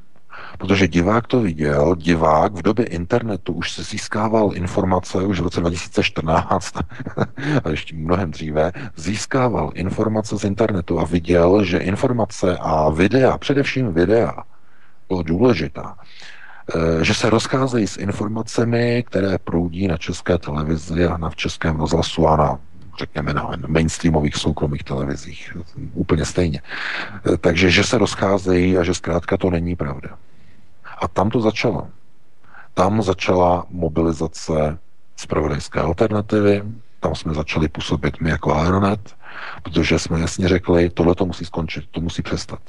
[0.57, 5.59] Protože divák to viděl, divák v době internetu už se získával informace, už v roce
[5.59, 6.75] 2014
[7.63, 13.93] a ještě mnohem dříve, získával informace z internetu a viděl, že informace a videa, především
[13.93, 14.43] videa,
[15.07, 15.97] bylo důležitá,
[16.75, 21.79] eh, že se rozcházejí s informacemi, které proudí na české televizi a na v českém
[21.79, 22.59] rozhlasu a na
[22.99, 25.57] řekněme na mainstreamových soukromých televizích.
[25.93, 26.61] Úplně stejně.
[27.33, 30.09] Eh, takže, že se rozcházejí a že zkrátka to není pravda.
[31.01, 31.87] A tam to začalo.
[32.73, 34.77] Tam začala mobilizace
[35.15, 36.63] zpravodajské alternativy,
[36.99, 39.15] tam jsme začali působit my jako Aeronet,
[39.63, 42.59] protože jsme jasně řekli, tohle to musí skončit, to musí přestat.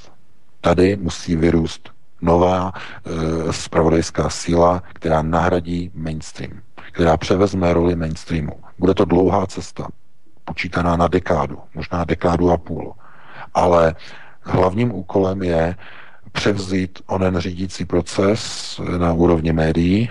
[0.61, 1.91] Tady musí vyrůst
[2.21, 6.61] nová e, spravodajská síla, která nahradí mainstream,
[6.93, 8.61] která převezme roli mainstreamu.
[8.79, 9.89] Bude to dlouhá cesta,
[10.45, 12.95] počítaná na dekádu, možná dekádu a půl.
[13.55, 13.95] Ale
[14.43, 15.77] hlavním úkolem je
[16.33, 20.11] převzít onen řídící proces na úrovni médií,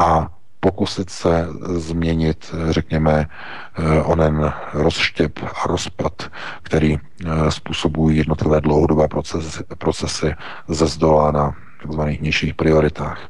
[0.00, 0.28] a
[0.60, 6.30] pokusit se změnit, řekněme, eh, onen rozštěp a rozpad,
[6.62, 10.34] který eh, způsobují jednotlivé dlouhodobé procesy, procesy
[10.68, 11.54] ze zdola na
[11.88, 12.00] tzv.
[12.20, 13.28] nižších prioritách.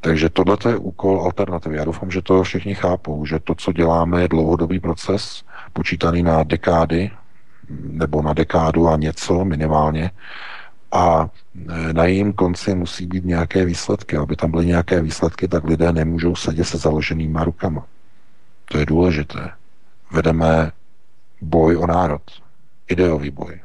[0.00, 1.76] Takže tohle je úkol alternativy.
[1.76, 5.42] Já doufám, že to všichni chápou, že to, co děláme, je dlouhodobý proces,
[5.72, 7.10] počítaný na dekády,
[7.70, 10.10] nebo na dekádu a něco minimálně.
[10.96, 11.30] A
[11.68, 14.16] e, na jejím konci musí být nějaké výsledky.
[14.16, 17.84] Aby tam byly nějaké výsledky, tak lidé nemůžou sedět se založenýma rukama.
[18.64, 19.50] To je důležité.
[20.10, 20.72] Vedeme
[21.40, 22.22] boj o národ.
[22.88, 23.60] Ideový boj.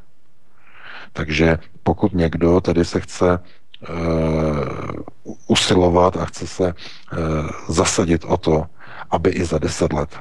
[1.13, 3.95] Takže pokud někdo tedy se chce uh,
[5.47, 6.73] usilovat a chce se uh,
[7.67, 8.65] zasadit o to,
[9.11, 10.19] aby i za deset let,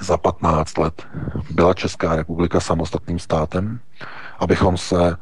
[0.00, 1.06] za 15 let
[1.50, 3.80] byla Česká republika samostatným státem,
[4.38, 5.16] abychom se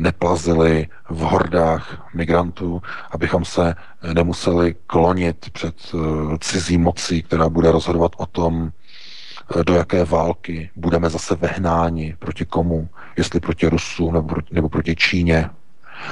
[0.00, 3.74] neplazili v hordách migrantů, abychom se
[4.12, 5.98] nemuseli klonit před eh,
[6.40, 8.70] cizí mocí, která bude rozhodovat o tom,
[9.60, 14.96] eh, do jaké války budeme zase vehnáni, proti komu, jestli proti Rusům nebo, nebo proti
[14.96, 15.50] Číně,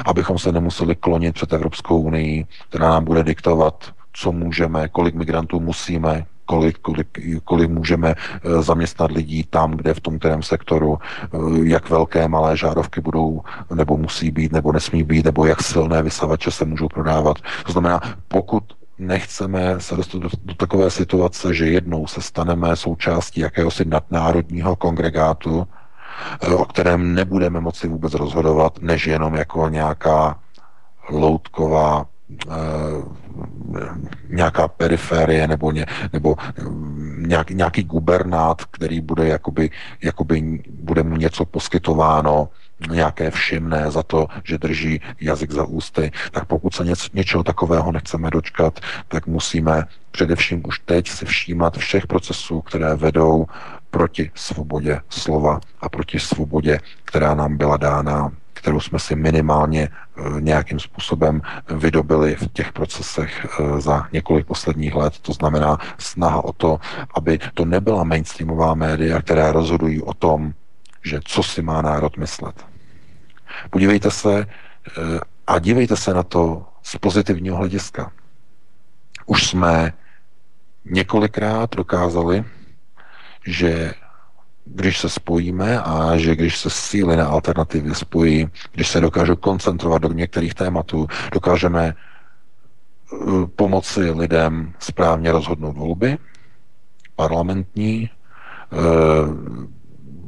[0.07, 5.61] abychom se nemuseli klonit před Evropskou unii, která nám bude diktovat, co můžeme, kolik migrantů
[5.61, 7.09] musíme, kolik, kolik,
[7.45, 12.57] kolik můžeme eh, zaměstnat lidí tam, kde v tom kterém sektoru, eh, jak velké malé
[12.57, 13.43] žárovky budou
[13.75, 17.37] nebo musí být nebo nesmí být, nebo jak silné vysavače se můžou prodávat.
[17.67, 18.65] To znamená, pokud
[18.99, 25.67] nechceme se dostat do, do takové situace, že jednou se staneme součástí jakéhosi nadnárodního kongregátu,
[26.41, 30.39] eh, o kterém nebudeme moci vůbec rozhodovat, než jenom jako nějaká
[31.11, 32.07] loutková
[34.29, 39.71] nějaká periférie nebo, ně, nebo mm, nějaký, nějaký gubernát, který bude jakoby,
[40.03, 42.49] jakoby bude mu něco poskytováno,
[42.91, 47.93] nějaké všimné za to, že drží jazyk za ústy, tak pokud se něc, něčeho takového
[47.93, 53.47] nechceme dočkat, tak musíme především už teď si všímat všech procesů, které vedou
[53.91, 60.41] proti svobodě slova a proti svobodě, která nám byla dána kterou jsme si minimálně eh,
[60.41, 65.19] nějakým způsobem vydobili v těch procesech eh, za několik posledních let.
[65.23, 66.81] To znamená snaha o to,
[67.15, 70.53] aby to nebyla mainstreamová média, která rozhodují o tom,
[71.05, 72.67] že co si má národ myslet.
[73.71, 78.13] Podívejte se eh, a dívejte se na to z pozitivního hlediska.
[79.27, 79.93] Už jsme
[80.85, 82.45] několikrát dokázali,
[83.47, 83.95] že
[84.75, 90.03] když se spojíme a že když se síly na alternativy spojí, když se dokážou koncentrovat
[90.03, 91.95] do některých tématů, dokážeme
[93.13, 96.19] uh, pomoci lidem správně rozhodnout volby,
[97.17, 98.11] parlamentní,
[98.73, 98.79] uh,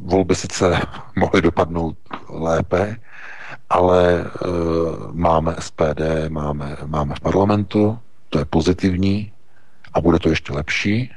[0.04, 0.80] volby sice
[1.16, 1.96] mohly dopadnout
[2.28, 2.96] lépe,
[3.70, 7.98] ale uh, máme SPD, máme, máme v parlamentu,
[8.28, 9.32] to je pozitivní
[9.92, 11.10] a bude to ještě lepší.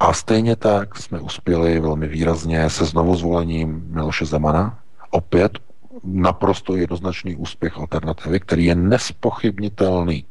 [0.00, 4.78] A stejně tak jsme uspěli velmi výrazně se znovu zvolením Miloše Zemana.
[5.10, 5.58] Opět
[6.04, 10.24] naprosto jednoznačný úspěch alternativy, který je nespochybnitelný.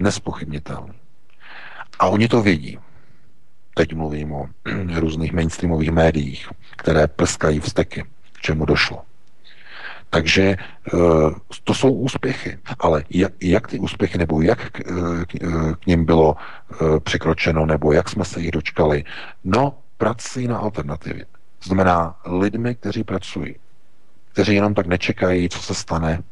[0.00, 0.92] Nespochybnitelný.
[1.98, 2.78] A oni to vědí.
[3.74, 4.48] Teď mluvím o
[4.94, 9.07] různých mainstreamových médiích, které prskají vsteky, k čemu došlo.
[10.10, 10.98] Takže eh,
[11.64, 12.58] to jsou úspěchy.
[12.78, 16.36] Ale jak, jak ty úspěchy, nebo jak k, eh, k, eh, k ním bylo
[17.02, 19.04] překročeno, nebo jak jsme se jich dočkali?
[19.44, 21.26] No, prací na alternativě.
[21.62, 23.54] Znamená lidmi, kteří pracují,
[24.32, 26.22] kteří jenom tak nečekají, co se stane,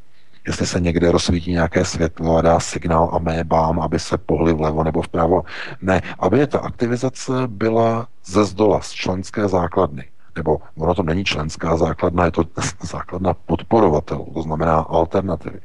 [0.46, 4.84] jestli se někde rozsvítí nějaké světlo a dá signál a mébám, aby se pohli vlevo
[4.84, 5.42] nebo vpravo.
[5.82, 10.04] Ne, aby ta aktivizace byla ze zdola, z členské základny
[10.36, 12.44] nebo ono to není členská základna, je to
[12.82, 15.60] základna podporovatelů, to znamená alternativy.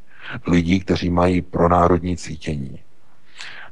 [0.47, 2.79] Lidí, kteří mají pronárodní cítění.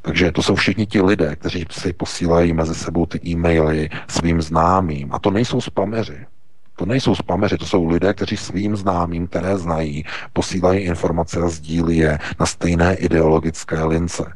[0.01, 5.13] Takže to jsou všichni ti lidé, kteří si posílají mezi sebou ty e-maily svým známým.
[5.13, 6.25] A to nejsou spameři.
[6.75, 11.97] To nejsou spameři, to jsou lidé, kteří svým známým, které znají, posílají informace a sdílí
[11.97, 14.33] je na stejné ideologické lince.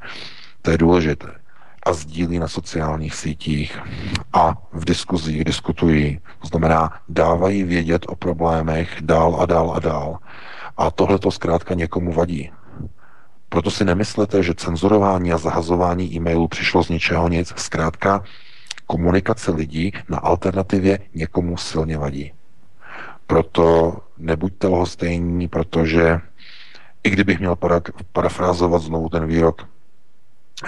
[0.61, 1.42] To je důležité
[1.85, 3.79] a sdílí na sociálních sítích
[4.33, 6.19] a v diskuzích diskutují.
[6.41, 10.17] To znamená, dávají vědět o problémech dál a dál a dál.
[10.77, 12.51] A tohle to zkrátka někomu vadí.
[13.49, 17.53] Proto si nemyslete, že cenzurování a zahazování e-mailů přišlo z ničeho nic.
[17.55, 18.23] Zkrátka
[18.87, 22.33] komunikace lidí na alternativě někomu silně vadí.
[23.27, 26.19] Proto nebuďte lhostejní, protože
[27.03, 27.81] i kdybych měl para,
[28.11, 29.72] parafrázovat znovu ten výrok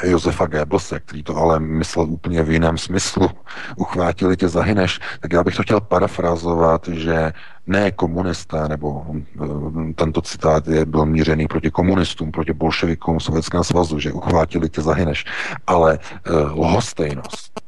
[0.04, 3.30] Josefa Goebbelse, který to ale myslel úplně v jiném smyslu,
[3.76, 7.34] uchvátili tě zahyneš, tak já bych to chtěl parafrázovat, že
[7.68, 9.06] ne komunisté, nebo
[9.44, 14.82] eh, tento citát je, byl mířený proti komunistům, proti bolševikům Sovětském svazu, že uchvátili tě
[14.82, 15.26] zahyneš,
[15.68, 16.00] ale
[16.30, 17.62] uh, lhostejnost.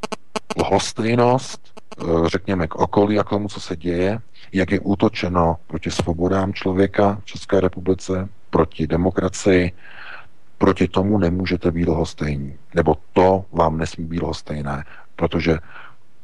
[0.57, 1.61] Lhostejnost,
[2.01, 4.19] uh, řekněme, k okolí a k tomu, co se děje,
[4.53, 9.71] jak je útočeno proti svobodám člověka v České republice, proti demokracii,
[10.57, 12.55] proti tomu nemůžete být lhostejní.
[12.75, 14.83] Nebo to vám nesmí být lhostejné,
[15.15, 15.57] protože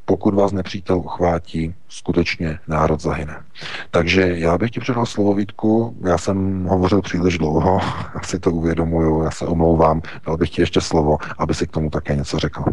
[0.05, 3.43] pokud vás nepřítel uchvátí, skutečně národ zahyne.
[3.91, 7.79] Takže já bych ti předal slovo Vítku, já jsem hovořil příliš dlouho,
[8.15, 11.71] já si to uvědomuju, já se omlouvám, dal bych ti ještě slovo, aby si k
[11.71, 12.63] tomu také něco řekl.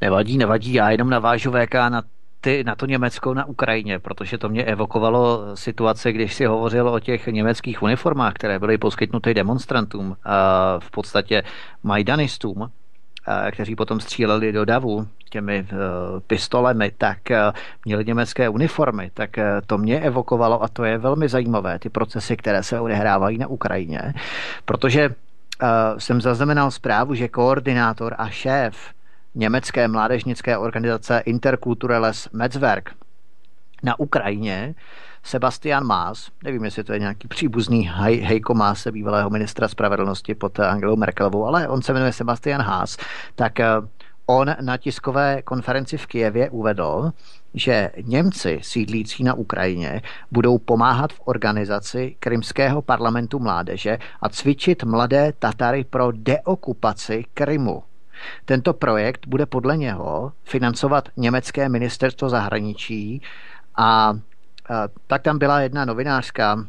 [0.00, 2.02] Nevadí, nevadí, já jenom navážu VK na
[2.40, 7.00] ty, na to Německo na Ukrajině, protože to mě evokovalo situace, když si hovořil o
[7.00, 10.16] těch německých uniformách, které byly poskytnuty demonstrantům,
[10.78, 11.42] v podstatě
[11.82, 12.70] majdanistům,
[13.50, 15.66] kteří potom stříleli do davu těmi e,
[16.26, 17.52] pistolemi, tak e,
[17.84, 22.36] měli německé uniformy, tak e, to mě evokovalo a to je velmi zajímavé, ty procesy,
[22.36, 24.14] které se odehrávají na Ukrajině,
[24.64, 25.14] protože
[25.98, 28.76] jsem zaznamenal zprávu, že koordinátor a šéf
[29.34, 32.90] německé mládežnické organizace Interkulturelles Metzwerk
[33.82, 34.74] na Ukrajině,
[35.22, 40.96] Sebastian Maas, nevím, jestli to je nějaký příbuzný Heiko Maase, bývalého ministra spravedlnosti pod Angelou
[40.96, 42.96] Merkelovou, ale on se jmenuje Sebastian Haas,
[43.34, 43.66] tak eh,
[44.26, 47.12] on na tiskové konferenci v Kijevě uvedl,
[47.54, 55.32] že Němci sídlící na Ukrajině budou pomáhat v organizaci Krymského parlamentu mládeže a cvičit mladé
[55.38, 57.89] Tatary pro deokupaci Krymu.
[58.44, 63.22] Tento projekt bude podle něho financovat německé ministerstvo zahraničí
[63.76, 64.12] a
[65.06, 66.66] tak tam byla jedna novinářka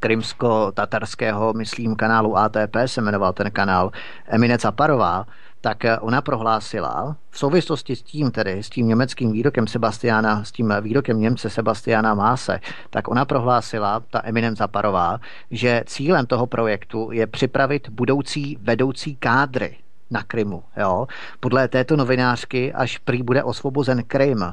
[0.00, 3.90] krymsko-tatarského, myslím, kanálu ATP se jmenoval ten kanál,
[4.26, 5.26] Emine Caparová,
[5.60, 10.74] tak ona prohlásila v souvislosti s tím, tedy s tím německým výrokem Sebastiana, s tím
[10.80, 15.18] výrokem Němce Sebastiana Máse, tak ona prohlásila, ta Eminem Zaparová,
[15.50, 19.76] že cílem toho projektu je připravit budoucí vedoucí kádry
[20.10, 20.62] na Krymu.
[20.76, 21.06] Jo?
[21.40, 24.52] Podle této novinářky, až prý bude osvobozen Krym,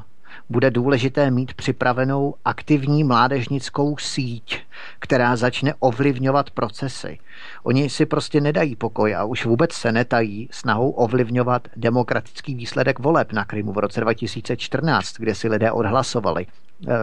[0.50, 4.62] bude důležité mít připravenou aktivní mládežnickou síť,
[4.98, 7.18] která začne ovlivňovat procesy.
[7.62, 13.32] Oni si prostě nedají pokoj a už vůbec se netají snahou ovlivňovat demokratický výsledek voleb
[13.32, 16.46] na Krymu v roce 2014, kde si lidé odhlasovali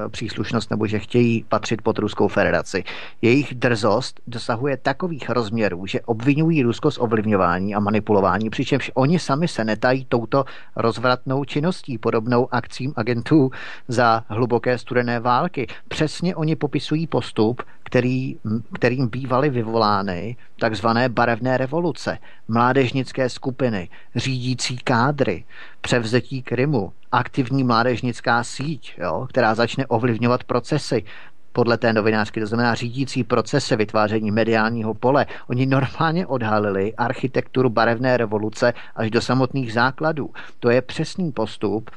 [0.10, 2.84] příslušnost nebo že chtějí patřit pod Ruskou federaci.
[3.22, 9.48] Jejich drzost dosahuje takových rozměrů, že obvinují Rusko z ovlivňování a manipulování, přičemž oni sami
[9.48, 10.46] se netají touto
[10.76, 13.52] rozvratnou činností, podobnou akcím agentů
[13.88, 15.68] za hluboké studené války.
[15.88, 18.38] Přesně oni popisují postup, který,
[18.74, 22.18] kterým bývaly vyvolány takzvané barevné revoluce,
[22.48, 25.44] mládežnické skupiny, řídící kádry,
[25.84, 31.04] převzetí Krymu, aktivní mládežnická síť, jo, která začne ovlivňovat procesy,
[31.54, 35.26] podle té novinářky, to znamená řídící procesy vytváření mediálního pole.
[35.48, 40.30] Oni normálně odhalili architekturu barevné revoluce až do samotných základů.
[40.60, 41.92] To je přesný postup,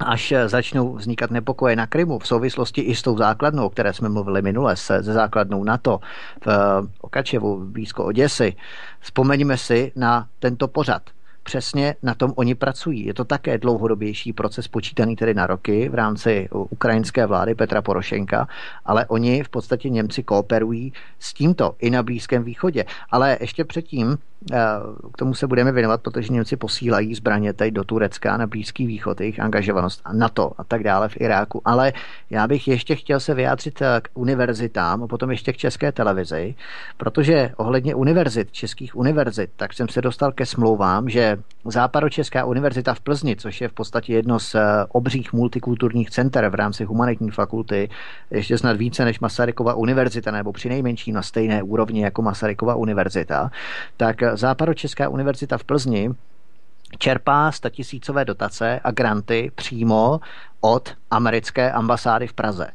[0.00, 4.08] až začnou vznikat nepokoje na Krymu v souvislosti i s tou základnou, o které jsme
[4.08, 6.00] mluvili minule, se, se základnou NATO
[6.46, 6.48] v
[7.00, 8.56] Okačevu, blízko Oděsy.
[9.00, 11.02] Vzpomeňme si na tento pořad
[11.46, 13.06] přesně na tom oni pracují.
[13.06, 18.48] Je to také dlouhodobější proces počítaný tedy na roky v rámci ukrajinské vlády Petra Porošenka,
[18.84, 22.84] ale oni v podstatě Němci kooperují s tímto i na Blízkém východě.
[23.10, 24.18] Ale ještě předtím
[25.12, 29.20] k tomu se budeme věnovat, protože Němci posílají zbraně tady do Turecka na Blízký východ,
[29.20, 31.62] jejich angažovanost a NATO a tak dále v Iráku.
[31.64, 31.92] Ale
[32.30, 36.54] já bych ještě chtěl se vyjádřit eh, k univerzitám a potom ještě k české televizi,
[36.96, 41.38] protože ohledně univerzit, českých univerzit, tak jsem se dostal ke smlouvám, že
[41.68, 46.54] Západočeská univerzita v Plzni, což je v podstatě jedno z eh, obřích multikulturních center v
[46.54, 47.88] rámci humanitní fakulty,
[48.30, 53.50] ještě snad více než Masarykova univerzita, nebo přinejmenším na stejné úrovni jako Masarykova univerzita,
[53.96, 56.10] tak Západočeská univerzita v Plzni
[56.98, 60.20] čerpá statisícové dotace a granty přímo
[60.60, 62.66] od americké ambasády v Praze.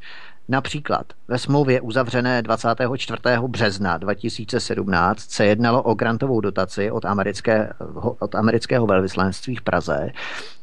[0.51, 3.21] Například ve smlouvě uzavřené 24.
[3.47, 7.73] března 2017 se jednalo o grantovou dotaci od, americké,
[8.19, 10.11] od amerického velvyslanectví v Praze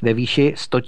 [0.02, 0.78] ve výši 100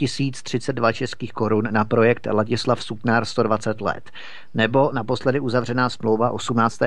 [0.43, 4.10] 032 českých korun na projekt Ladislav Supnár 120 let.
[4.55, 6.78] Nebo naposledy uzavřená smlouva 18.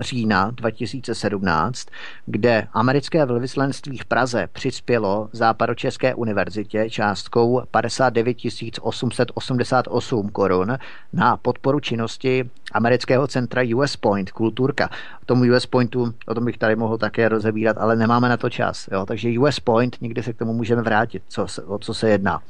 [0.00, 1.86] října 2017,
[2.26, 8.36] kde americké velvyslanectví v Praze přispělo Západočeské univerzitě částkou 59
[8.80, 10.78] 888 korun
[11.12, 14.90] na pod podporu činnosti amerického centra US Point, kulturka.
[15.22, 18.50] O tom US Pointu, o tom bych tady mohl také rozebírat, ale nemáme na to
[18.50, 18.88] čas.
[18.92, 19.06] Jo?
[19.06, 22.40] Takže US Point, někdy se k tomu můžeme vrátit, co, o co se jedná.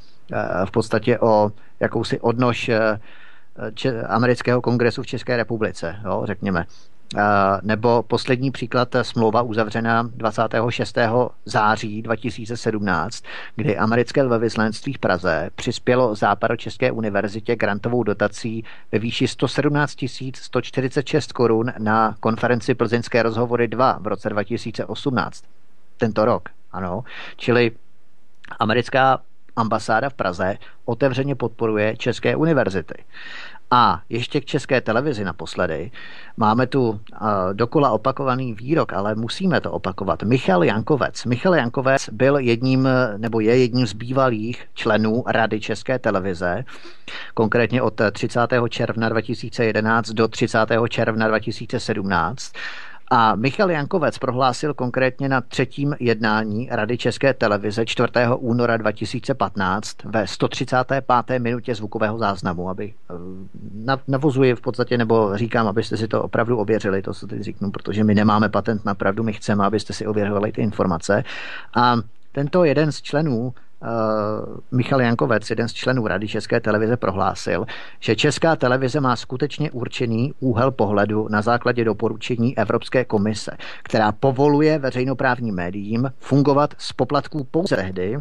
[0.64, 2.70] V podstatě o jakousi odnož
[3.74, 6.64] če- amerického kongresu v České republice, jo, řekněme.
[7.62, 10.98] Nebo poslední příklad, smlouva uzavřená 26.
[11.44, 13.24] září 2017,
[13.56, 20.04] kdy americké velvyslanectví v Praze přispělo Západočeské univerzitě grantovou dotací ve výši 117
[20.34, 25.44] 146 korun na konferenci Plzeňské rozhovory 2 v roce 2018.
[25.96, 27.04] Tento rok, ano.
[27.36, 27.70] Čili
[28.58, 29.18] americká
[29.56, 33.04] ambasáda v Praze otevřeně podporuje české univerzity.
[33.70, 35.90] A ještě k české televizi naposledy.
[36.36, 36.98] Máme tu uh,
[37.52, 40.22] dokola opakovaný výrok, ale musíme to opakovat.
[40.22, 41.24] Michal Jankovec.
[41.24, 46.64] Michal Jankovec byl jedním, nebo je jedním z bývalých členů Rady České televize,
[47.34, 48.40] konkrétně od 30.
[48.68, 50.58] června 2011 do 30.
[50.88, 52.52] června 2017.
[53.10, 58.08] A Michal Jankovec prohlásil konkrétně na třetím jednání Rady České televize 4.
[58.36, 61.38] února 2015 ve 135.
[61.38, 62.94] minutě zvukového záznamu, aby
[63.90, 67.70] eh, navozuji v podstatě, nebo říkám, abyste si to opravdu ověřili, to se teď říknu,
[67.70, 71.24] protože my nemáme patent na pravdu, my chceme, abyste si ověřovali ty informace.
[71.76, 71.96] A
[72.32, 73.54] tento jeden z členů
[74.70, 77.66] Michal Jankovec, jeden z členů Rady České televize, prohlásil,
[78.00, 83.50] že Česká televize má skutečně určený úhel pohledu na základě doporučení Evropské komise,
[83.82, 88.18] která povoluje veřejnoprávním médiím fungovat z poplatků pouze tehdy,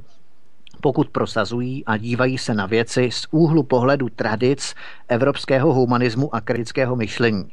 [0.82, 4.76] pokud prosazují a dívají se na věci z úhlu pohledu tradic
[5.08, 7.52] evropského humanismu a kritického myšlení.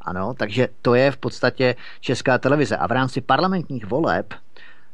[0.00, 2.76] Ano, takže to je v podstatě Česká televize.
[2.76, 4.34] A v rámci parlamentních voleb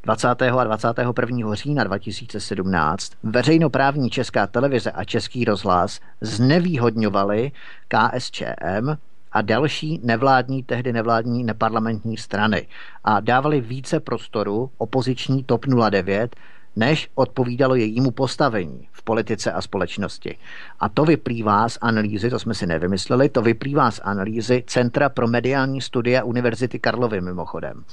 [0.05, 0.29] 20.
[0.29, 1.55] a 21.
[1.55, 7.53] října 2017 veřejnoprávní česká televize a český rozhlas znevýhodňovali
[7.89, 8.97] KSČM
[9.33, 12.66] a další nevládní, tehdy nevládní neparlamentní strany
[13.05, 16.37] a dávali více prostoru opoziční TOP 09,
[16.77, 20.39] než odpovídalo jejímu postavení v politice a společnosti.
[20.81, 25.27] A to vyplývá z analýzy, to jsme si nevymysleli, to vyplývá z analýzy Centra pro
[25.29, 27.85] mediální studia Univerzity Karlovy mimochodem.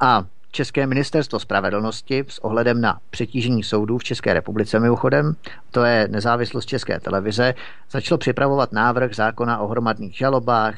[0.00, 5.34] A České ministerstvo spravedlnosti s ohledem na přetížení soudů v České republice mimochodem,
[5.70, 7.54] to je nezávislost České televize,
[7.90, 10.74] začalo připravovat návrh zákona o hromadných žalobách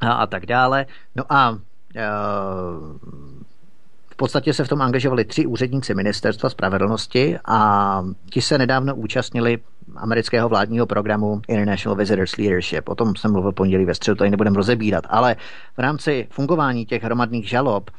[0.00, 0.86] a, a tak dále.
[1.16, 1.58] No a
[1.96, 2.06] e,
[4.10, 9.58] v podstatě se v tom angažovali tři úředníci ministerstva spravedlnosti a ti se nedávno účastnili
[9.96, 12.88] amerického vládního programu International Visitors Leadership.
[12.88, 15.36] O tom jsem mluvil pondělí ve středu, to nebudeme rozebírat, ale
[15.76, 17.90] v rámci fungování těch hromadných žalob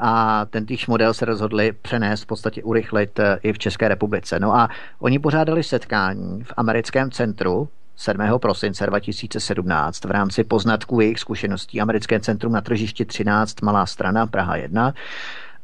[0.00, 4.40] a ten týž model se rozhodli přenést, v podstatě urychlit eh, i v České republice.
[4.40, 4.68] No a
[4.98, 8.38] oni pořádali setkání v americkém centru 7.
[8.38, 14.56] prosince 2017 v rámci poznatků jejich zkušeností Americké centrum na tržišti 13 Malá strana Praha
[14.56, 14.94] 1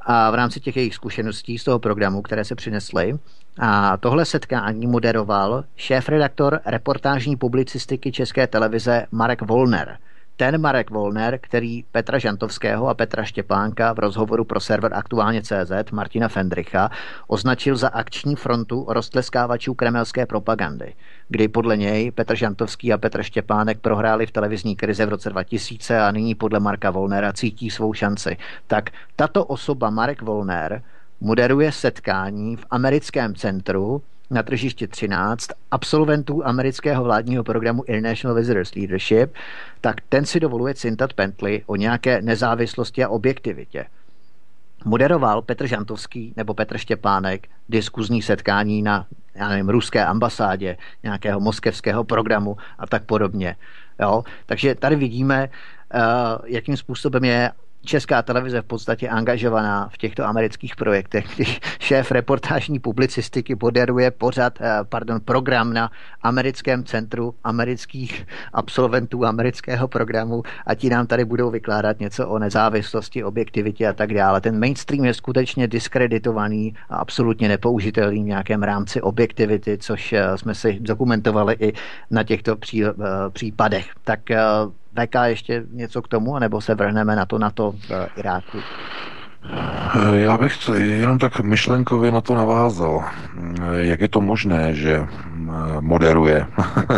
[0.01, 3.19] a v rámci těch jejich zkušeností z toho programu, které se přinesly.
[3.59, 9.99] A tohle setkání moderoval šéf-redaktor reportážní publicistiky České televize Marek Volner–
[10.37, 15.91] ten Marek Volner, který Petra Žantovského a Petra Štěpánka v rozhovoru pro server aktuálně CZ
[15.93, 16.91] Martina Fendricha
[17.27, 20.95] označil za akční frontu roztleskávačů kremelské propagandy,
[21.29, 26.01] kdy podle něj Petr Žantovský a Petr Štěpánek prohráli v televizní krize v roce 2000
[26.01, 28.37] a nyní podle Marka Volnera cítí svou šanci.
[28.67, 30.83] Tak tato osoba Marek Volner
[31.21, 39.35] moderuje setkání v americkém centru na tržiště 13 absolventů amerického vládního programu International Visitors Leadership,
[39.81, 43.85] tak ten si dovoluje cintat Pentley o nějaké nezávislosti a objektivitě.
[44.85, 52.05] Moderoval Petr Žantovský nebo Petr Štěpánek diskuzní setkání na já nevím, ruské ambasádě, nějakého moskevského
[52.05, 53.57] programu a tak podobně.
[54.01, 54.25] Jo?
[54.47, 55.49] Takže tady vidíme,
[55.95, 56.01] uh,
[56.45, 57.51] jakým způsobem je
[57.87, 64.59] česká televize v podstatě angažovaná v těchto amerických projektech, když šéf reportážní publicistiky moderuje pořad,
[64.61, 65.91] eh, pardon, program na
[66.23, 73.25] americkém centru amerických absolventů amerického programu a ti nám tady budou vykládat něco o nezávislosti,
[73.25, 74.41] objektivitě a tak dále.
[74.41, 80.55] Ten mainstream je skutečně diskreditovaný a absolutně nepoužitelný v nějakém rámci objektivity, což eh, jsme
[80.55, 81.73] si dokumentovali i
[82.11, 82.93] na těchto pří, eh,
[83.33, 83.87] případech.
[84.05, 84.21] Tak
[84.99, 88.59] VK ještě něco k tomu, nebo se vrhneme na to na to v Iráku?
[90.13, 93.05] Já bych jenom tak myšlenkově na to navázal.
[93.77, 95.07] Jak je to možné, že
[95.81, 96.47] moderuje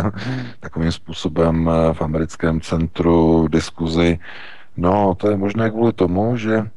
[0.59, 4.19] takovým způsobem v americkém centru diskuzi?
[4.77, 6.69] No, to je možné kvůli tomu, že eh,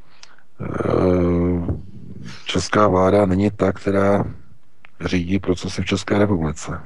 [2.46, 4.24] česká vláda není ta, která
[5.00, 6.80] řídí procesy v České republice.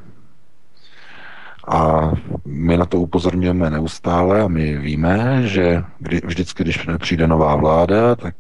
[1.67, 2.11] A
[2.45, 8.15] my na to upozorňujeme neustále a my víme, že kdy, vždycky, když přijde nová vláda,
[8.15, 8.35] tak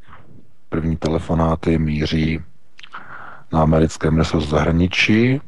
[0.69, 2.41] první telefonáty míří
[3.53, 5.41] na americké ministerstvo zahraničí,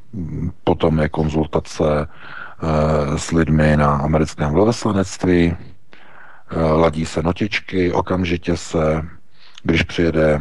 [0.64, 5.56] potom je konzultace e, s lidmi na americkém velvyslanectví, e,
[6.60, 9.02] ladí se notičky, okamžitě se,
[9.62, 10.40] když přijede e,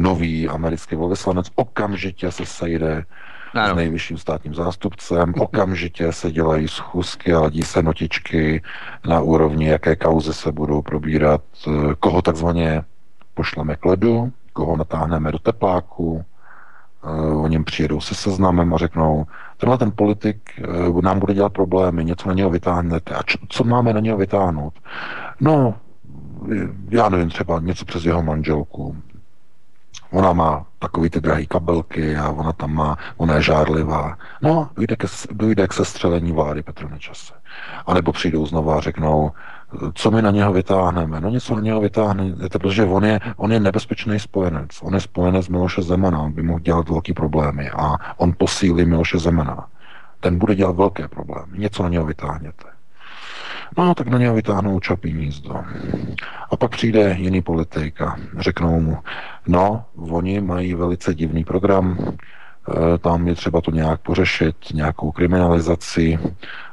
[0.00, 3.04] nový americký velvyslanec, okamžitě se sejde
[3.54, 3.74] ano.
[3.74, 8.62] s nejvyšším státním zástupcem, okamžitě se dělají schůzky a ladí se notičky
[9.08, 11.42] na úrovni, jaké kauzy se budou probírat,
[12.00, 12.82] koho takzvaně
[13.34, 16.24] pošleme k ledu, koho natáhneme do tepláku,
[17.04, 19.26] uh, o něm přijedou se seznamem a řeknou,
[19.56, 20.36] tenhle ten politik
[20.88, 23.14] uh, nám bude dělat problémy, něco na něho vytáhnete.
[23.14, 24.74] A co máme na něho vytáhnout?
[25.40, 25.74] No,
[26.90, 28.96] já nevím, třeba něco přes jeho manželku.
[30.10, 34.18] Ona má takový ty drahé kabelky a ona tam má, ona je žárlivá.
[34.42, 37.34] No, dojde, ke, dojde k sestřelení vlády Petru Nečase.
[37.86, 39.30] A nebo přijdou znovu a řeknou,
[39.94, 41.20] co my na něho vytáhneme?
[41.20, 44.70] No něco na něho vytáhnete, protože on je, on je nebezpečný spojenec.
[44.82, 49.18] On je spojenec Miloše Zemana, on by mohl dělat velký problémy a on posílí Miloše
[49.18, 49.68] Zemana.
[50.20, 51.58] Ten bude dělat velké problémy.
[51.58, 52.77] Něco na něho vytáhněte.
[53.76, 55.64] No, tak na něho vytáhnou čapí místo.
[56.50, 58.98] A pak přijde jiný politik a řeknou mu,
[59.46, 66.18] no, oni mají velice divný program, e, tam je třeba to nějak pořešit, nějakou kriminalizaci,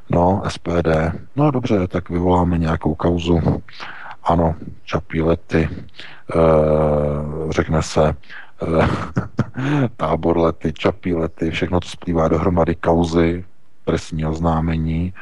[0.10, 0.88] No, SPD.
[1.36, 3.62] No dobře, tak vyvoláme nějakou kauzu.
[4.24, 5.70] Ano, čapí lety.
[5.70, 5.74] E,
[7.50, 8.16] řekne se e,
[9.98, 13.46] tábor lety, čapí lety, všechno to splývá dohromady kauzy,
[13.86, 15.14] trestní oznámení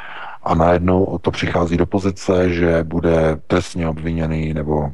[0.43, 4.91] a najednou to přichází do pozice, že bude trestně obviněný nebo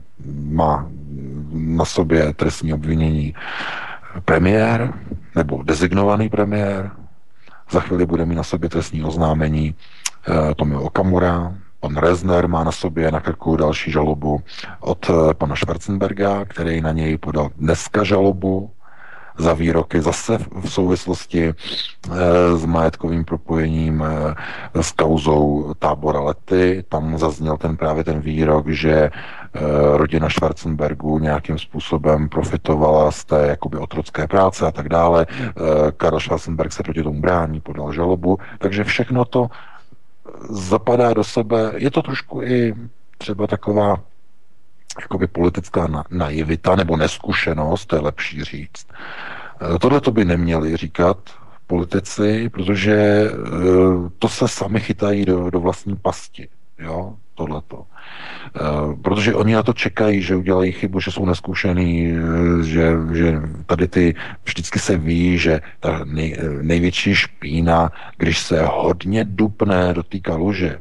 [0.49, 0.87] má
[1.53, 3.35] na sobě trestní obvinění
[4.25, 4.93] premiér
[5.35, 6.91] nebo designovaný premiér,
[7.71, 9.75] za chvíli bude mít na sobě trestní oznámení
[10.27, 14.41] eh, Tomio Okamura, Pan Rezner má na sobě na krku další žalobu
[14.79, 18.71] od eh, pana Schwarzenberga, který na něj podal dneska žalobu
[19.39, 21.53] za výroky zase v souvislosti eh,
[22.57, 26.83] s majetkovým propojením eh, s kauzou tábora Lety.
[26.89, 29.11] Tam zazněl ten právě ten výrok, že eh,
[29.97, 35.25] rodina Schwarzenbergu nějakým způsobem profitovala z té jakoby otrocké práce a tak dále.
[35.97, 38.37] Karl Schwarzenberg se proti tomu brání, podal žalobu.
[38.57, 39.47] Takže všechno to
[40.49, 41.71] zapadá do sebe.
[41.75, 42.73] Je to trošku i
[43.17, 43.97] třeba taková
[45.01, 48.87] jakoby politická naivita nebo neskušenost, to je lepší říct.
[49.75, 51.17] E, tohle to by neměli říkat
[51.67, 53.29] politici, protože e,
[54.19, 56.47] to se sami chytají do, do vlastní pasti.
[56.79, 57.85] Jo, tohleto.
[57.85, 62.13] E, protože oni na to čekají, že udělají chybu, že jsou neskušený,
[62.63, 69.23] že, že tady ty, vždycky se ví, že ta nej, největší špína, když se hodně
[69.23, 70.79] dupne do té kaluže,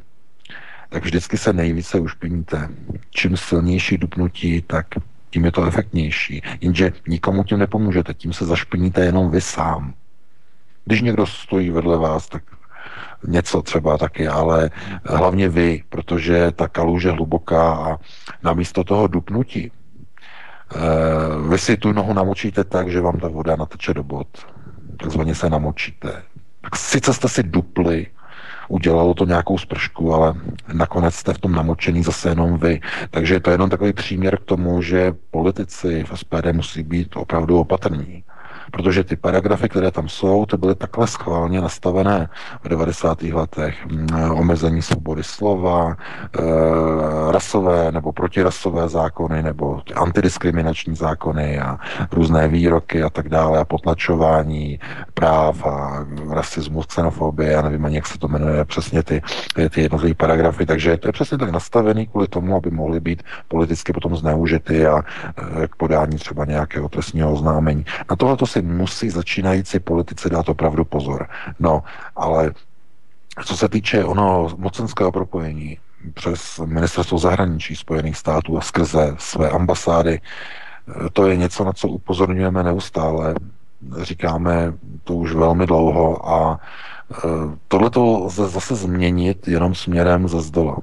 [0.88, 2.68] tak vždycky se nejvíce ušpiníte.
[3.10, 4.86] Čím silnější dupnutí, tak
[5.30, 6.42] tím je to efektnější.
[6.60, 9.94] Jenže nikomu tím nepomůžete, tím se zašpiníte jenom vy sám.
[10.84, 12.42] Když někdo stojí vedle vás, tak
[13.26, 14.70] něco třeba taky, ale
[15.04, 17.98] hlavně vy, protože ta kaluž je hluboká a
[18.42, 19.72] namísto toho dupnutí
[20.74, 24.28] eh, vy si tu nohu namočíte tak, že vám ta voda nateče do bod.
[25.00, 26.22] Takzvaně se namočíte.
[26.60, 28.06] Tak sice jste si dupli,
[28.68, 30.34] udělalo to nějakou spršku, ale
[30.72, 32.80] nakonec jste v tom namočený zase jenom vy.
[33.10, 37.58] Takže to je jenom takový příměr k tomu, že politici v SPD musí být opravdu
[37.58, 38.24] opatrní
[38.70, 42.28] protože ty paragrafy, které tam jsou, ty byly takhle schválně nastavené
[42.62, 43.22] v 90.
[43.22, 43.86] letech.
[43.86, 45.96] Mm, omezení svobody slova,
[46.38, 51.78] e, rasové nebo protirasové zákony, nebo antidiskriminační zákony a
[52.12, 54.80] různé výroky a tak dále a potlačování
[55.14, 59.22] práv a rasismus, xenofobie, já nevím ani, jak se to jmenuje přesně ty,
[59.70, 63.92] ty jednotlivé paragrafy, takže to je přesně tak nastavený kvůli tomu, aby mohly být politicky
[63.92, 65.02] potom zneužity a
[65.70, 67.84] k podání třeba nějakého trestního oznámení.
[68.10, 71.28] Na tohle to si si musí začínající politici dát opravdu pozor.
[71.60, 71.82] No,
[72.16, 72.52] ale
[73.44, 75.78] co se týče ono mocenského propojení
[76.14, 80.20] přes ministerstvo zahraničí Spojených států a skrze své ambasády,
[81.12, 83.34] to je něco, na co upozorňujeme neustále.
[84.02, 84.72] Říkáme
[85.04, 86.60] to už velmi dlouho a
[87.12, 87.16] e,
[87.68, 90.78] tohle to lze zase změnit jenom směrem ze zdola.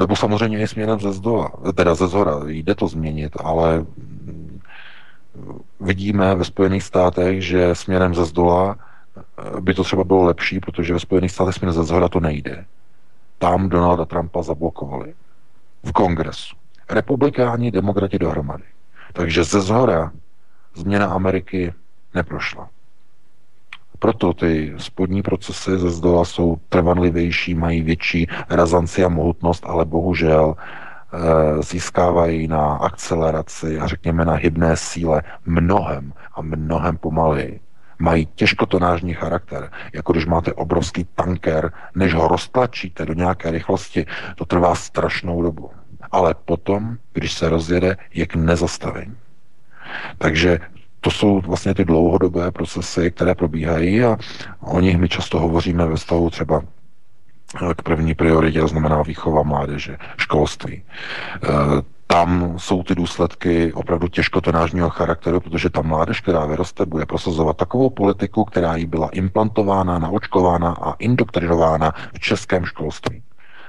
[0.00, 2.40] Nebo samozřejmě i směrem ze zdola, teda ze zhora.
[2.46, 3.84] Jde to změnit, ale
[5.80, 10.92] vidíme ve Spojených státech, že směrem ze zdola eh, by to třeba bylo lepší, protože
[10.92, 12.64] ve Spojených státech směrem ze zhora to nejde.
[13.38, 15.14] Tam Donalda Trumpa zablokovali.
[15.84, 16.56] V kongresu.
[16.90, 18.64] Republikáni, demokrati dohromady.
[19.12, 20.12] Takže ze zhora
[20.74, 21.74] změna Ameriky
[22.14, 22.68] neprošla.
[23.98, 30.54] Proto ty spodní procesy ze zdola jsou trvanlivější, mají větší razanci a mohutnost, ale bohužel
[30.58, 30.87] eh,
[31.60, 37.60] získávají na akceleraci a řekněme na hybné síle mnohem a mnohem pomaleji.
[37.98, 44.06] Mají těžkotonážní charakter, jako když máte obrovský tanker, než ho roztlačíte do nějaké rychlosti,
[44.36, 45.70] to trvá strašnou dobu.
[46.10, 49.16] Ale potom, když se rozjede, je k nezastavení.
[50.18, 50.58] Takže
[51.00, 54.16] to jsou vlastně ty dlouhodobé procesy, které probíhají a
[54.60, 56.77] o nich my často hovoříme ve stavu třeba eh,
[57.76, 60.82] k první prioritě, to znamená výchova mládeže, školství.
[60.82, 61.48] Eh,
[62.06, 67.90] tam jsou ty důsledky opravdu těžkotonážního charakteru, protože ta mládež, která vyroste, bude prosazovat takovou
[67.90, 73.22] politiku, která jí byla implantována, naočkována a indoktrinována v českém školství,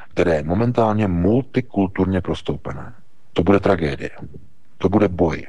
[0.09, 2.93] které je momentálně multikulturně prostoupené.
[3.33, 4.09] To bude tragédie.
[4.77, 5.47] To bude boj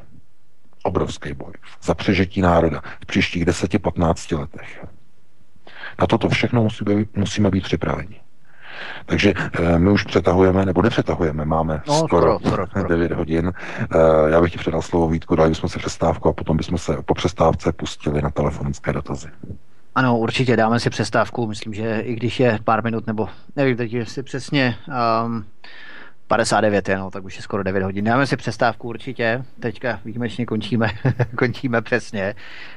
[0.82, 1.52] obrovský boj
[1.82, 4.86] za přežití národa v příštích 10-15 letech.
[6.00, 8.20] Na toto všechno musí být, musíme být připraveni.
[9.06, 13.52] Takže e, my už přetahujeme, nebo nepřetahujeme, máme no, skoro, skoro, skoro 9 hodin.
[13.80, 16.96] E, já bych ti předal slovo Vítku, dali bychom si přestávku a potom bychom se
[17.04, 19.28] po přestávce pustili na telefonické dotazy.
[19.94, 21.46] Ano, určitě dáme si přestávku.
[21.46, 24.76] Myslím, že i když je pár minut, nebo nevím teď, jestli přesně
[25.24, 25.44] um,
[26.30, 28.04] 59 je, no, tak už je skoro 9 hodin.
[28.04, 29.44] Dáme si přestávku určitě.
[29.60, 30.88] Teďka výjimečně končíme,
[31.38, 32.34] končíme přesně.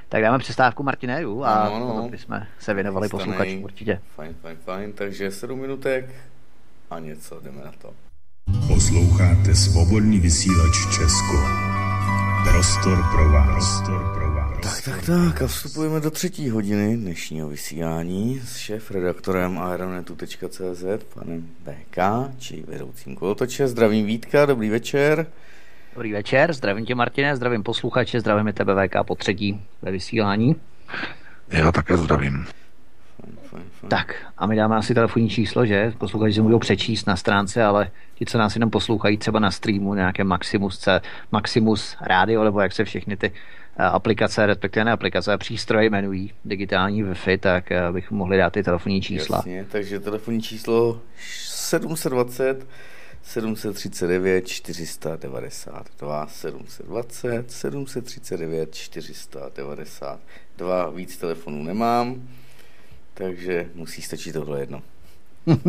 [0.09, 1.87] Tak dáme přestávku Martinéju a no, no.
[1.87, 3.99] potom bychom se věnovali posluchačům určitě.
[4.15, 4.93] Fajn, fajn, fajn.
[4.93, 6.09] Takže 7 minutek
[6.89, 7.93] a něco, jdeme na to.
[8.67, 11.37] Posloucháte svobodný vysílač Česko.
[12.51, 13.45] Prostor pro vás.
[13.45, 14.22] Prostor pro
[14.63, 20.83] tak, tak, tak a vstupujeme do třetí hodiny dnešního vysílání s šéf-redaktorem aeronetu.cz,
[21.13, 21.97] panem BK,
[22.37, 23.67] či vedoucím kolotoče.
[23.67, 25.27] Zdravím Vítka, dobrý večer.
[25.93, 30.55] Dobrý večer, zdravím tě Martine, zdravím posluchače, zdravím tebe VK po třetí ve vysílání.
[31.47, 32.45] Já také zdravím.
[33.87, 35.93] Tak a my dáme asi telefonní číslo, že?
[35.97, 39.93] Posluchači se můžou přečíst na stránce, ale ti, co nás jenom poslouchají třeba na streamu,
[39.93, 40.87] nějaké Maximus,
[41.31, 43.31] Maximus Radio, nebo jak se všechny ty
[43.77, 49.01] aplikace, respektive ne aplikace, přístroje jmenují digitální Wi-Fi, tak eh, bychom mohli dát ty telefonní
[49.01, 49.37] čísla.
[49.37, 51.01] Jasně, takže telefonní číslo
[51.47, 52.67] 720
[53.23, 62.27] 739 492 720 739 492 víc telefonů nemám,
[63.13, 64.81] takže musí stačit tohle jedno.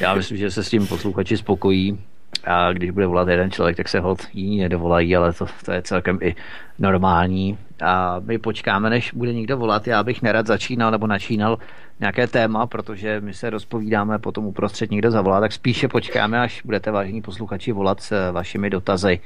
[0.00, 1.98] Já myslím, že se s tím posluchači spokojí
[2.44, 5.82] a když bude volat jeden člověk, tak se hod jiní nedovolají, ale to, to je
[5.82, 6.34] celkem i
[6.78, 7.58] normální.
[7.82, 9.86] A my počkáme, než bude někdo volat.
[9.86, 11.58] Já bych nerad začínal nebo načínal
[12.00, 16.90] nějaké téma, protože my se rozpovídáme, potom uprostřed někdo zavolá, tak spíše počkáme, až budete
[16.90, 19.20] vážení posluchači volat s vašimi dotazy.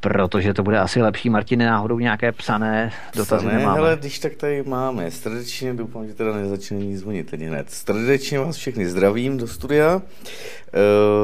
[0.00, 1.30] Protože to bude asi lepší.
[1.30, 3.78] Martine, náhodou nějaké psané dotazy psané, nemáme.
[3.78, 5.10] Hele, když tak tady máme.
[5.10, 7.70] Srdečně doufám, že teda nezačne ní zvonit teď hned.
[7.70, 10.02] Srdečně vás všechny zdravím do studia.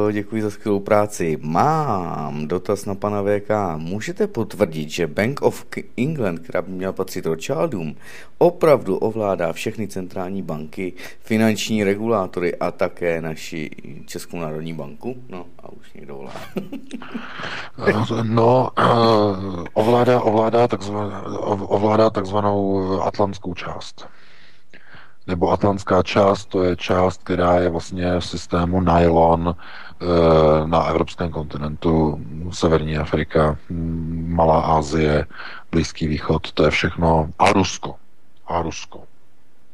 [0.09, 1.39] E, děkuji za skvělou práci.
[1.41, 3.51] Mám dotaz na pana VK.
[3.77, 7.97] Můžete potvrdit, že Bank of England, která by měla patřit Rothschildům,
[8.39, 13.71] opravdu ovládá všechny centrální banky, finanční regulátory a také naši
[14.07, 15.17] Českou národní banku?
[15.29, 16.33] No a už někdo volá.
[18.23, 21.11] no, uh, ovládá, ovládá, takzvanou,
[21.67, 24.09] ovládá takzvanou atlantskou část.
[25.27, 31.31] Nebo atlantská část, to je část, která je vlastně v systému nylon uh, na evropském
[31.31, 32.21] kontinentu,
[32.51, 33.57] Severní Afrika,
[34.27, 35.27] Malá Asie,
[35.71, 37.29] Blízký východ, to je všechno.
[37.39, 37.95] A Rusko.
[38.47, 39.03] A Rusko.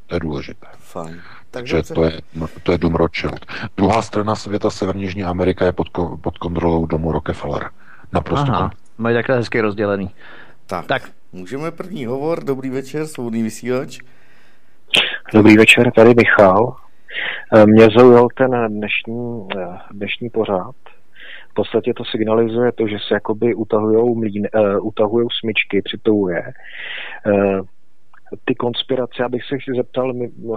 [0.06, 0.66] To je důležité.
[0.78, 1.20] Fajn.
[1.50, 2.20] Takže to je,
[2.62, 3.46] to je dům Rothschild.
[3.76, 5.88] Druhá strana světa, Severní Jižní Amerika, je pod,
[6.20, 7.70] pod kontrolou domu Rockefeller.
[8.12, 8.52] Naprosto.
[8.52, 8.70] Aha,
[9.01, 10.10] mají takhle hezky rozdělený.
[10.66, 11.02] Tak, tak,
[11.32, 12.44] můžeme první hovor.
[12.44, 13.98] Dobrý večer, svobodný vysílač.
[15.35, 16.77] Dobrý večer, tady Michal.
[17.56, 20.74] Eh, mě zaujal ten dnešní, eh, dnešní pořád.
[21.51, 26.43] V podstatě to signalizuje to, že se jakoby utahujou, mlín, uh, utahujou smyčky, přitouje.
[27.27, 27.60] Uh,
[28.44, 30.12] ty konspirace, abych se zeptal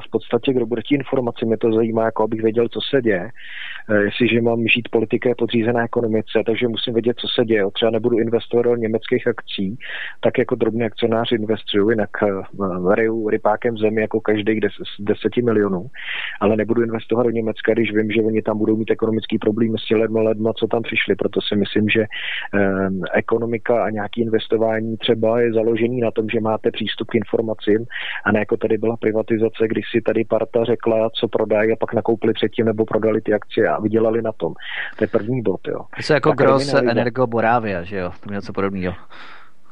[0.06, 3.30] v podstatě, kdo bude ti informaci, mě to zajímá, jako abych věděl, co se děje.
[3.90, 7.64] Eh, jestliže mám žít politiké podřízené ekonomice, takže musím vědět, co se děje.
[7.74, 9.78] Třeba nebudu investovat do německých akcí,
[10.22, 15.88] tak jako drobný akcionář investuju, jinak eh, ryju rypákem zemi jako každý des, deseti milionů,
[16.42, 19.88] ale nebudu investovat do Německa, když vím, že oni tam budou mít ekonomický problém s
[19.88, 21.16] těmi lidma, co tam přišli.
[21.16, 26.40] Proto si myslím, že eh, ekonomika a nějaký investování třeba je založený na tom, že
[26.40, 27.86] máte přístup k informacím
[28.26, 31.94] a ne jako tady byla privatizace, když si tady parta řekla, co prodají a pak
[31.94, 34.54] nakoupili předtím nebo prodali ty akcie a vydělali na tom.
[34.98, 35.80] To je první bod, jo.
[36.08, 38.12] To je jako Gross Energo Boravia, že jo?
[38.24, 38.94] To něco podobného.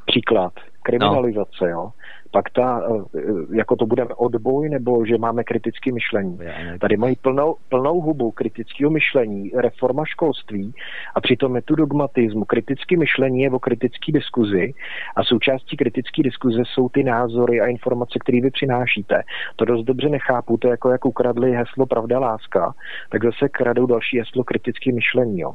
[0.06, 0.54] Příklad.
[0.84, 1.92] kriminalizace, jo,
[2.32, 3.22] pak ta, eh,
[3.52, 6.40] jako to budeme odboj, nebo že máme kritické myšlení.
[6.80, 10.74] Tady mají plnou, plnou hubu kritického myšlení, reforma školství
[11.16, 12.46] a přitom je tu dogmatismu.
[12.46, 14.74] Kritické myšlení je o kritické diskuzi
[15.16, 19.24] a součástí kritické diskuze jsou ty názory a informace, které vy přinášíte.
[19.56, 22.74] To dost dobře nechápu, to je jako jak ukradli heslo pravda láska,
[23.10, 25.40] tak zase kradou další heslo kritické myšlení.
[25.40, 25.54] Jo.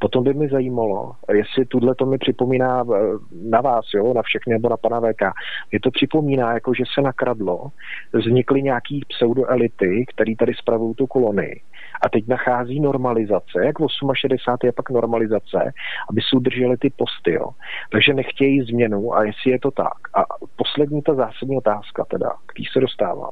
[0.00, 2.98] Potom by mi zajímalo, jestli tuhle to mi připomíná eh,
[3.50, 5.22] na vás, jo, na všechny nebo na pana VK.
[5.72, 7.70] Je to připomíná, jako že se nakradlo,
[8.12, 11.62] vznikly nějaký pseudoelity, které tady spravují tu kolonii
[12.02, 15.72] a teď nachází normalizace, jak v 68 je pak normalizace,
[16.10, 17.32] aby si udrželi ty posty.
[17.32, 17.48] Jo.
[17.90, 19.98] Takže nechtějí změnu a jestli je to tak.
[20.14, 20.24] A
[20.56, 23.30] poslední ta zásadní otázka teda, který se dostávám,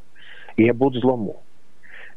[0.56, 1.34] je bod zlomu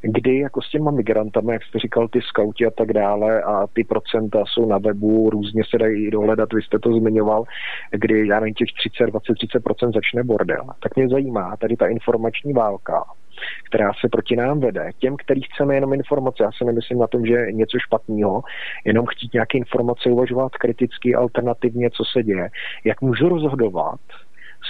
[0.03, 3.83] kdy jako s těma migrantama, jak jste říkal, ty skauti a tak dále a ty
[3.83, 7.43] procenta jsou na webu, různě se dají dohledat, vy jste to zmiňoval,
[7.91, 10.65] kdy já nevím, těch 30, 20, 30% začne bordel.
[10.83, 13.03] Tak mě zajímá tady ta informační válka,
[13.65, 14.89] která se proti nám vede.
[14.97, 18.41] Těm, který chceme jenom informace, já se nemyslím na tom, že je něco špatného,
[18.85, 22.49] jenom chtít nějaké informace uvažovat kriticky, alternativně, co se děje,
[22.85, 23.99] jak můžu rozhodovat,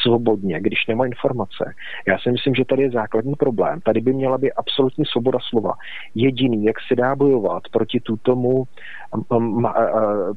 [0.01, 1.73] svobodně, když nemá informace.
[2.07, 3.81] Já si myslím, že tady je základní problém.
[3.81, 5.73] Tady by měla být absolutní svoboda slova.
[6.15, 8.63] Jediný, jak se dá bojovat proti tutomu,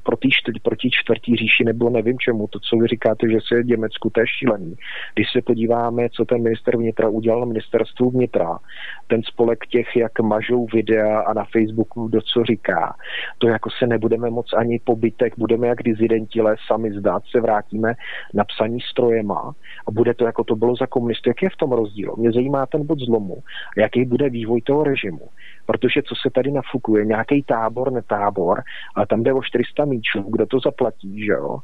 [0.02, 0.28] proti,
[0.62, 4.20] proti čtvrtý říši, nebo nevím čemu, to, co vy říkáte, že se v Německu, to
[4.20, 4.74] je šílený.
[5.14, 8.58] Když se podíváme, co ten minister vnitra udělal na ministerstvu vnitra,
[9.06, 12.96] ten spolek těch, jak mažou videa a na Facebooku, do co říká,
[13.38, 17.94] to jako se nebudeme moc ani pobytek, budeme jak dizidentile sami zdát, se vrátíme
[18.34, 19.45] na psaní strojema
[19.88, 21.30] a bude to, jako to bylo za komunisty.
[21.30, 22.14] Jak je v tom rozdíl?
[22.16, 23.42] Mě zajímá ten bod zlomu,
[23.76, 25.28] jaký bude vývoj toho režimu.
[25.66, 28.62] Protože co se tady nafukuje, nějaký tábor, netábor,
[28.94, 31.58] ale tam jde o 400 míčů, kdo to zaplatí, že jo?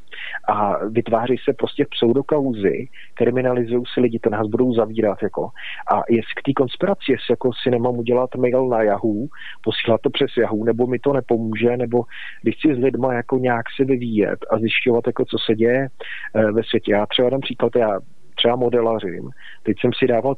[0.49, 5.49] A vytváří se prostě pseudokauzy, kriminalizují si lidi, to nás budou zavírat, jako.
[5.93, 9.27] A jestli k té konspiraci, jestli jako si nemám udělat mail na Yahoo,
[9.63, 12.03] posílat to přes Yahoo, nebo mi to nepomůže, nebo
[12.41, 15.87] když chci s lidma jako nějak se vyvíjet a zjišťovat, jako co se děje
[16.35, 16.91] eh, ve světě.
[16.91, 17.99] Já třeba dám příklad, já
[18.35, 19.29] třeba modelařím.
[19.63, 20.35] Teď jsem si dával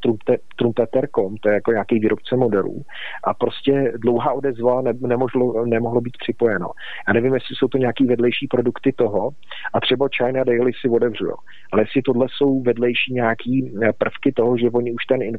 [0.58, 2.82] trumpeter.com, to je jako nějaký výrobce modelů
[3.24, 6.68] a prostě dlouhá odezva ne, nemohlo, nemohlo být připojeno.
[7.08, 9.30] Já nevím, jestli jsou to nějaký vedlejší produkty toho
[9.74, 11.32] a třeba China Daily si otevřu,
[11.72, 15.30] ale jestli tohle jsou vedlejší nějaký eh, prvky toho, že oni už ten eh,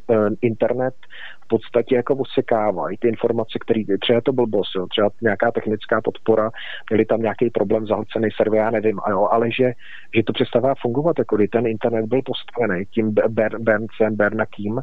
[0.43, 0.94] internet
[1.47, 6.01] v podstatě jako osekávají ty informace, které třeba to byl boss, jo, třeba nějaká technická
[6.01, 6.51] podpora,
[6.90, 9.73] měli tam nějaký problém, zahlcený server, já nevím, jo, ale že,
[10.16, 14.81] že to přestává fungovat, jako kdy ten internet byl postavený tím Ber, Berncem, Bernakým,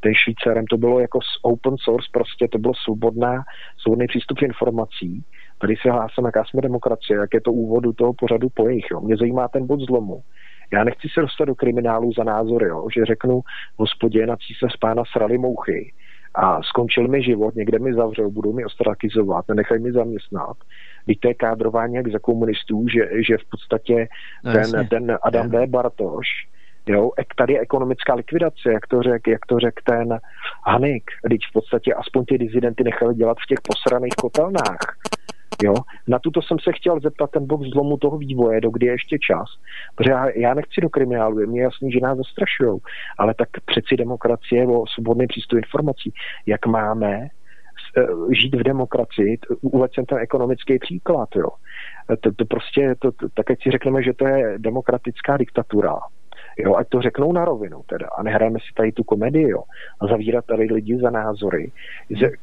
[0.00, 3.44] ten Švýcarem, to bylo jako open source, prostě to bylo svobodná,
[3.78, 5.24] svobodný přístup k informací,
[5.58, 8.86] Tady se hlásím, jaká jsme demokracie, jak je to úvodu toho pořadu po jejich.
[8.90, 9.00] Jo.
[9.00, 10.22] Mě zajímá ten bod zlomu.
[10.72, 13.40] Já nechci se dostat do kriminálu za názory, jo, že řeknu,
[13.76, 15.92] hospodě na císař pána srali mouchy
[16.36, 20.56] a skončil mi život, někde mi zavřel, budou mi ostrakizovat, nenechají mi zaměstnat.
[21.06, 24.08] Teď to je kádrování jak za komunistů, že, že v podstatě
[24.44, 25.66] no, ten, ten Adam B.
[25.66, 26.26] Bartoš,
[26.88, 30.18] Jo, tady je ekonomická likvidace, jak to řekl jak to řek ten
[30.66, 31.10] Hanik.
[31.30, 34.78] Teď v podstatě aspoň ty dizidenty nechali dělat v těch posraných kotelnách.
[35.62, 35.74] Jo?
[36.08, 39.18] Na tuto jsem se chtěl zeptat ten box zlomu toho vývoje, do kdy je ještě
[39.18, 39.48] čas.
[39.94, 42.80] Protože já, já nechci do kriminálu, je mi jasný, že nás zastrašují,
[43.18, 46.12] ale tak přeci demokracie o svobodný přístup informací.
[46.46, 51.48] Jak máme eh, žít v demokracii, uvedl jsem ten ekonomický příklad, jo.
[52.20, 55.98] To, to prostě, to, to, tak ať si řekneme, že to je demokratická diktatura,
[56.58, 59.62] Jo, ať to řeknou na rovinu teda a nehrajeme si tady tu komedii, jo.
[60.00, 61.72] A zavírat tady lidi za názory.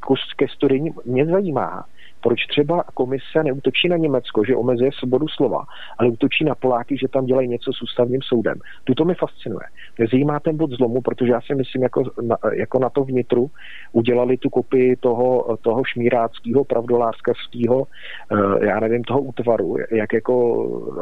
[0.05, 1.85] Kus ke studii mě zajímá,
[2.23, 5.65] proč třeba komise neútočí na Německo, že omezuje svobodu slova,
[5.97, 8.59] ale útočí na Poláky, že tam dělají něco s ústavním soudem.
[8.83, 9.65] Tuto mi fascinuje.
[9.97, 13.51] Mě zajímá ten bod zlomu, protože já si myslím, jako na, jako na to vnitru
[13.91, 17.87] udělali tu kopii toho, toho šmíráckého, pravdolářského,
[18.31, 20.33] eh, já nevím, toho útvaru, jak jako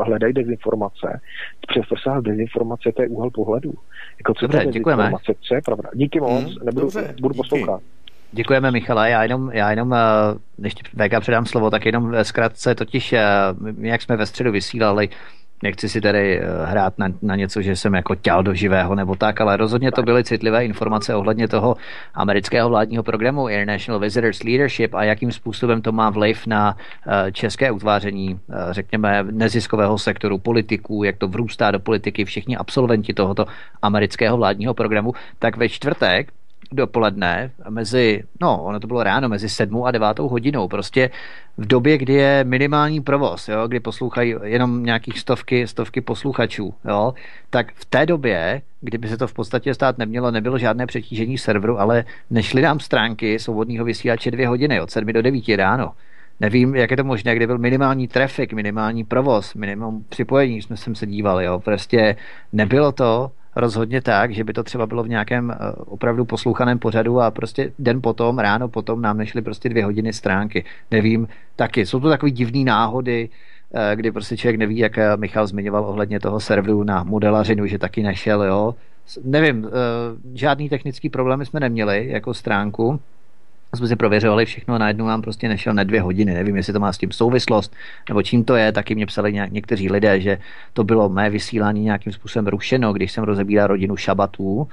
[0.06, 1.22] hledají dezinformace.
[1.68, 3.74] Přesto dezinformace, to je úhel pohledu.
[4.18, 5.12] Jako, co Dobře, děkujeme.
[5.42, 5.90] Co je pravda?
[5.94, 7.38] Díky moc, hmm, nebudu, dobře, budu díky.
[7.38, 7.82] poslouchat.
[8.34, 9.10] Děkujeme, Michale.
[9.10, 9.98] Já jenom, já jenom, eh,
[10.58, 13.24] než VK předám slovo, tak jenom zkrátce, totiž eh,
[13.80, 15.10] jak jsme ve středu vysílali,
[15.64, 19.16] nechci si tady eh, hrát na, na něco, že jsem jako těl do živého nebo
[19.16, 21.76] tak, ale rozhodně to byly citlivé informace ohledně toho
[22.14, 26.78] amerického vládního programu International Visitors Leadership a jakým způsobem to má vliv na
[27.32, 28.40] české utváření,
[28.72, 33.46] řekněme, neziskového sektoru, politiků, jak to vrůstá do politiky, všichni absolventi tohoto
[33.82, 36.32] amerického vládního programu, tak ve čtvrtek
[36.72, 41.10] dopoledne mezi, no, ono to bylo ráno, mezi sedmou a devátou hodinou, prostě
[41.58, 47.14] v době, kdy je minimální provoz, jo, kdy poslouchají jenom nějakých stovky, stovky posluchačů, jo,
[47.50, 51.80] tak v té době, kdyby se to v podstatě stát nemělo, nebylo žádné přetížení serveru,
[51.80, 55.92] ale nešly nám stránky svobodného vysílače dvě hodiny, od sedmi do devíti ráno.
[56.40, 60.96] Nevím, jak je to možné, kdy byl minimální trafik, minimální provoz, minimum připojení, jsme sem
[60.96, 61.60] se dívali, jo.
[61.60, 62.16] Prostě
[62.54, 67.22] nebylo to rozhodně tak, že by to třeba bylo v nějakém eh, opravdu poslouchaném pořadu
[67.22, 70.66] a prostě den potom, ráno potom nám nešly prostě dvě hodiny stránky.
[70.92, 71.86] Nevím, taky.
[71.86, 73.30] Jsou to takové divné náhody,
[73.74, 77.78] eh, kdy prostě člověk neví, jak eh, Michal zmiňoval ohledně toho serveru na modelařinu, že
[77.78, 78.76] taky nešel, jo.
[79.24, 79.68] Nevím,
[80.34, 83.00] žádný technický problémy jsme neměli jako stránku,
[83.76, 86.34] jsme si prověřovali všechno a najednou nám prostě nešel na dvě hodiny.
[86.34, 87.76] Nevím, jestli to má s tím souvislost,
[88.10, 88.72] nebo čím to je.
[88.72, 90.38] Taky mě psali nějak, někteří lidé, že
[90.74, 94.68] to bylo mé vysílání nějakým způsobem rušeno, když jsem rozebíral rodinu šabatů,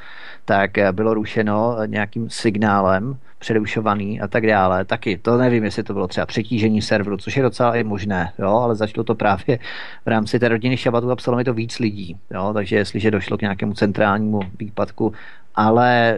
[0.45, 4.85] tak bylo rušeno nějakým signálem, přerušovaný a tak dále.
[4.85, 8.49] Taky to nevím, jestli to bylo třeba přetížení serveru, což je docela i možné, jo,
[8.49, 9.59] ale začalo to právě
[10.05, 12.17] v rámci té rodiny šabatů a psalo mi to víc lidí.
[12.31, 15.13] Jo, takže jestliže došlo k nějakému centrálnímu výpadku
[15.59, 16.17] ale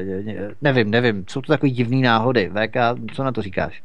[0.63, 2.51] nevím, nevím, jsou to takové divné náhody.
[2.55, 2.77] VK,
[3.15, 3.83] co na to říkáš?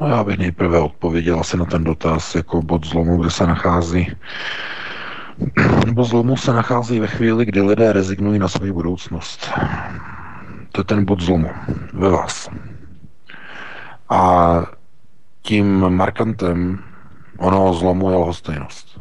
[0.00, 4.16] No já bych nejprve odpověděl asi na ten dotaz jako bod zlomu, kde se nachází.
[5.92, 9.50] Bod zlomu se nachází ve chvíli, kdy lidé rezignují na svou budoucnost.
[10.72, 11.50] To je ten bod zlomu
[11.92, 12.50] ve vás.
[14.08, 14.52] A
[15.42, 16.78] tím markantem
[17.38, 19.00] onoho zlomu je lhostejnost.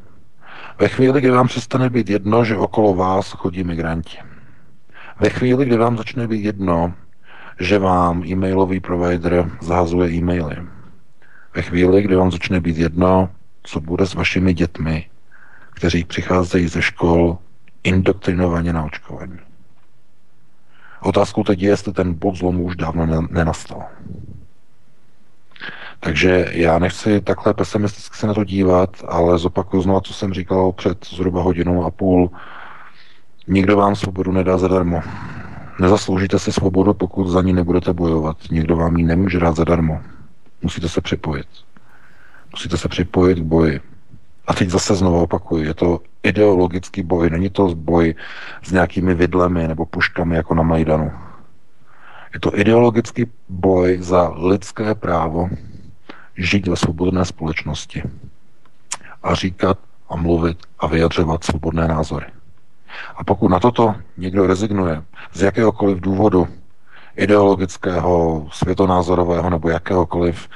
[0.80, 4.18] Ve chvíli, kdy vám přestane být jedno, že okolo vás chodí migranti.
[5.20, 6.94] Ve chvíli, kdy vám začne být jedno,
[7.60, 10.58] že vám e-mailový provider zahazuje e-maily.
[11.56, 13.30] Ve chvíli, kdy vám začne být jedno,
[13.64, 15.10] co bude s vašimi dětmi,
[15.70, 17.38] kteří přicházejí ze škol
[17.84, 19.40] indoktrinovaně na očkování.
[21.02, 23.84] Otázkou teď je, jestli ten bod zlomu už dávno nenastal.
[26.00, 30.72] Takže já nechci takhle pesimisticky se na to dívat, ale zopakuju znovu, co jsem říkal
[30.72, 32.32] před zhruba hodinou a půl.
[33.48, 35.02] Nikdo vám svobodu nedá zadarmo.
[35.80, 38.38] Nezasloužíte si svobodu, pokud za ní nebudete bojovat.
[38.52, 40.02] Nikdo vám ji nemůže dát zadarmo.
[40.62, 41.48] Musíte se připojit.
[42.52, 43.82] Musíte se připojit k boji.
[44.48, 48.16] A teď zase znovu opakuju, je to ideologický boj, není to boj
[48.64, 51.12] s nějakými vidlemi nebo puškami jako na Majdanu.
[52.34, 55.50] Je to ideologický boj za lidské právo
[56.38, 58.04] žít ve svobodné společnosti
[59.24, 62.35] a říkat a mluvit a vyjadřovat svobodné názory.
[63.16, 65.04] A pokud na toto někdo rezignuje
[65.34, 66.48] z jakéhokoliv důvodu,
[67.16, 70.48] ideologického, světonázorového nebo jakéhokoliv,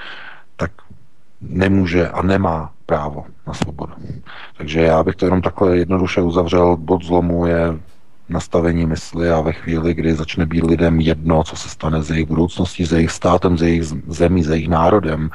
[0.55, 0.71] tak
[1.41, 3.93] nemůže a nemá právo na svobodu.
[4.57, 6.77] Takže já bych to jenom takhle jednoduše uzavřel.
[6.77, 7.79] Bod zlomu je
[8.29, 12.27] nastavení mysli a ve chvíli, kdy začne být lidem jedno, co se stane s jejich
[12.27, 15.29] budoucností, s jejich státem, s jejich zemí, s jejich národem,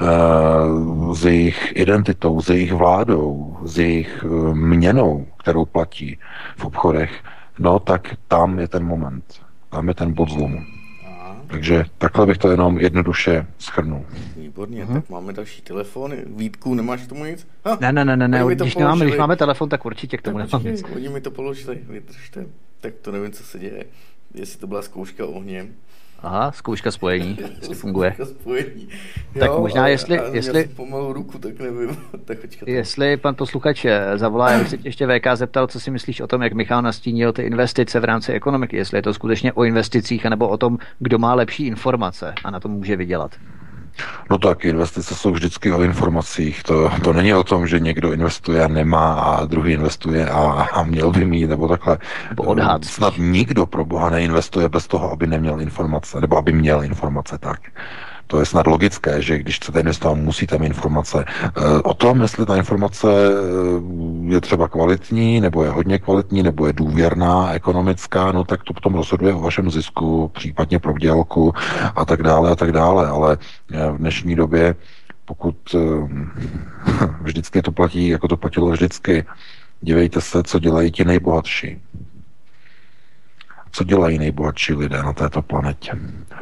[0.00, 6.18] eh, s jejich identitou, s jejich vládou, s jejich eh, měnou, kterou platí
[6.56, 7.24] v obchodech,
[7.58, 9.24] no tak tam je ten moment.
[9.70, 10.58] Tam je ten bod zlomu.
[11.46, 14.04] Takže takhle bych to jenom jednoduše schrnul.
[14.36, 14.94] Výborně, hmm.
[14.94, 16.12] tak máme další telefon.
[16.26, 17.46] Vítku, nemáš k tomu nic?
[17.64, 20.38] Ha, ne, ne, ne, ne, ne když, nemáme, když máme telefon, tak určitě k tomu
[20.38, 20.84] tak nemám nic.
[20.94, 22.46] Oni mi to položili, vydržte.
[22.80, 23.84] Tak to nevím, co se děje.
[24.34, 25.68] Jestli to byla zkouška ohněm.
[26.22, 28.16] Aha, zkouška spojení, jestli funguje.
[28.24, 28.88] spojení.
[29.38, 30.18] Tak jo, možná, jestli...
[30.18, 31.96] Ale, jestli pomalu ruku, tak nevím.
[32.24, 36.20] tak jestli pan posluchač eh, zavolá, já bych se ještě VK zeptal, co si myslíš
[36.20, 39.64] o tom, jak Michal nastínil ty investice v rámci ekonomiky, jestli je to skutečně o
[39.64, 43.36] investicích, anebo o tom, kdo má lepší informace a na tom může vydělat.
[44.30, 46.62] No tak, investice jsou vždycky o informacích.
[46.62, 50.40] To, to není o tom, že někdo investuje a nemá a druhý investuje a,
[50.72, 51.98] a měl by mít, nebo takhle.
[52.36, 52.84] Odhad.
[52.84, 57.60] Snad nikdo pro boha neinvestuje bez toho, aby neměl informace, nebo aby měl informace tak.
[58.32, 61.24] To je snad logické, že když chcete investovat, musíte mít informace.
[61.28, 66.66] Eh, o tom, jestli ta informace eh, je třeba kvalitní, nebo je hodně kvalitní, nebo
[66.66, 71.52] je důvěrná, ekonomická, no tak to potom rozhoduje o vašem zisku, případně pro vdělku
[71.96, 73.08] a tak dále a tak dále.
[73.08, 73.38] Ale
[73.72, 74.74] eh, v dnešní době
[75.24, 75.56] pokud
[77.20, 79.24] vždycky to platí, jako to platilo vždycky,
[79.80, 81.80] dívejte se, co dělají ti nejbohatší.
[83.72, 85.92] Co dělají nejbohatší lidé na této planetě?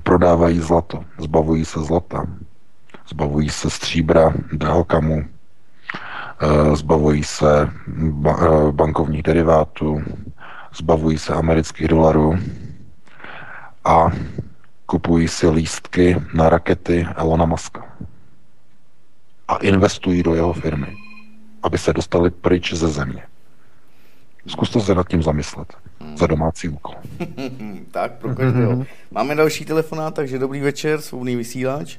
[0.03, 2.27] Prodávají zlato, zbavují se zlata,
[3.09, 5.25] zbavují se stříbra, drahokamu,
[6.41, 7.71] eh, zbavují se
[8.29, 10.03] eh, bankovních derivátů,
[10.75, 12.39] zbavují se amerických dolarů
[13.85, 14.11] a
[14.87, 17.87] kupují si lístky na rakety Elona Muska
[19.49, 20.97] a investují do jeho firmy,
[21.63, 23.23] aby se dostali pryč ze země.
[24.47, 25.77] Zkuste se nad tím zamyslet.
[26.17, 26.95] Za domácí úkol.
[27.91, 28.85] tak, pro každého.
[29.11, 31.99] Máme další telefonát, takže dobrý večer, svobodný vysílač.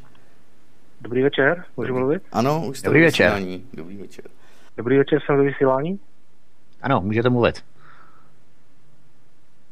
[1.02, 2.23] Dobrý večer, můžu mluvit?
[2.32, 3.32] Ano, už jste Dobrý ve večer.
[3.34, 3.65] vysílání.
[3.73, 4.26] Dobrý večer.
[4.78, 5.99] Dobrý večer, jsem ve vysílání.
[6.82, 7.64] Ano, můžete mluvit.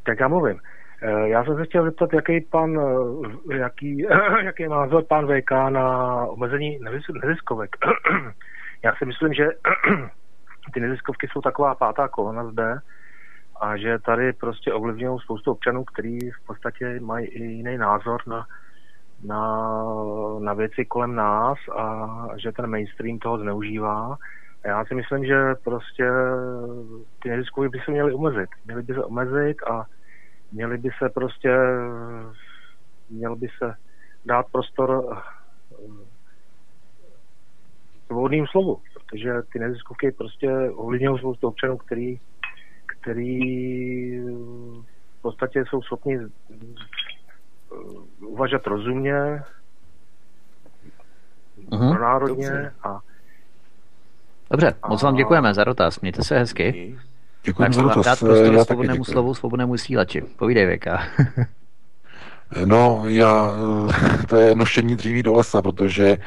[0.03, 0.59] Tak já mluvím.
[1.01, 2.79] Eh, Já jsem se chtěl zeptat, jaký pan,
[3.51, 3.97] eh, jaký,
[4.43, 7.75] jaký má názor pan VK na omezení nezis- neziskovek.
[8.83, 9.47] Já si myslím, že
[10.73, 12.75] ty neziskovky jsou taková pátá kolona zde
[13.59, 18.45] a že tady prostě ovlivňují spoustu občanů, kteří v podstatě mají i jiný názor na,
[19.23, 19.73] na,
[20.39, 22.07] na věci kolem nás a
[22.37, 24.17] že ten mainstream toho zneužívá.
[24.63, 26.09] A já si myslím, že prostě
[27.23, 28.49] ty neziskovky by se měly omezit.
[28.65, 29.85] Měly by se omezit a
[30.51, 31.57] měli by se prostě,
[33.09, 33.75] měl by se
[34.25, 35.21] dát prostor eh,
[38.05, 42.19] svobodným slovu, protože ty neziskovky prostě ovlivňují spoustu občanů, který,
[43.01, 46.65] který v podstatě jsou schopni eh,
[48.27, 49.43] uvažat rozumně,
[51.71, 51.89] Mhm.
[51.91, 52.73] pronárodně Dobře.
[52.83, 52.99] a
[54.51, 55.99] Dobře, moc vám děkujeme za dotaz.
[55.99, 56.97] Mějte se hezky.
[57.57, 58.19] Tak za dát dotaz.
[58.19, 60.21] prostor Já taky svobodnému slovu, svobodnému vysílači.
[60.21, 61.03] Povídej, Věka.
[62.65, 63.51] No, já,
[64.29, 66.17] to je nošení dříví do lesa, protože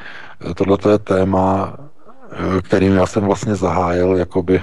[0.55, 1.77] tohle je téma,
[2.61, 4.61] kterým já jsem vlastně zahájil jakoby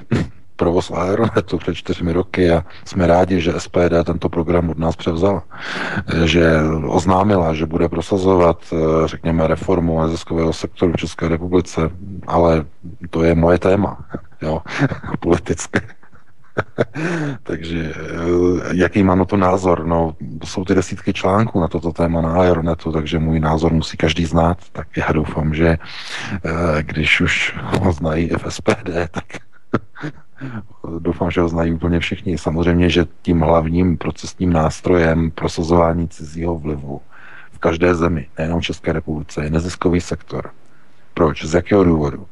[0.60, 5.42] provoz Aeronetu před čtyřmi roky a jsme rádi, že SPD tento program od nás převzala,
[6.24, 8.74] že oznámila, že bude prosazovat,
[9.04, 11.90] řekněme, reformu neziskového sektoru v České republice,
[12.26, 12.64] ale
[13.10, 14.04] to je moje téma,
[14.42, 14.60] jo,
[15.20, 15.80] politické.
[17.42, 19.86] Takže eh, jaký mám na to názor?
[19.86, 20.14] No,
[20.44, 24.58] jsou ty desítky článků na toto téma na Aeronetu, takže můj názor musí každý znát,
[24.72, 29.24] tak já doufám, že eh, když už ho znají i v SPD, tak
[30.98, 32.38] doufám, že ho znají úplně všichni.
[32.38, 37.00] Samozřejmě, že tím hlavním procesním nástrojem prosazování cizího vlivu
[37.52, 40.50] v každé zemi, nejenom v České republice, je neziskový sektor.
[41.14, 41.44] Proč?
[41.44, 42.26] Z jakého důvodu?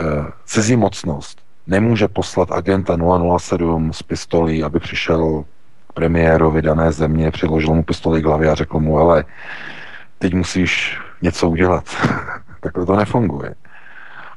[0.00, 2.96] Eh, Cizí mocnost nemůže poslat agenta
[3.38, 5.44] 007 z pistolí, aby přišel
[5.88, 9.24] k premiérovi dané země, přiložil mu pistoli k hlavě a řekl mu, ale
[10.18, 11.84] teď musíš něco udělat.
[12.60, 13.54] Takhle to nefunguje.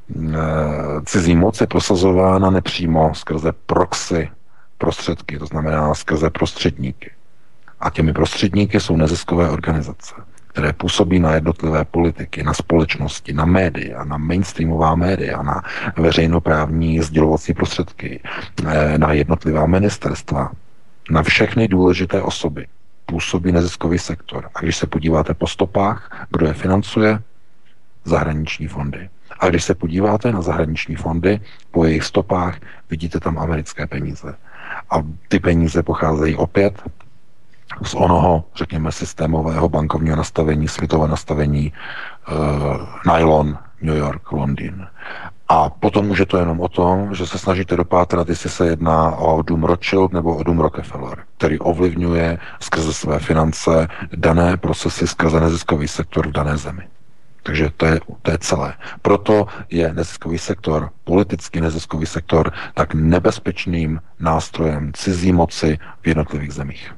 [0.09, 4.29] Eh, Cizí moc je prosazována nepřímo skrze proxy
[4.77, 7.11] prostředky, to znamená skrze prostředníky.
[7.79, 10.15] A těmi prostředníky jsou neziskové organizace,
[10.47, 15.63] které působí na jednotlivé politiky, na společnosti, na média, na mainstreamová média, na
[15.97, 18.19] veřejnoprávní sdělovací prostředky,
[18.67, 20.51] eh, na jednotlivá ministerstva,
[21.09, 22.67] na všechny důležité osoby
[23.05, 24.49] působí neziskový sektor.
[24.55, 27.19] A když se podíváte po stopách, kdo je financuje?
[28.05, 29.09] Zahraniční fondy.
[29.39, 31.39] A když se podíváte na zahraniční fondy,
[31.71, 32.57] po jejich stopách
[32.89, 34.35] vidíte tam americké peníze.
[34.89, 34.95] A
[35.27, 36.83] ty peníze pocházejí opět
[37.83, 41.73] z onoho, řekněme, systémového bankovního nastavení, světové nastavení,
[42.31, 44.87] uh, nylon, New York, Londýn.
[45.47, 49.41] A potom je to jenom o tom, že se snažíte dopátrat, jestli se jedná o
[49.41, 55.87] dům Rothschild nebo o dům Rockefeller, který ovlivňuje skrze své finance dané procesy skrze neziskový
[55.87, 56.83] sektor v dané zemi.
[57.45, 58.73] Takže to je, to je celé.
[59.01, 66.93] Proto je neziskový sektor, politický neziskový sektor, tak nebezpečným nástrojem cizí moci v jednotlivých zemích.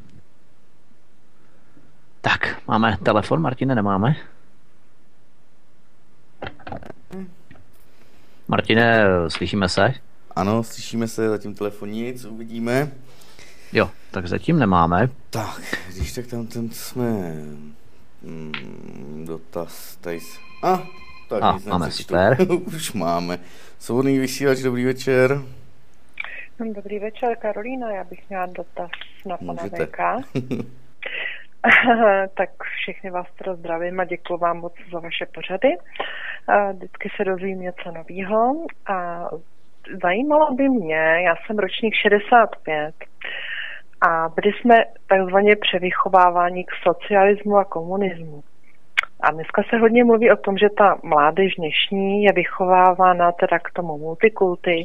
[2.21, 4.15] Tak, máme telefon, Martine, nemáme?
[8.47, 9.93] Martine, slyšíme se?
[10.35, 12.91] Ano, slyšíme se, zatím telefon nic, uvidíme.
[13.73, 15.09] Jo, tak zatím nemáme.
[15.29, 15.61] Tak,
[15.95, 17.33] když tak tam ten jsme...
[18.27, 20.39] Hmm, dotaz, tady se...
[20.63, 20.77] A,
[21.29, 22.37] tak A, nic máme, super.
[22.67, 23.39] Už máme.
[23.79, 25.41] Svobodný vysílač, dobrý večer.
[26.75, 27.91] Dobrý večer, Karolína.
[27.91, 28.89] Já bych měla dotaz
[29.25, 29.85] na pana Můžete.
[29.85, 29.97] VK.
[32.33, 35.77] tak všechny vás teda zdravím a děkuji vám moc za vaše pořady.
[36.47, 39.27] A Vždycky se dozvím něco nového a
[40.03, 42.95] zajímalo by mě, já jsem ročník 65
[44.01, 44.75] a byli jsme
[45.07, 48.43] takzvaně převychováváni k socialismu a komunismu.
[49.21, 53.71] A dneska se hodně mluví o tom, že ta mládež dnešní je vychovávána teda k
[53.71, 54.83] tomu multikulty.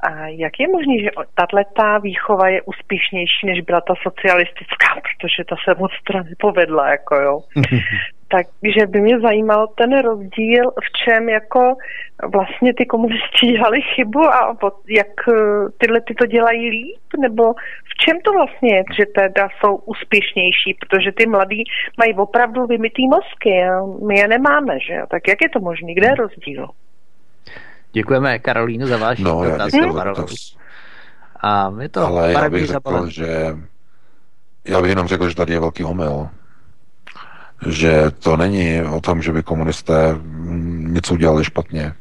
[0.00, 5.56] A jak je možné, že tato výchova je úspěšnější, než byla ta socialistická, protože ta
[5.64, 7.40] se moc teda nepovedla, jako jo.
[8.28, 11.60] Takže by mě zajímal ten rozdíl, v čem jako
[12.32, 14.56] vlastně ty komunisti dělali chybu a
[14.88, 15.32] jak eh,
[15.78, 17.52] tyhle ty to dělají líp, nebo
[17.90, 21.64] v čem to vlastně je, že teda jsou úspěšnější, protože ty mladí
[21.98, 25.06] mají opravdu vymitý mozky a my je nemáme, že jo?
[25.10, 25.94] Tak jak je to možné?
[25.94, 26.68] Kde je rozdíl?
[27.92, 29.72] Děkujeme Karolínu za váš No, já dotaz.
[30.04, 30.56] dotaz.
[31.40, 33.26] A my to Ale já bych řekl, že
[34.68, 36.28] já bych jenom řekl, že tady je velký omyl.
[37.68, 40.18] Že to není o tom, že by komunisté
[40.76, 41.94] něco udělali špatně.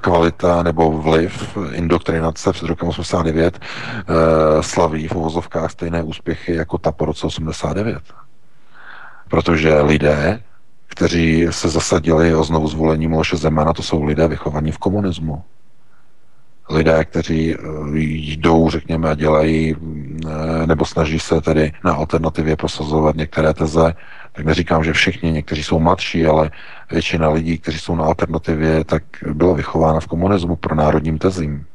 [0.00, 6.92] Kvalita nebo vliv indoktrinace před rokem 89 eh, slaví v uvozovkách stejné úspěchy jako ta
[6.92, 8.02] po roce 89.
[9.28, 10.40] Protože lidé,
[10.86, 15.44] kteří se zasadili o znovu zvolení Miloše Zemana, to jsou lidé vychovaní v komunismu
[16.70, 17.58] lidé, kteří eh,
[17.94, 19.76] jdou, řekněme, a dělají
[20.26, 23.94] eh, nebo snaží se tedy na alternativě prosazovat některé teze,
[24.34, 26.50] tak neříkám, že všichni, někteří jsou mladší, ale
[26.90, 29.02] většina lidí, kteří jsou na alternativě, tak
[29.32, 31.66] byla vychována v komunismu pro národním tezím.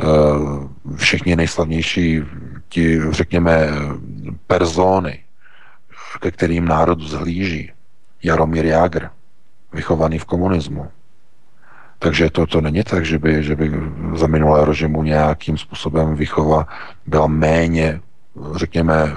[0.00, 0.04] Eh,
[0.96, 2.22] všichni nejslavnější
[2.68, 3.68] ti, řekněme,
[4.46, 5.24] persony,
[6.20, 7.72] ke kterým národ zhlíží,
[8.22, 9.08] Jaromír Jágr,
[9.72, 10.90] vychovaný v komunismu,
[11.98, 13.72] takže to, to není tak, že by, že by
[14.14, 16.66] za minulé režimu nějakým způsobem výchova
[17.06, 18.00] byla méně,
[18.54, 19.16] řekněme,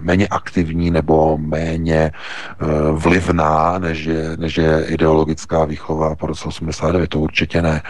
[0.00, 7.10] méně aktivní nebo méně eh, vlivná, než je, než je ideologická výchova po roce 89.
[7.10, 7.82] To určitě ne.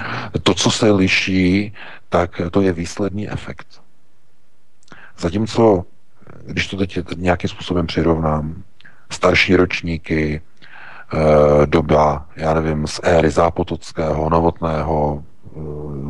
[0.42, 1.72] To, co se liší,
[2.08, 3.66] tak to je výsledný efekt.
[5.18, 5.84] Zatímco,
[6.46, 8.62] když to teď nějakým způsobem přirovnám,
[9.10, 10.40] starší ročníky,
[11.14, 15.60] Eh, doba, já nevím, z éry Zápotockého, Novotného, eh,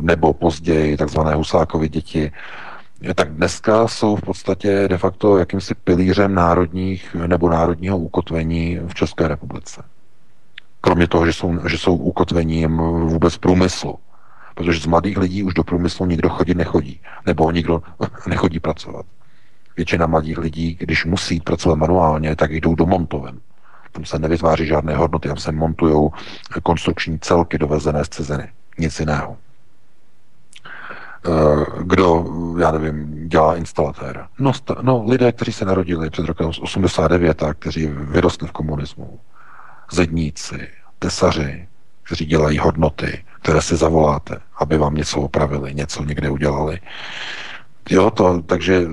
[0.01, 2.31] nebo později takzvané Husákovy děti,
[3.15, 9.27] tak dneska jsou v podstatě de facto jakýmsi pilířem národních nebo národního ukotvení v České
[9.27, 9.83] republice.
[10.81, 13.99] Kromě toho, že jsou, že jsou ukotvením vůbec průmyslu.
[14.55, 17.01] Protože z mladých lidí už do průmyslu nikdo chodit nechodí.
[17.25, 17.83] Nebo nikdo
[18.27, 19.05] nechodí pracovat.
[19.77, 23.39] Většina mladých lidí, když musí pracovat manuálně, tak jdou do montovem.
[23.91, 26.09] Tam se nevytváří žádné hodnoty, tam se montují
[26.63, 28.49] konstrukční celky dovezené z ciziny.
[28.77, 29.37] Nic jiného.
[31.25, 32.25] Eh, kdo,
[32.59, 34.27] já nevím, dělá instalatéra?
[34.39, 34.51] No,
[34.81, 39.19] no lidé, kteří se narodili před rokem 89 a kteří vyrostli v komunismu.
[39.91, 40.67] Zedníci,
[40.99, 41.67] tesaři,
[42.03, 46.79] kteří dělají hodnoty, které si zavoláte, aby vám něco opravili, něco někde udělali.
[47.89, 48.87] Jo, to, takže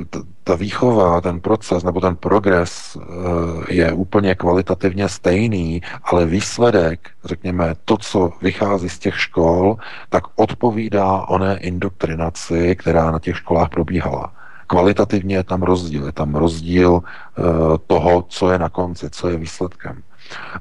[0.44, 7.74] ta výchova, ten proces nebo ten progres eh, je úplně kvalitativně stejný, ale výsledek, řekněme,
[7.85, 9.77] to, co vychází z těch škol,
[10.09, 14.32] tak odpovídá oné indoktrinaci, která na těch školách probíhala.
[14.66, 16.06] Kvalitativně je tam rozdíl.
[16.06, 17.43] Je tam rozdíl eh,
[17.86, 20.02] toho, co je na konci, co je výsledkem.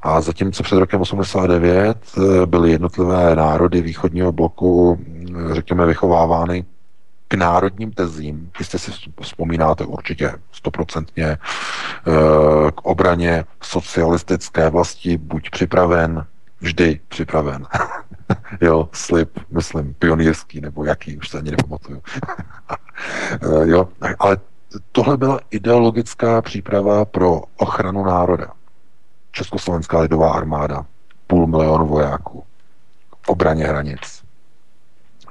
[0.02, 5.00] A zatímco před rokem 89 eh, byly jednotlivé národy východního bloku,
[5.54, 6.66] řekněme, vychovávány
[7.28, 8.92] k národním tezím, jistě si
[9.22, 11.38] vzpomínáte určitě stoprocentně, eh,
[12.72, 16.26] k obraně socialistické vlasti buď připraven,
[16.62, 17.68] vždy připraven.
[18.62, 22.02] jo, slib, myslím, pionýrský, nebo jaký, už se ani nepamatuju.
[23.32, 23.88] Eh, jo,
[24.20, 24.38] ale
[24.92, 28.52] tohle byla ideologická příprava pro ochranu národa.
[29.32, 30.86] Československá lidová armáda,
[31.28, 32.44] půl milionu vojáků,
[33.28, 34.24] obraně hranic,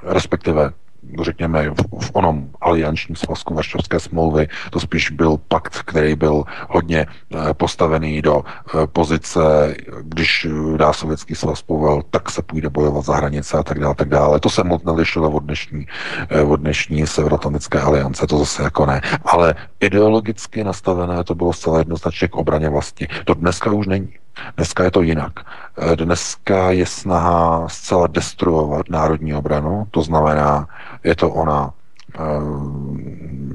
[0.02, 0.72] respektive
[1.22, 7.06] řekněme, v, v onom aliančním svazku Varšavské smlouvy, to spíš byl pakt, který byl hodně
[7.06, 13.16] eh, postavený do eh, pozice, když dá sovětský svaz povel, tak se půjde bojovat za
[13.16, 14.40] hranice a tak dále, tak dále.
[14.40, 15.86] To se moc nelišilo od dnešní,
[16.28, 19.00] eh, od dnešní Severoatlantické aliance, to zase jako ne.
[19.24, 23.08] Ale ideologicky nastavené to bylo zcela jednoznačně k obraně vlasti.
[23.24, 24.23] To dneska už není.
[24.56, 25.32] Dneska je to jinak.
[25.78, 30.68] Eh, dneska je snaha zcela destruovat národní obranu, to znamená,
[31.04, 31.72] je to ona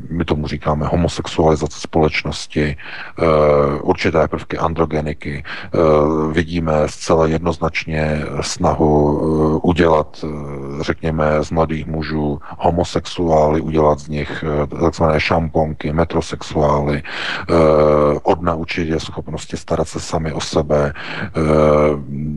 [0.09, 3.25] my tomu říkáme homosexualizace společnosti, eh,
[3.81, 5.43] určité prvky androgeniky.
[5.43, 5.77] Eh,
[6.33, 10.25] vidíme zcela jednoznačně snahu udělat,
[10.81, 14.43] řekněme, z mladých mužů homosexuály, udělat z nich
[14.81, 17.03] takzvané šamponky, metrosexuály,
[18.23, 20.93] odnaučit je schopnosti starat se sami o sebe,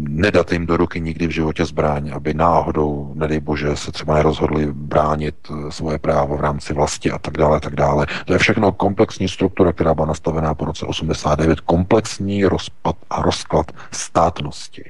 [0.09, 4.73] nedat jim do ruky nikdy v životě zbraň, aby náhodou, nedej bože, se třeba nerozhodli
[4.73, 5.35] bránit
[5.69, 8.07] svoje práva právo v rámci vlasti a tak dále, tak dále.
[8.25, 13.73] To je všechno komplexní struktura, která byla nastavená po roce 89, komplexní rozpad a rozklad
[13.91, 14.85] státnosti.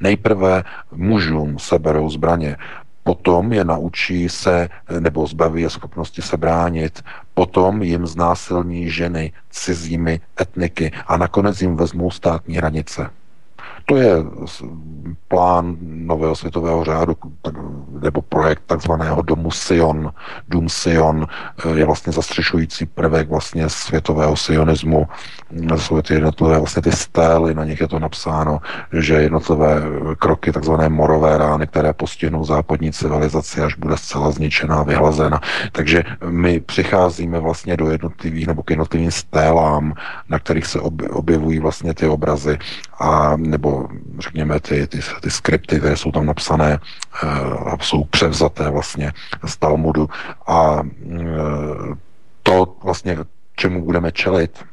[0.00, 2.56] Nejprve mužům seberou zbraně,
[3.02, 4.68] potom je naučí se
[5.00, 7.02] nebo zbaví je schopnosti se bránit,
[7.34, 13.10] potom jim znásilní ženy cizími etniky a nakonec jim vezmou státní hranice.
[13.86, 14.24] To je
[15.28, 17.16] plán nového světového řádu,
[18.02, 20.12] nebo projekt takzvaného domu Sion.
[20.48, 25.06] Dům Sion eh, je vlastně zastřešující prvek vlastně světového sionismu.
[25.76, 28.58] Jsou ty jednotlivé vlastně ty stély, na nich je to napsáno,
[28.92, 29.82] že jednotlivé
[30.18, 35.40] kroky, takzvané morové rány, které postihnou západní civilizaci, až bude zcela zničená, vyhlazena.
[35.72, 39.94] Takže my přicházíme vlastně do jednotlivých nebo k jednotlivým stélám,
[40.28, 40.80] na kterých se
[41.10, 42.58] objevují vlastně ty obrazy
[43.00, 43.73] a nebo
[44.18, 46.78] řekněme ty, ty, ty skripty, které jsou tam napsané
[47.24, 47.28] eh,
[47.80, 49.12] jsou převzaté vlastně
[49.44, 50.08] z Talmudu.
[50.46, 51.24] A eh,
[52.42, 53.18] to vlastně,
[53.56, 54.64] čemu budeme čelit,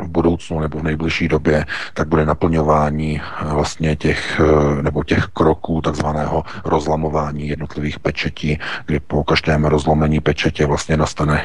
[0.00, 4.40] v budoucnu nebo v nejbližší době, tak bude naplňování eh, vlastně těch,
[4.82, 11.44] nebo těch kroků takzvaného rozlamování jednotlivých pečetí, kdy po každém rozlomení pečetě vlastně nastane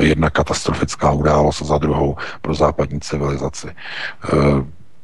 [0.00, 3.68] jedna katastrofická událost za druhou pro západní civilizaci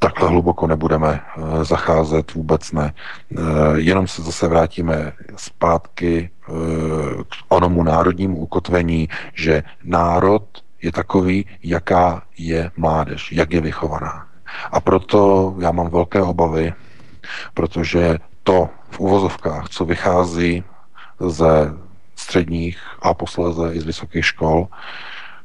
[0.05, 2.93] takhle hluboko nebudeme eh, zacházet, vůbec ne.
[2.93, 3.41] Eh,
[3.75, 6.53] jenom se zase vrátíme zpátky eh,
[7.25, 10.45] k onomu národnímu ukotvení, že národ
[10.83, 14.27] je takový, jaká je mládež, jak je vychovaná.
[14.71, 16.73] A proto já mám velké obavy,
[17.55, 20.65] protože to v uvozovkách, co vychází
[21.21, 21.73] ze
[22.17, 24.69] středních a posléze i z vysokých škol,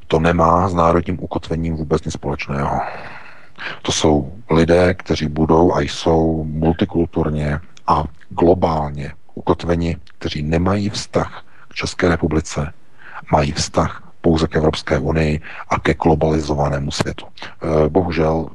[0.06, 2.80] to nemá s národním ukotvením vůbec nic společného.
[3.82, 11.74] To jsou lidé, kteří budou a jsou multikulturně a globálně ukotveni, kteří nemají vztah k
[11.74, 12.72] České republice,
[13.32, 17.26] mají vztah pouze k Evropské unii a ke globalizovanému světu.
[17.26, 18.48] Eh, bohužel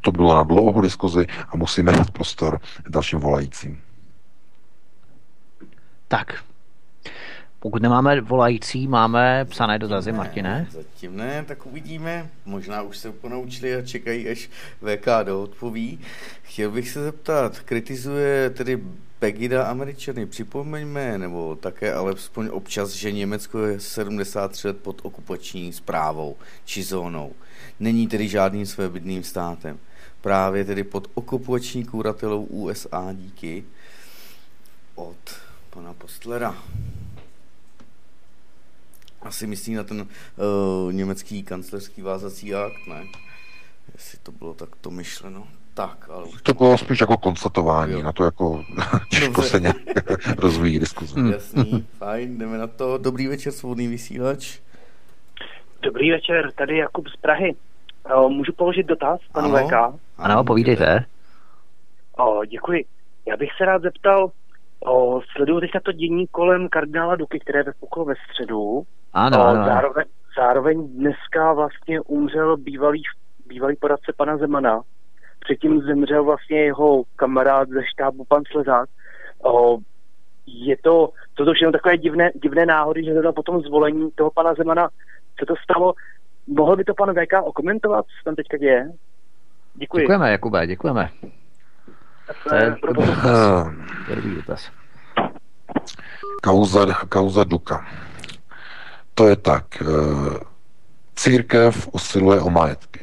[0.00, 3.80] to bylo na dlouhou diskuzi a musíme dát prostor dalším volajícím.
[6.08, 6.34] Tak,
[7.60, 10.66] pokud nemáme volající, máme psané dotazy, Martine?
[10.70, 12.30] Zatím ne, tak uvidíme.
[12.44, 14.50] Možná už se ponaučili a čekají, až
[14.82, 15.06] VK
[15.42, 15.98] odpoví.
[16.42, 18.82] Chtěl bych se zeptat, kritizuje tedy
[19.18, 26.36] Pegida Američany, připomeňme, nebo také alespoň občas, že Německo je 73 let pod okupační zprávou
[26.64, 27.32] či zónou.
[27.80, 29.78] Není tedy žádným svébytným státem.
[30.20, 33.64] Právě tedy pod okupační kuratelou USA díky
[34.94, 35.16] od
[35.70, 36.56] pana Postlera
[39.22, 43.04] asi myslí na ten uh, německý kanclerský vázací akt, ne?
[43.94, 45.46] Jestli to bylo takto myšleno.
[45.74, 48.02] Tak, ale už to bylo spíš jako konstatování, jo.
[48.02, 48.64] na to jako
[49.10, 49.76] těžko se nějak
[50.38, 51.20] rozvíjí diskuze.
[51.20, 51.32] Hmm.
[51.32, 52.98] Jasný, fajn, jdeme na to.
[52.98, 54.60] Dobrý večer, svobodný vysílač.
[55.82, 57.54] Dobrý večer, tady Jakub z Prahy.
[58.28, 60.00] Můžu položit dotaz, panu ano, VK?
[60.18, 61.04] Ano, povídejte.
[62.18, 62.84] O, děkuji.
[63.26, 64.30] Já bych se rád zeptal,
[64.86, 68.82] o, sleduju teďka to dění kolem kardinála Duky, které vypuklo ve středu.
[69.12, 69.64] Ano, ano.
[69.64, 70.04] Zároveň,
[70.38, 73.02] zároveň dneska vlastně umřel bývalý,
[73.46, 74.80] bývalý poradce pana Zemana.
[75.40, 78.88] Předtím zemřel vlastně jeho kamarád ze štábu pan Slezák.
[79.44, 79.78] O,
[80.46, 84.54] je to, to to všechno takové divné, divné náhody, že to potom zvolení toho pana
[84.54, 84.88] Zemana,
[85.38, 85.94] co to stalo,
[86.46, 88.92] mohl by to pan VK okomentovat, co tam teďka děje?
[89.74, 90.00] Děkuji.
[90.00, 91.10] Děkujeme, Jakube, děkujeme.
[92.48, 92.76] To je
[94.08, 94.70] dobrý dotaz.
[96.42, 97.86] Kauza, kauza Duka
[99.20, 99.66] to je tak.
[99.82, 99.84] Eh,
[101.16, 103.00] církev usiluje o majetky.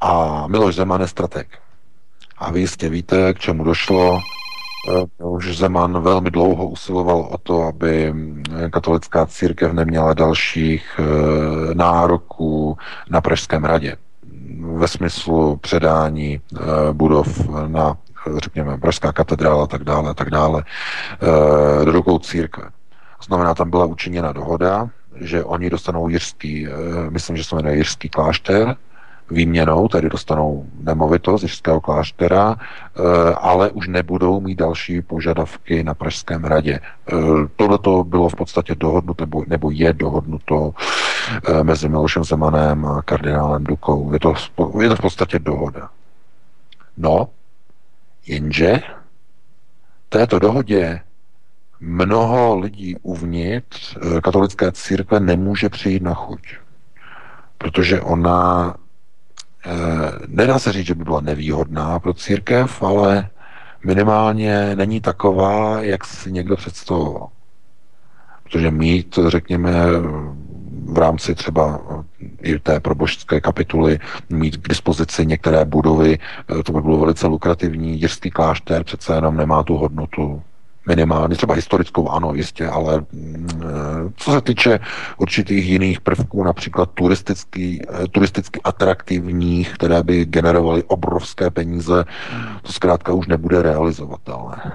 [0.00, 1.58] A Miloš Zeman je strateg.
[2.38, 4.18] A vy jistě víte, k čemu došlo.
[4.18, 11.74] Eh, už Zeman velmi dlouho usiloval o to, aby mm, katolická církev neměla dalších eh,
[11.74, 12.78] nároků
[13.10, 13.96] na Pražském radě
[14.76, 16.40] ve smyslu předání
[16.92, 17.96] budov na,
[18.36, 20.64] řekněme, Pražská katedrála a tak dále, a tak dále,
[21.84, 22.70] do rukou církve.
[23.24, 24.90] Znamená, tam byla učiněna dohoda,
[25.20, 26.70] že oni dostanou jirský, eh,
[27.10, 28.76] myslím, že se jmenuje jirský klášter,
[29.30, 33.00] výměnou, tedy dostanou nemovitost jirského kláštera, eh,
[33.34, 36.80] ale už nebudou mít další požadavky na Pražském radě.
[36.80, 37.12] Eh,
[37.56, 40.74] Tohle to bylo v podstatě dohodnuto, nebo, je dohodnuto
[41.62, 44.12] mezi Milošem Zemanem a kardinálem Dukou.
[44.12, 44.34] Je to,
[44.80, 45.88] je to v podstatě dohoda.
[46.96, 47.28] No,
[48.26, 48.82] jenže
[50.08, 51.00] této dohodě
[51.84, 56.40] mnoho lidí uvnitř eh, katolické církve nemůže přijít na chuť.
[57.58, 58.74] Protože ona,
[59.66, 59.70] eh,
[60.26, 63.28] nedá se říct, že by byla nevýhodná pro církev, ale
[63.84, 67.28] minimálně není taková, jak si někdo představoval.
[68.42, 69.72] Protože mít, řekněme,
[70.84, 71.80] v rámci třeba
[72.42, 73.98] i té probožské kapituly
[74.30, 78.00] mít k dispozici některé budovy, eh, to by bylo velice lukrativní.
[78.00, 80.42] Jirský klášter přece jenom nemá tu hodnotu
[80.86, 83.48] minimálně, třeba historickou ano, jistě, ale mm,
[84.16, 84.80] Co se týče
[85.16, 92.04] určitých jiných prvků, například turistický, eh, turisticky atraktivních, které by generovaly obrovské peníze,
[92.62, 94.72] to zkrátka už nebude realizovatelné.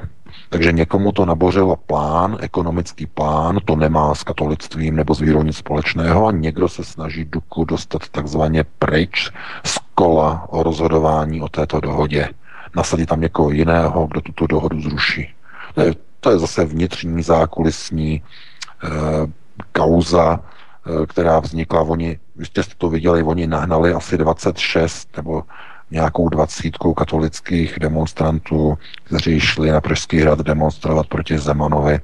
[0.50, 5.58] Takže někomu to nabořilo plán, ekonomický plán, to nemá s katolictvím nebo s vírou nic
[5.58, 9.32] společného a někdo se snaží Duku dostat takzvaně pryč
[9.66, 12.30] z kola o rozhodování o této dohodě.
[12.76, 15.34] Nasadit tam někoho jiného, kdo tuto dohodu zruší.
[15.80, 18.22] To je, to je zase vnitřní zákulisní e,
[19.72, 21.82] kauza, e, která vznikla.
[21.82, 25.44] Oni, jste to viděli, oni nahnali asi 26 nebo
[25.92, 32.00] nějakou dvacítkou katolických demonstrantů, kteří šli na Pražský hrad demonstrovat proti Zemanovi.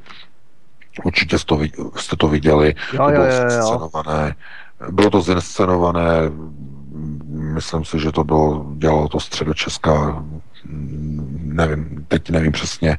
[1.04, 1.60] Určitě jste to,
[1.96, 2.76] jste to viděli.
[2.94, 4.36] Jo, to bylo jo, jo, zinscenované.
[4.92, 6.32] Bylo to zinscenované,
[7.34, 10.24] myslím si, že to bylo, dělalo to středočeská
[11.56, 12.98] nevím, teď nevím přesně,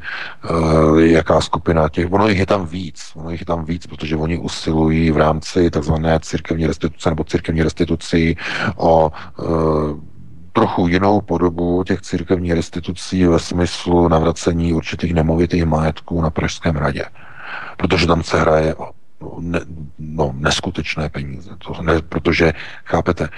[0.51, 4.17] uh, jaká skupina těch, ono jich je tam víc, ono jich je tam víc, protože
[4.17, 8.37] oni usilují v rámci takzvané církevní restituce nebo církevní restitucí
[8.77, 9.47] o uh,
[10.53, 17.05] trochu jinou podobu těch církevních restitucí ve smyslu navracení určitých nemovitých majetků na Pražském radě.
[17.77, 18.91] Protože tam se hraje o
[19.41, 19.61] ne,
[19.99, 21.51] no, neskutečné peníze.
[21.59, 22.53] To ne, protože,
[22.85, 23.29] chápete,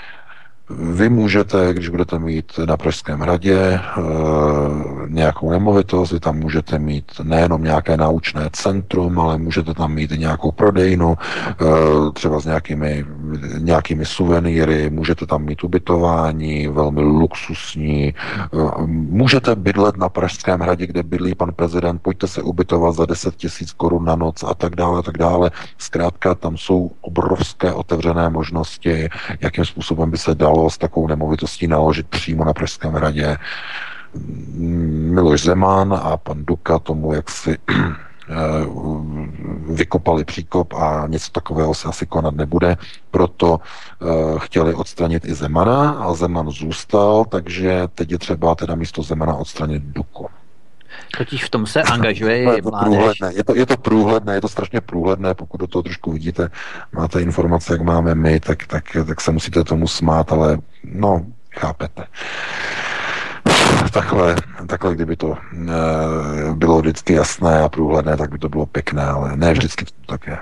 [0.71, 3.81] vy můžete, když budete mít na Pražském hradě e,
[5.09, 10.53] nějakou nemovitost, vy tam můžete mít nejenom nějaké naučné centrum, ale můžete tam mít nějakou
[10.53, 11.65] prodejnu, e,
[12.13, 13.05] třeba s nějakými,
[13.59, 18.15] nějakými suvenýry, můžete tam mít ubytování, velmi luxusní, e,
[18.87, 23.73] můžete bydlet na Pražském hradě, kde bydlí pan prezident, pojďte se ubytovat za 10 tisíc
[23.73, 25.51] korun na noc a tak dále, a tak dále.
[25.79, 29.09] Zkrátka tam jsou obrovské otevřené možnosti,
[29.41, 33.37] jakým způsobem by se dalo dalo s takovou nemovitostí naložit přímo na Pražském hradě.
[35.15, 38.35] Miloš Zeman a pan Duka tomu jak si eh,
[39.75, 42.77] vykopali příkop a něco takového se asi konat nebude.
[43.11, 49.03] Proto uh, chtěli odstranit i Zemana a Zeman zůstal, takže teď je třeba teda místo
[49.03, 50.29] Zemana odstranit Duku.
[51.19, 52.89] Totiž v tom se angažuje je to mládež.
[52.89, 53.33] Průhledné.
[53.37, 56.51] Je, to, je to průhledné, je to strašně průhledné, pokud do toho trošku vidíte,
[56.93, 61.27] máte informace, jak máme my, tak, tak, tak se musíte tomu smát, ale no,
[61.59, 62.05] chápete.
[63.93, 64.37] Takhle,
[64.67, 69.37] takhle, kdyby to e, bylo vždycky jasné a průhledné, tak by to bylo pěkné, ale
[69.37, 70.39] ne vždycky to tak je.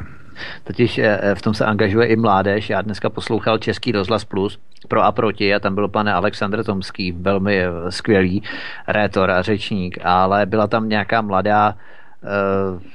[0.65, 2.70] Totiž eh, v tom se angažuje i mládež.
[2.70, 4.58] Já dneska poslouchal Český rozhlas Plus
[4.89, 8.42] pro a proti a tam byl pan Aleksandr Tomský, velmi eh, skvělý
[8.89, 11.95] rétor a řečník, ale byla tam nějaká mladá Eh,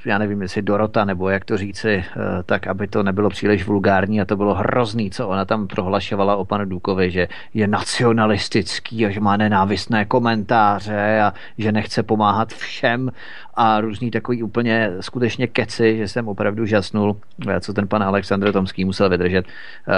[0.05, 4.21] já nevím, jestli Dorota, nebo jak to říci, eh, tak aby to nebylo příliš vulgární
[4.21, 9.09] a to bylo hrozný, co ona tam prohlašovala o panu Dukovi, že je nacionalistický a
[9.09, 13.11] že má nenávistné komentáře a že nechce pomáhat všem
[13.53, 17.17] a různý takový úplně skutečně keci, že jsem opravdu žasnul,
[17.47, 19.45] eh, co ten pan Aleksandr Tomský musel vydržet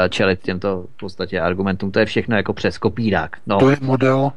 [0.10, 1.92] čelit těmto v podstatě argumentům.
[1.92, 3.38] To je všechno jako přes kopírák.
[3.48, 3.58] No.
[3.58, 4.32] To je model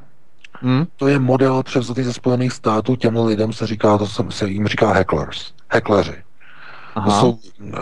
[0.60, 0.86] Hmm?
[0.97, 4.67] To je model převzatý ze Spojených států, těm lidem se říká, to se, se jim
[4.67, 6.15] říká hecklers, heckleři.
[7.05, 7.39] To jsou,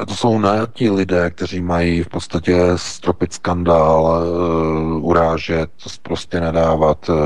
[0.07, 5.71] to jsou najatí lidé, kteří mají v podstatě stropit skandál, uh, urážet,
[6.03, 7.17] prostě nedávat, uh,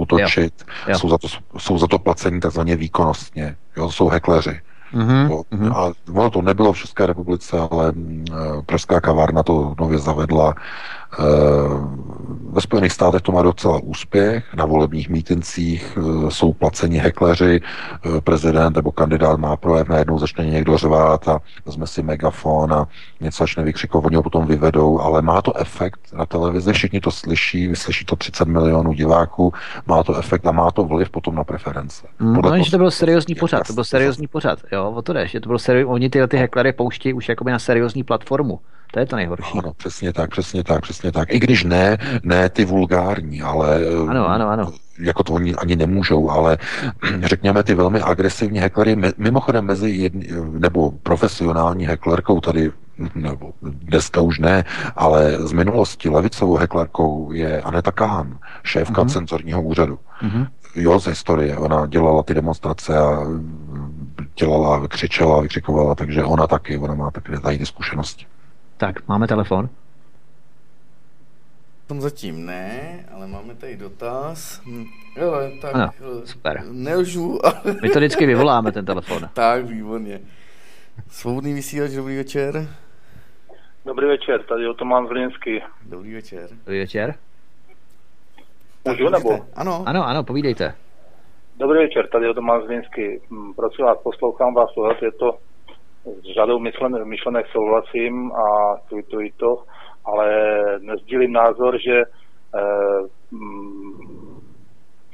[0.00, 0.54] útočit.
[0.58, 0.92] Jo.
[0.92, 0.98] Jo.
[0.98, 1.28] Jsou, za to,
[1.58, 3.56] jsou za to placení takzvaně výkonnostně.
[3.76, 4.60] Jo, jsou hekleři.
[4.94, 5.72] Mm-hmm.
[5.74, 10.54] A ono to nebylo v České republice, ale uh, Pražská kavárna to nově zavedla.
[11.18, 12.06] Eh,
[12.50, 14.54] ve Spojených státech to má docela úspěch.
[14.54, 20.44] Na volebních mítincích eh, jsou placeni hekleři, eh, prezident nebo kandidát má projev, najednou začne
[20.44, 22.88] někdo řvát a vezme si megafon a
[23.20, 27.10] něco začne vykřikovat, oni ho potom vyvedou, ale má to efekt na televizi, všichni to
[27.10, 29.52] slyší, vyslyší to 30 milionů diváků,
[29.86, 32.06] má to efekt a má to vliv potom na preference.
[32.18, 35.26] Mm, no, že to byl seriózní pořad, to byl seriózní pořad, jo, o to jde,
[35.26, 38.60] že to byl seriózní, oni tyhle ty heklery pouštějí už jakoby na seriózní platformu.
[38.92, 39.58] To je to nejhorší.
[39.58, 41.34] Ano, přesně tak, přesně tak, přesně tak.
[41.34, 43.80] I když ne, ne ty vulgární, ale...
[44.08, 44.72] Ano, ano, ano.
[44.98, 46.58] Jako to oni ani nemůžou, ale
[47.22, 52.72] řekněme ty velmi agresivní heklery, mimochodem mezi jedni, nebo profesionální heklerkou tady
[53.14, 54.64] nebo dneska už ne,
[54.96, 59.12] ale z minulosti levicovou heklerkou je Aneta Kahan, šéfka mm-hmm.
[59.12, 59.98] cenzorního úřadu.
[60.22, 60.46] Mm-hmm.
[60.74, 61.56] Jo, z historie.
[61.56, 63.26] Ona dělala ty demonstrace a
[64.38, 68.26] dělala, křičela, vykřikovala, takže ona taky, ona má taky tady ty zkušenosti.
[68.76, 69.68] Tak, máme telefon.
[71.86, 74.62] Tom zatím ne, ale máme tady dotaz.
[74.66, 74.84] Hm,
[75.16, 75.90] jo, tak ano,
[76.24, 76.62] super.
[76.70, 77.76] Nelžu, ale...
[77.82, 79.22] My to vždycky vyvoláme, ten telefon.
[79.34, 80.20] tak, výborně.
[81.08, 82.68] Svobodný vysílač, dobrý večer.
[83.86, 85.62] Dobrý večer, tady o tom mám Zlínský.
[85.82, 86.48] Dobrý večer.
[86.50, 87.14] Dobrý večer.
[88.88, 89.46] Můžu nebo?
[89.54, 89.84] Ano.
[89.86, 90.74] Ano, ano, povídejte.
[91.56, 93.20] Dobrý večer, tady o tom mám Zlínský.
[93.30, 94.70] Hm, prosím vás, poslouchám vás,
[95.02, 95.38] je to
[96.06, 99.62] s řadou myšlen, myšlenek souhlasím a tweetuji to,
[100.04, 100.28] ale
[100.78, 104.40] nezdílím názor, že eh, mm,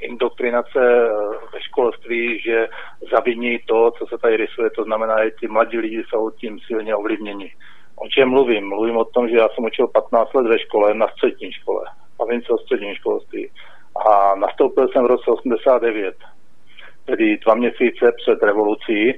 [0.00, 1.08] indoktrinace eh,
[1.52, 2.68] ve školství, že
[3.12, 6.94] zaviní to, co se tady rysuje, to znamená, že ti mladí lidi jsou tím silně
[6.94, 7.52] ovlivněni.
[7.96, 8.68] O čem mluvím?
[8.68, 11.84] Mluvím o tom, že já jsem učil 15 let ve škole, na střední škole.
[12.18, 13.50] Bavím se o středním školství.
[14.06, 16.14] A nastoupil jsem v roce 89,
[17.04, 19.14] tedy dva měsíce před revolucí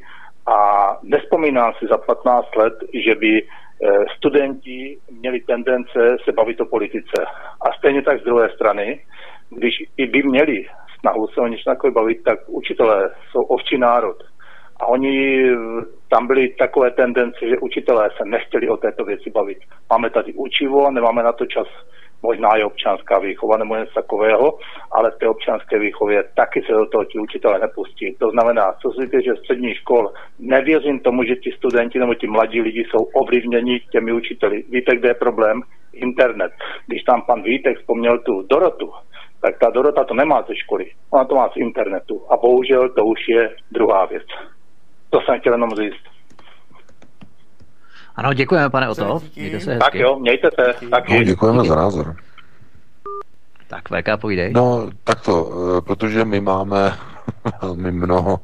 [0.46, 0.56] a
[1.02, 7.24] nespomínám si za 15 let, že by eh, studenti měli tendence se bavit o politice.
[7.60, 9.00] A stejně tak z druhé strany,
[9.50, 10.66] když i by měli
[11.00, 14.16] snahu se o něco takové bavit, tak učitelé jsou ovčí národ.
[14.80, 15.50] A oni
[16.08, 19.58] tam byly takové tendence, že učitelé se nechtěli o této věci bavit.
[19.90, 21.66] Máme tady učivo, nemáme na to čas
[22.24, 24.58] možná je občanská výchova nebo něco takového,
[24.92, 28.16] ale v té občanské výchově taky se do toho ti učitelé nepustí.
[28.18, 32.60] To znamená, co se týče střední škol, nevěřím tomu, že ti studenti nebo ti mladí
[32.60, 34.64] lidi jsou ovlivněni těmi učiteli.
[34.70, 35.62] Víte, kde je problém?
[35.92, 36.52] Internet.
[36.86, 38.92] Když tam pan Vítek vzpomněl tu Dorotu,
[39.42, 42.22] tak ta Dorota to nemá ze školy, ona to má z internetu.
[42.30, 44.26] A bohužel to už je druhá věc.
[45.10, 46.13] To jsem chtěl jenom říct.
[48.16, 49.22] Ano, děkujeme, pane Oto.
[49.36, 49.84] Mějte se hezky.
[49.84, 50.88] Tak jo, mějte se.
[50.90, 51.68] Tak no, děkujeme Díky.
[51.68, 52.16] za názor.
[53.68, 54.52] Tak VK, povídej.
[54.52, 56.92] No, tak to, eh, protože my máme
[57.62, 58.40] velmi mnoho,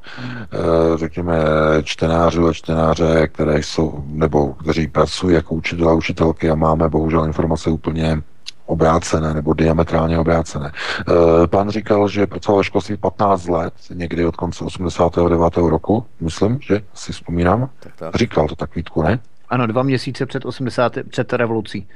[0.53, 1.39] eh, řekněme,
[1.83, 7.25] čtenářů a čtenáře, které jsou, nebo kteří pracují jako učitelé a učitelky a máme bohužel
[7.25, 8.23] informace úplně
[8.67, 10.73] obrácené nebo diametrálně obrácené.
[11.01, 15.69] Eh, pán říkal, že pracoval ve školství 15 let, někdy od konce 89.
[15.69, 17.71] roku, myslím, že si vzpomínám.
[17.81, 18.15] Tak, tak.
[18.15, 19.19] Říkal to tak Vítku, ne?
[19.51, 20.93] Ano, dva měsíce před 80.
[21.11, 21.89] před revolucí.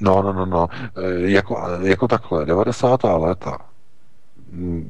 [0.00, 0.68] No, no, no, no.
[0.96, 3.00] E, jako, jako takhle, 90.
[3.04, 3.58] léta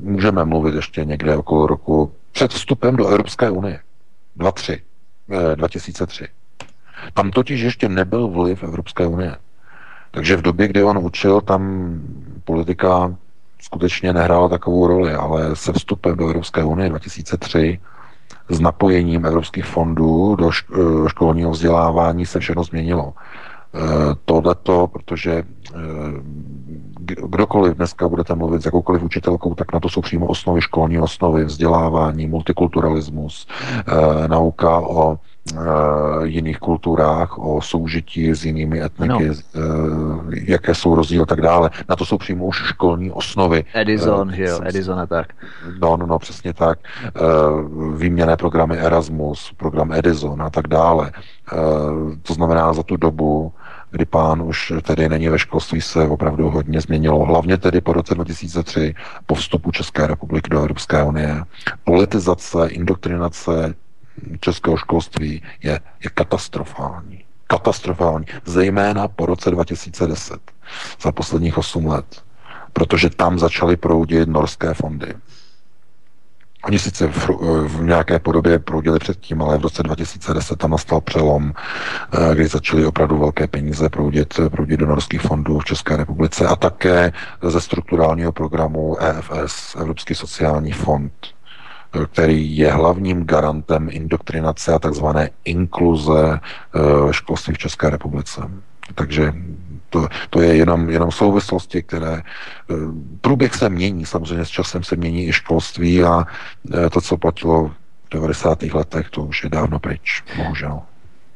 [0.00, 3.80] můžeme mluvit ještě někde okolo roku před vstupem do Evropské unie.
[4.36, 4.82] 23,
[5.54, 6.28] 2003.
[7.14, 9.36] Tam totiž ještě nebyl vliv Evropské unie.
[10.10, 11.92] Takže v době, kdy on učil, tam
[12.44, 13.14] politika
[13.60, 17.80] skutečně nehrála takovou roli, ale se vstupem do Evropské unie 2003
[18.48, 23.12] s napojením evropských fondů do eh, školního vzdělávání se všechno změnilo.
[23.74, 23.78] Eh,
[24.24, 25.78] tohleto, protože eh,
[27.26, 31.44] kdokoliv dneska budete mluvit s jakoukoliv učitelkou, tak na to jsou přímo osnovy, školní osnovy,
[31.44, 33.46] vzdělávání, multikulturalismus,
[34.26, 35.18] nauka o
[36.24, 40.24] jiných kulturách, o soužití s jinými etniky, no.
[40.30, 41.70] jaké jsou rozdíly a tak dále.
[41.88, 43.64] Na to jsou přímo už školní osnovy.
[43.74, 45.32] Edison, že jo, Edison a tak.
[45.80, 46.78] No, no, no, přesně tak.
[47.96, 51.12] Výměné programy Erasmus, program Edison a tak dále.
[52.22, 53.52] To znamená, za tu dobu
[53.94, 57.24] kdy pán už tedy není ve školství, se opravdu hodně změnilo.
[57.24, 58.94] Hlavně tedy po roce 2003,
[59.26, 61.42] po vstupu České republiky do Evropské unie.
[61.84, 63.74] Politizace, indoktrinace
[64.40, 67.24] českého školství je, je katastrofální.
[67.46, 68.26] Katastrofální.
[68.44, 70.40] Zejména po roce 2010,
[71.02, 72.22] za posledních 8 let.
[72.72, 75.14] Protože tam začaly proudit norské fondy.
[76.64, 77.28] Oni sice v,
[77.68, 81.52] v nějaké podobě proudili předtím, ale v roce 2010 tam nastal přelom,
[82.12, 86.56] eh, kdy začaly opravdu velké peníze proudit, proudit do norských fondů v České republice a
[86.56, 87.12] také
[87.42, 91.12] ze strukturálního programu EFS, Evropský sociální fond,
[92.12, 98.50] který je hlavním garantem indoktrinace a takzvané inkluze eh, školství v České republice.
[98.94, 99.32] Takže
[99.90, 102.74] to, to je jenom, jenom souvislosti, které eh,
[103.20, 106.26] průběh se mění, samozřejmě s časem se mění i školství a
[106.74, 107.74] eh, to, co platilo v
[108.10, 108.62] 90.
[108.62, 110.82] letech, to už je dávno pryč, bohužel.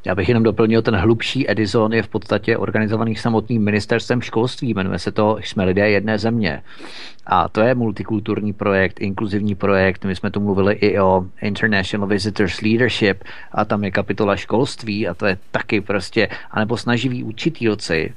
[0.05, 4.99] Já bych jenom doplnil, ten hlubší Edison je v podstatě organizovaný samotným ministerstvem školství, jmenuje
[4.99, 6.63] se to Jsme lidé jedné země.
[7.27, 10.05] A to je multikulturní projekt, inkluzivní projekt.
[10.05, 15.15] My jsme tu mluvili i o International Visitors Leadership a tam je kapitola školství a
[15.15, 18.15] to je taky prostě, anebo snaživí učitýlci.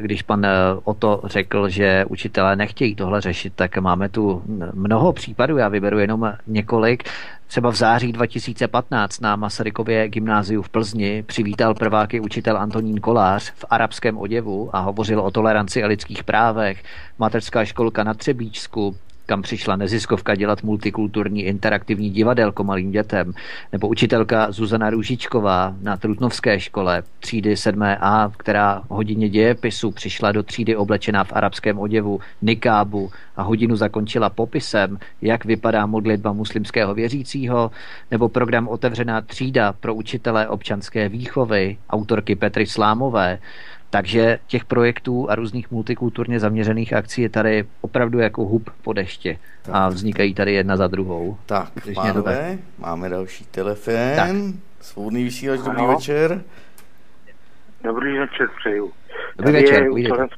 [0.00, 0.46] Když pan
[0.84, 4.42] o to řekl, že učitelé nechtějí tohle řešit, tak máme tu
[4.74, 7.04] mnoho případů, já vyberu jenom několik.
[7.46, 13.64] Třeba v září 2015 na Masarykově gymnáziu v Plzni přivítal prváky učitel Antonín Kolář v
[13.70, 16.82] arabském oděvu a hovořil o toleranci a lidských právech.
[17.18, 23.32] Mateřská školka na Třebíčsku kam přišla neziskovka dělat multikulturní interaktivní divadelko malým dětem,
[23.72, 30.76] nebo učitelka Zuzana Růžičková na Trutnovské škole třídy 7a, která hodině dějepisu přišla do třídy
[30.76, 37.70] oblečená v arabském oděvu nikábu a hodinu zakončila popisem, jak vypadá modlitba muslimského věřícího,
[38.10, 43.38] nebo program Otevřená třída pro učitele občanské výchovy autorky Petry Slámové,
[43.90, 49.38] Takže těch projektů a různých multikulturně zaměřených akcí je tady opravdu jako hub po deště.
[49.62, 49.74] Tak.
[49.74, 51.38] A vznikají tady jedna za druhou.
[51.46, 52.78] Tak, pánové, tak.
[52.78, 53.94] máme další telefon.
[54.16, 54.30] Tak.
[54.80, 55.94] Svobodný vysílač, dobrý ano.
[55.94, 56.42] večer.
[57.84, 58.92] Dobrý večer, přeju.
[59.36, 60.36] Dobrý Tady večer, u, telef-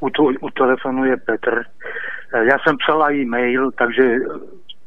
[0.00, 1.62] u, to, u telefonu je Petr.
[2.34, 4.02] Já jsem psal e-mail, takže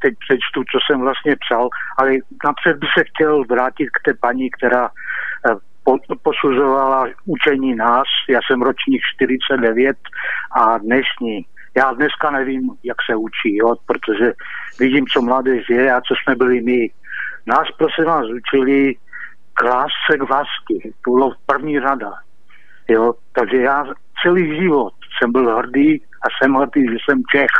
[0.01, 2.11] teď přečtu, co jsem vlastně psal, ale
[2.45, 4.91] napřed bych se chtěl vrátit k té paní, která eh,
[6.23, 8.07] posuzovala učení nás.
[8.29, 9.97] Já jsem ročník 49
[10.51, 11.45] a dnešní.
[11.77, 14.33] Já dneska nevím, jak se učí, jo, protože
[14.79, 16.89] vidím, co mládež je a co jsme byli my.
[17.47, 18.95] Nás, prosím vás, učili
[19.53, 20.93] krásce k vásky.
[21.05, 22.11] To bylo první rada.
[22.89, 23.85] Jo, takže já
[24.23, 27.51] celý život jsem byl hrdý a jsem hrdý, že jsem Čech,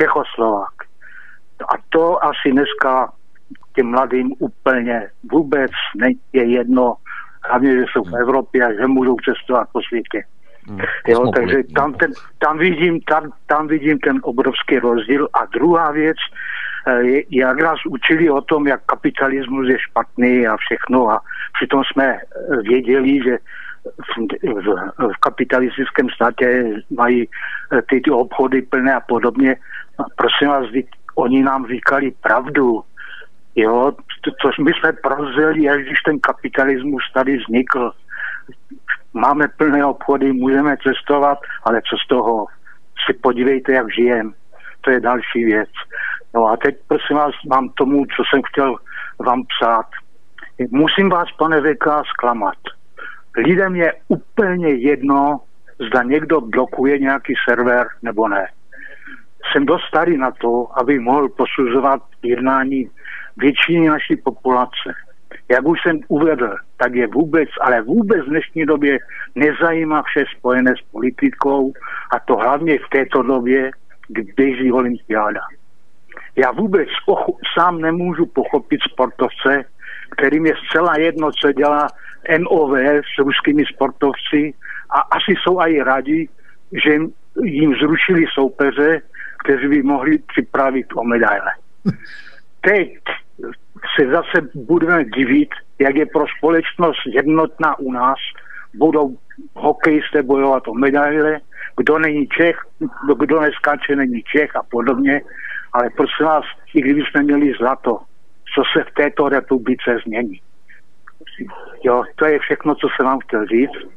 [0.00, 0.74] Čechoslovák.
[1.68, 3.12] A to asi dneska
[3.74, 5.70] těm mladým úplně vůbec
[6.32, 6.94] je jedno,
[7.48, 10.24] hlavně, že jsou v Evropě a že můžou cestovat po světě.
[10.68, 15.28] Hmm, jo, takže tam, ten, tam, vidím, tam, tam vidím ten obrovský rozdíl.
[15.34, 16.16] A druhá věc,
[16.86, 21.20] eh, je, jak nás učili o tom, jak kapitalismus je špatný a všechno a
[21.58, 23.38] přitom jsme eh, věděli, že
[23.84, 24.66] v, v,
[25.12, 27.28] v kapitalistickém státě mají
[27.72, 29.56] eh, ty, ty obchody plné a podobně.
[30.16, 30.66] Prosím vás,
[31.14, 32.82] oni nám říkali pravdu.
[33.56, 33.92] Jo,
[34.42, 37.92] což my jsme prozřeli, až když ten kapitalismus tady vznikl.
[39.14, 42.46] Máme plné obchody, můžeme cestovat, ale co z toho?
[43.06, 44.34] Si podívejte, jak žijem.
[44.80, 45.70] To je další věc.
[46.34, 48.76] No a teď prosím vás, mám tomu, co jsem chtěl
[49.18, 49.86] vám psát.
[50.70, 52.58] Musím vás, pane VK, zklamat.
[53.36, 55.40] Lidem je úplně jedno,
[55.88, 58.48] zda někdo blokuje nějaký server nebo ne
[59.52, 62.90] jsem dost starý na to, aby mohl posuzovat jednání
[63.36, 64.94] většiny naší populace.
[65.50, 68.98] Jak už jsem uvedl, tak je vůbec, ale vůbec v dnešní době
[69.34, 71.72] nezajímá vše spojené s politikou
[72.14, 73.70] a to hlavně v této době,
[74.08, 75.40] kdy běží olympiáda.
[76.36, 79.64] Já vůbec pocho- sám nemůžu pochopit sportovce,
[80.10, 81.88] kterým je zcela jedno, co dělá
[82.38, 82.78] NOV
[83.14, 84.54] s ruskými sportovci
[84.90, 86.28] a asi jsou i rádi,
[86.84, 86.98] že
[87.42, 89.02] jim zrušili soupeře
[89.44, 91.50] kteří by mohli připravit o medaile.
[92.66, 92.88] Teď
[93.96, 98.18] se zase budeme divit, jak je pro společnost jednotná u nás,
[98.74, 99.16] budou
[99.54, 101.40] hokejisté bojovat o medaile,
[101.76, 102.56] kdo není Čech,
[103.18, 105.20] kdo neskáče není Čech a podobně,
[105.72, 107.98] ale prosím vás, i kdybychom měli zlato,
[108.54, 110.40] co se v této republice změní.
[111.84, 113.92] Jo, to je všechno, co jsem vám chtěl říct.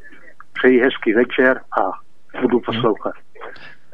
[0.53, 1.91] Přeji hezký večer a
[2.41, 3.13] budu poslouchat.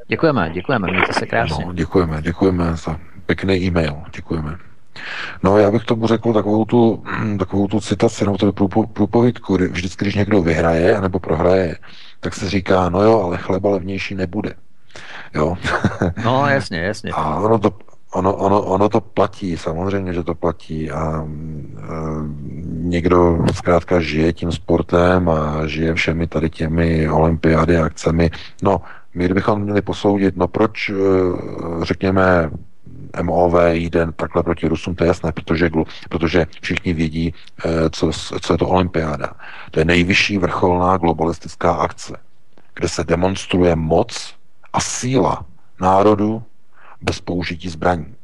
[0.07, 1.65] Děkujeme, děkujeme, mějte se krásně.
[1.65, 4.57] No, děkujeme, děkujeme za pěkný e-mail, děkujeme.
[5.43, 7.03] No, já bych tomu řekl takovou tu,
[7.39, 8.51] takovou tu citaci, nebo tu
[8.93, 11.77] průpovídku, vždycky, když někdo vyhraje nebo prohraje,
[12.19, 14.53] tak se říká, no jo, ale chleba levnější nebude.
[15.33, 15.57] Jo.
[16.25, 17.11] No, jasně, jasně.
[17.11, 17.71] A ono to,
[18.13, 21.25] ono, ono, ono to platí, samozřejmě, že to platí a, a
[22.67, 28.29] někdo zkrátka žije tím sportem a žije všemi tady těmi olympiády a akcemi.
[28.63, 28.81] No,
[29.15, 30.93] my kdybychom měli posoudit, no proč, eh,
[31.81, 32.51] řekněme,
[33.21, 35.69] MOV jde takhle proti Rusům, to je jasné, protože,
[36.09, 37.33] protože všichni vědí,
[37.65, 39.33] eh, co, co je to olympiáda.
[39.71, 42.17] To je nejvyšší vrcholná globalistická akce,
[42.75, 44.35] kde se demonstruje moc
[44.73, 45.45] a síla
[45.81, 46.43] národu
[47.01, 48.15] bez použití zbraní.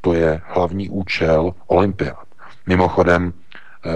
[0.00, 2.26] To je hlavní účel olympiád.
[2.66, 3.90] Mimochodem, eh,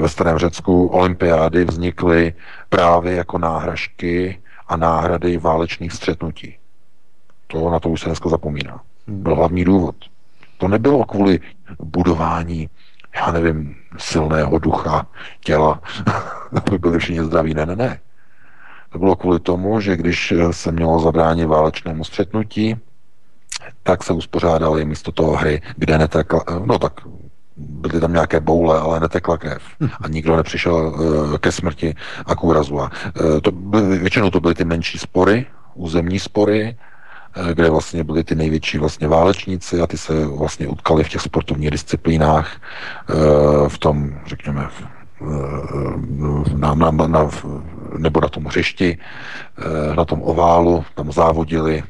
[0.00, 2.34] ve starém Řecku olympiády vznikly
[2.68, 6.56] právě jako náhražky a náhrady válečných střetnutí.
[7.46, 8.80] To na to už se dneska zapomíná.
[9.06, 9.94] Byl hlavní důvod.
[10.58, 11.40] To nebylo kvůli
[11.82, 12.68] budování,
[13.16, 15.06] já nevím, silného ducha,
[15.44, 15.80] těla,
[16.66, 17.54] aby byli všichni zdraví.
[17.54, 18.00] Ne, ne, ne.
[18.92, 22.76] To bylo kvůli tomu, že když se mělo zabránit válečnému střetnutí,
[23.82, 26.92] tak se uspořádaly místo toho hry, kde netekla, no tak
[27.56, 29.62] byly tam nějaké boule, ale netekla krev.
[30.00, 31.94] A nikdo nepřišel uh, ke smrti
[32.26, 32.80] a k úrazu.
[32.80, 32.90] A,
[33.20, 36.76] uh, to byly, většinou to byly ty menší spory, územní spory,
[37.54, 41.70] kde vlastně byly ty největší vlastně válečníci a ty se vlastně utkali v těch sportovních
[41.70, 42.56] disciplínách
[43.10, 44.68] uh, v tom, řekněme,
[46.56, 47.30] na, na, na,
[47.98, 48.98] nebo na tom hřišti,
[49.96, 51.82] na tom oválu, tam závodili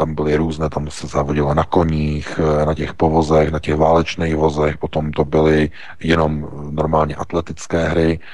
[0.00, 4.36] tam byly různé, tam se závodilo na koních, eh, na těch povozech, na těch válečných
[4.36, 8.24] vozech, potom to byly jenom normálně atletické hry, eh,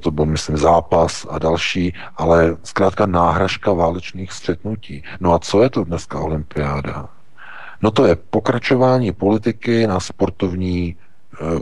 [0.00, 5.02] to byl, myslím, zápas a další, ale zkrátka náhražka válečných střetnutí.
[5.20, 7.08] No a co je to dneska olympiáda?
[7.82, 10.96] No to je pokračování politiky na sportovní e,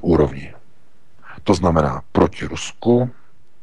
[0.01, 0.55] úrovni.
[1.45, 3.11] To znamená proti Rusku,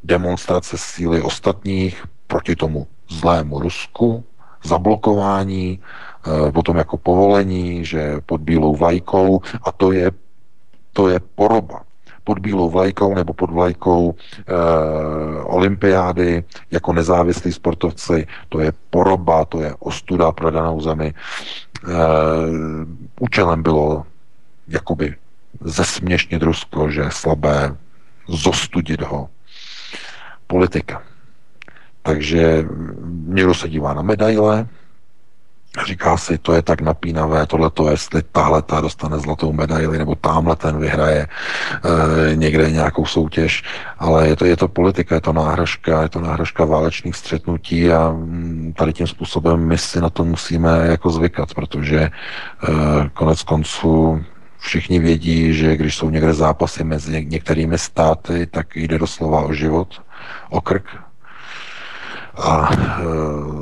[0.04, 4.24] demonstrace síly ostatních proti tomu zlému Rusku,
[4.64, 10.12] zablokování, eh, potom jako povolení, že pod bílou vlajkou a to je,
[10.94, 11.84] to je poroba
[12.24, 14.54] pod bílou vlajkou nebo pod vlajkou e,
[15.44, 21.14] olympiády jako nezávislí sportovci, to je poroba, to je ostuda pro danou zemi.
[21.14, 21.94] E,
[23.20, 24.06] účelem bylo
[24.68, 25.16] jakoby
[25.62, 27.76] zesměšnit Rusko, že je slabé,
[28.28, 29.30] zostudit ho.
[30.48, 31.04] Politika.
[32.02, 32.66] Takže
[33.26, 34.68] někdo se dívá na medaile,
[35.86, 40.16] Říká si, to je tak napínavé, tohle to, jestli tahle ta dostane zlatou medaili, nebo
[40.16, 43.64] tamhle ten vyhraje e, někde nějakou soutěž,
[44.00, 48.10] ale je to, je to politika, je to náhražka, je to náhražka válečných střetnutí a
[48.10, 52.12] mm, tady tím způsobem my si na to musíme jako zvykat, protože e,
[53.14, 54.24] konec konců
[54.58, 60.02] všichni vědí, že když jsou někde zápasy mezi některými státy, tak jde doslova o život,
[60.50, 60.86] o krk,
[62.36, 63.06] a e,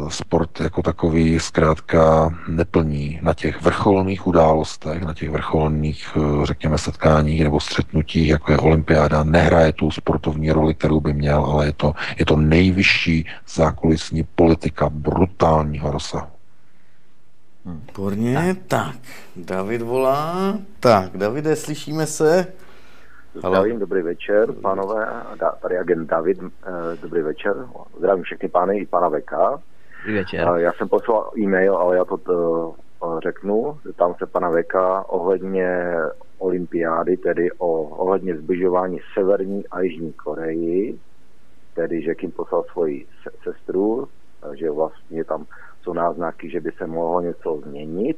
[0.10, 7.44] sport jako takový zkrátka neplní na těch vrcholných událostech, na těch vrcholných, e, řekněme, setkáních
[7.44, 11.94] nebo střetnutích, jako je olympiáda, nehraje tu sportovní roli, kterou by měl, ale je to,
[12.18, 16.28] je to nejvyšší zákulisní politika brutálního rozsahu.
[17.66, 18.96] Výborně, tak.
[19.36, 20.58] David volá.
[20.80, 22.48] Tak, Davide, slyšíme se?
[23.34, 25.24] Zdravím, dobrý večer, pánové,
[25.62, 27.56] tady agent David, eh, dobrý večer,
[27.98, 29.62] zdravím všechny pány i pana Veka.
[29.98, 30.48] Dobrý večer.
[30.56, 35.96] Eh, já jsem poslal e-mail, ale já to eh, řeknu, tam se pana Veka ohledně
[36.38, 41.00] olympiády, tedy o, ohledně zbližování Severní a Jižní Koreji,
[41.74, 43.08] tedy že kým poslal svoji
[43.44, 44.08] sestru,
[44.54, 45.46] že vlastně tam
[45.82, 48.18] jsou náznaky, že by se mohlo něco změnit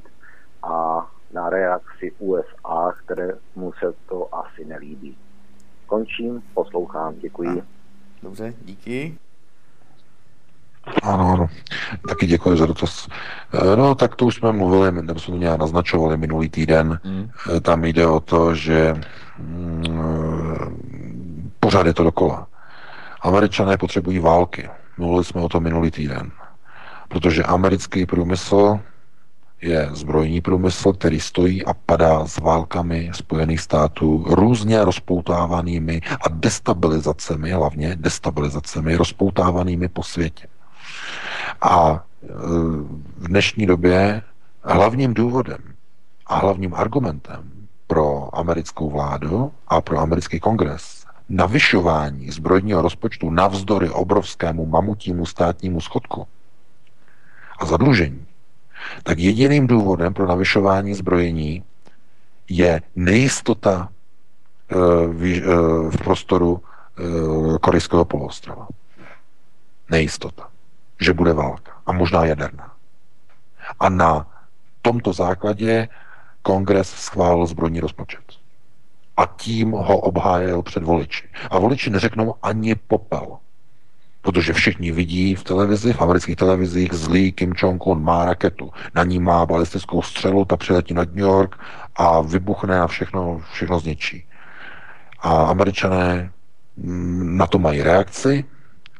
[0.63, 5.17] a na reakci USA, které mu se to asi nelíbí.
[5.87, 7.63] Končím, poslouchám, děkuji.
[8.23, 9.17] Dobře, díky.
[11.03, 11.47] Ano, ano.
[12.07, 13.07] Taky děkuji za dotaz.
[13.53, 16.99] Eh, no, tak to už jsme mluvili, nebo jsme to nějak naznačovali minulý týden.
[17.03, 17.29] Mm.
[17.61, 18.95] Tam jde o to, že
[19.37, 22.47] mm, pořád je to dokola.
[23.21, 24.69] Američané potřebují války.
[24.97, 26.31] Mluvili jsme o tom minulý týden.
[27.09, 28.79] Protože americký průmysl
[29.61, 37.51] je zbrojní průmysl, který stojí a padá s válkami Spojených států, různě rozpoutávanými a destabilizacemi,
[37.51, 40.47] hlavně destabilizacemi rozpoutávanými po světě.
[41.61, 42.27] A e,
[43.17, 44.21] v dnešní době
[44.63, 45.59] hlavním důvodem
[46.27, 47.51] a hlavním argumentem
[47.87, 56.27] pro americkou vládu a pro americký kongres navyšování zbrojního rozpočtu navzdory obrovskému mamutímu státnímu schodku
[57.59, 58.25] a zadlužení
[59.03, 61.63] tak jediným důvodem pro navyšování zbrojení
[62.49, 63.89] je nejistota
[64.71, 64.75] eh,
[65.07, 65.45] v, eh,
[65.89, 68.67] v prostoru eh, korejského poloostrova.
[69.89, 70.47] Nejistota,
[71.01, 72.71] že bude válka a možná jaderná.
[73.79, 74.27] A na
[74.81, 75.87] tomto základě
[76.41, 78.23] kongres schválil zbrojní rozpočet.
[79.17, 81.29] A tím ho obhájil před voliči.
[81.51, 83.37] A voliči neřeknou ani popel.
[84.21, 88.71] Protože všichni vidí v televizi, v amerických televizích, zlý Kim Jong-un má raketu.
[88.95, 91.55] Na ní má balistickou střelu, ta přiletí nad New York
[91.95, 94.25] a vybuchne a všechno, všechno zničí.
[95.19, 96.31] A američané
[96.77, 98.45] mm, na to mají reakci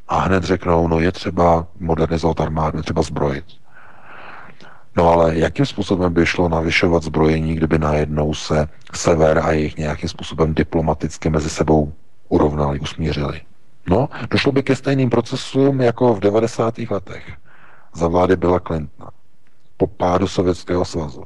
[0.08, 3.44] a hned řeknou, no je třeba modernizovat armádu, je třeba zbrojit.
[4.96, 10.08] No ale jakým způsobem by šlo navyšovat zbrojení, kdyby najednou se sever a jejich nějakým
[10.08, 11.92] způsobem diplomaticky mezi sebou
[12.28, 13.40] urovnali, usmířili?
[13.86, 16.78] No, došlo by ke stejným procesům jako v 90.
[16.90, 17.32] letech
[17.94, 19.10] za vlády Billa Clintona
[19.76, 21.24] po pádu Sovětského svazu,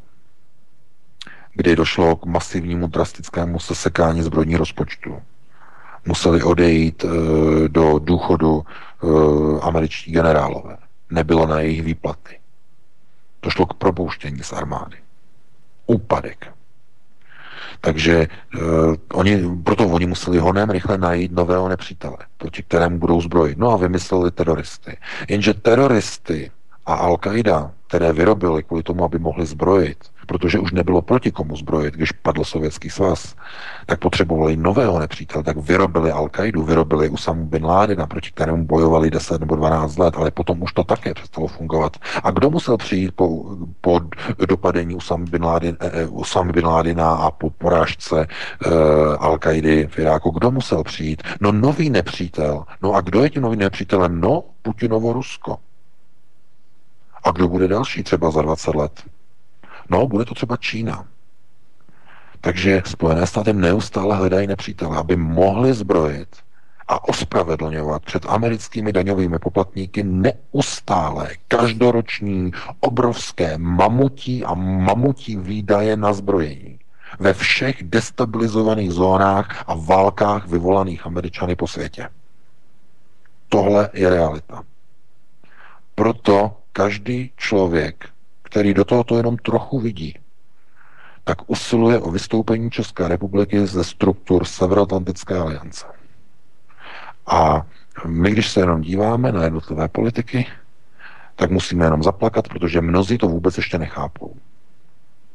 [1.55, 5.23] kdy došlo k masivnímu drastickému sesekání zbrojní rozpočtu.
[6.05, 7.09] Museli odejít e,
[7.68, 9.07] do důchodu e,
[9.60, 10.76] američtí generálové.
[11.10, 12.41] Nebylo na jejich výplaty.
[13.43, 14.97] Došlo k propouštění z armády.
[15.86, 16.56] Úpadek.
[17.81, 23.59] Takže uh, oni, proto oni museli honem rychle najít nového nepřítele, proti kterému budou zbrojit.
[23.59, 24.97] No a vymysleli teroristy.
[25.29, 26.51] Jenže teroristy
[26.87, 31.95] a Al-Qaida, které vyrobili kvůli tomu, aby mohli zbrojit, protože už nebylo proti komu zbrojit,
[31.95, 33.35] když padl Sovětský svaz,
[33.87, 39.41] tak potřebovali nového nepřítele, tak vyrobili Al-Qaidu, vyrobili Usamu bin Ládina, proti kterému bojovali 10
[39.41, 41.97] nebo 12 let, ale potom už to také přestalo fungovat.
[42.23, 44.01] A kdo musel přijít po, po
[44.49, 46.67] dopadení Usamu bin, Ládin, eh, Usamu bin
[47.01, 48.71] a po porážce eh,
[49.17, 50.31] Al-Qaidy v Iráku?
[50.31, 51.23] Kdo musel přijít?
[51.41, 52.65] No nový nepřítel.
[52.83, 54.21] No a kdo je tím novým nepřítelem?
[54.21, 55.57] No Putinovo Rusko.
[57.25, 59.03] A kdo bude další třeba za 20 let?
[59.91, 61.07] No, bude to třeba Čína.
[62.41, 66.29] Takže Spojené státy neustále hledají nepřítele, aby mohli zbrojit
[66.89, 76.79] a ospravedlňovat před americkými daňovými poplatníky neustále každoroční obrovské mamutí a mamutí výdaje na zbrojení
[77.19, 82.09] ve všech destabilizovaných zónách a válkách vyvolaných Američany po světě.
[83.49, 84.63] Tohle je realita.
[85.95, 88.09] Proto každý člověk,
[88.57, 90.18] který do tohoto jenom trochu vidí,
[91.25, 95.86] tak usiluje o vystoupení České republiky ze struktur Severoatlantické aliance.
[97.26, 97.67] A
[98.07, 100.47] my, když se jenom díváme na jednotlivé politiky,
[101.35, 104.35] tak musíme jenom zaplakat, protože mnozí to vůbec ještě nechápou.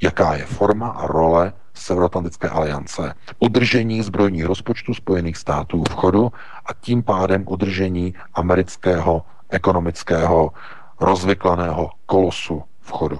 [0.01, 3.13] Jaká je forma a role Severoatlantické aliance?
[3.39, 6.31] Udržení zbrojních rozpočtů Spojených států v chodu
[6.65, 10.51] a tím pádem udržení amerického ekonomického
[10.99, 13.19] rozvyklaného kolosu v chodu.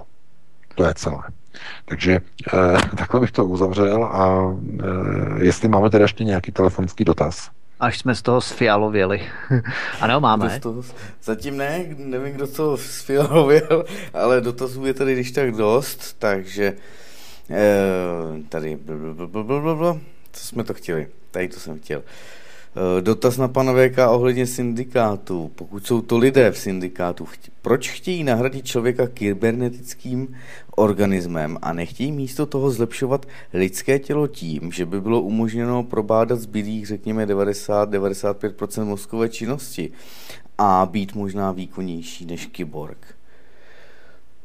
[0.74, 1.22] To je celé.
[1.84, 2.20] Takže
[2.52, 7.50] eh, takhle bych to uzavřel a eh, jestli máme teda ještě nějaký telefonický dotaz.
[7.80, 9.22] Až jsme z toho sfialověli.
[10.00, 10.60] ano, máme.
[10.60, 10.82] To,
[11.22, 13.84] zatím ne, nevím, kdo to sfialověl,
[14.14, 16.76] ale dotazů je tady když tak dost, takže
[17.50, 18.78] eh, tady
[19.26, 19.98] blablabla,
[20.32, 21.08] co jsme to chtěli?
[21.30, 22.02] Tady to jsem chtěl.
[22.06, 22.41] Eh,
[23.00, 25.50] dotaz na pana VK ohledně syndikátu.
[25.54, 27.28] Pokud jsou to lidé v syndikátu,
[27.62, 30.36] proč chtějí nahradit člověka kybernetickým
[30.76, 36.86] organismem a nechtějí místo toho zlepšovat lidské tělo tím, že by bylo umožněno probádat zbylých,
[36.86, 39.92] řekněme, 90-95% mozkové činnosti
[40.58, 43.14] a být možná výkonnější než kyborg?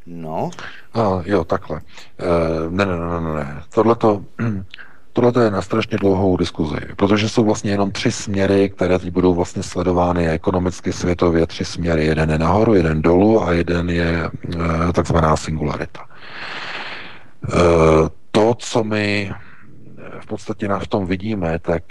[0.06, 0.50] No.
[0.94, 1.82] A, jo, takhle.
[2.20, 3.64] E, ne, ne, ne, ne, ne.
[3.74, 4.26] Tohle to
[5.18, 9.34] Tohle je na strašně dlouhou diskuzi, protože jsou vlastně jenom tři směry, které teď budou
[9.34, 12.06] vlastně sledovány ekonomicky světově, tři směry.
[12.06, 14.30] Jeden je nahoru, jeden dolů a jeden je
[14.90, 16.06] e, takzvaná singularita.
[16.06, 16.10] E,
[18.32, 19.32] to, co my
[20.20, 21.84] v podstatě v tom vidíme, tak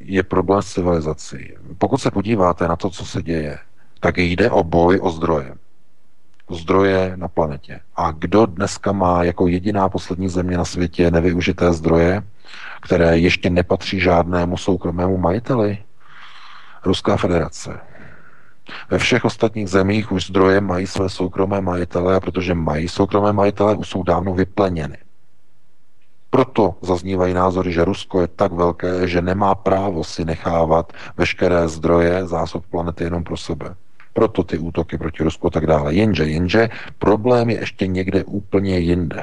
[0.00, 1.52] je problém s civilizací.
[1.78, 3.58] Pokud se podíváte na to, co se děje,
[4.00, 5.54] tak jde o boj o zdroje
[6.54, 7.80] zdroje na planetě.
[7.96, 12.22] A kdo dneska má jako jediná poslední země na světě nevyužité zdroje,
[12.82, 15.78] které ještě nepatří žádnému soukromému majiteli?
[16.84, 17.80] Ruská federace.
[18.90, 23.76] Ve všech ostatních zemích už zdroje mají své soukromé majitele a protože mají soukromé majitele,
[23.76, 24.96] už jsou dávno vypleněny.
[26.30, 32.26] Proto zaznívají názory, že Rusko je tak velké, že nemá právo si nechávat veškeré zdroje
[32.26, 33.74] zásob planety jenom pro sebe.
[34.12, 35.94] Proto ty útoky proti Rusku a tak dále.
[35.94, 39.22] Jenže, jenže problém je ještě někde úplně jinde.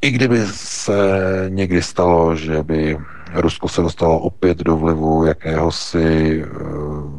[0.00, 0.96] I kdyby se
[1.48, 2.98] někdy stalo, že by
[3.34, 6.44] Rusko se dostalo opět do vlivu jakéhosi,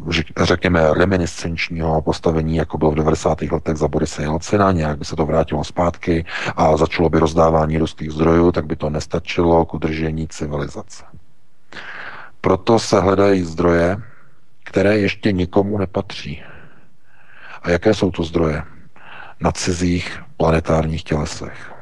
[0.09, 3.51] eh, řekněme, reminiscenčního postavení, jako bylo v 90.
[3.51, 6.25] letech za Borise Jelcina, nějak by se to vrátilo zpátky
[6.55, 11.03] a začalo by rozdávání ruských zdrojů, tak by to nestačilo k udržení civilizace.
[12.41, 13.97] Proto se hledají zdroje,
[14.65, 16.43] které ještě nikomu nepatří.
[17.61, 18.63] A jaké jsou to zdroje?
[19.39, 21.73] Na cizích planetárních tělesech.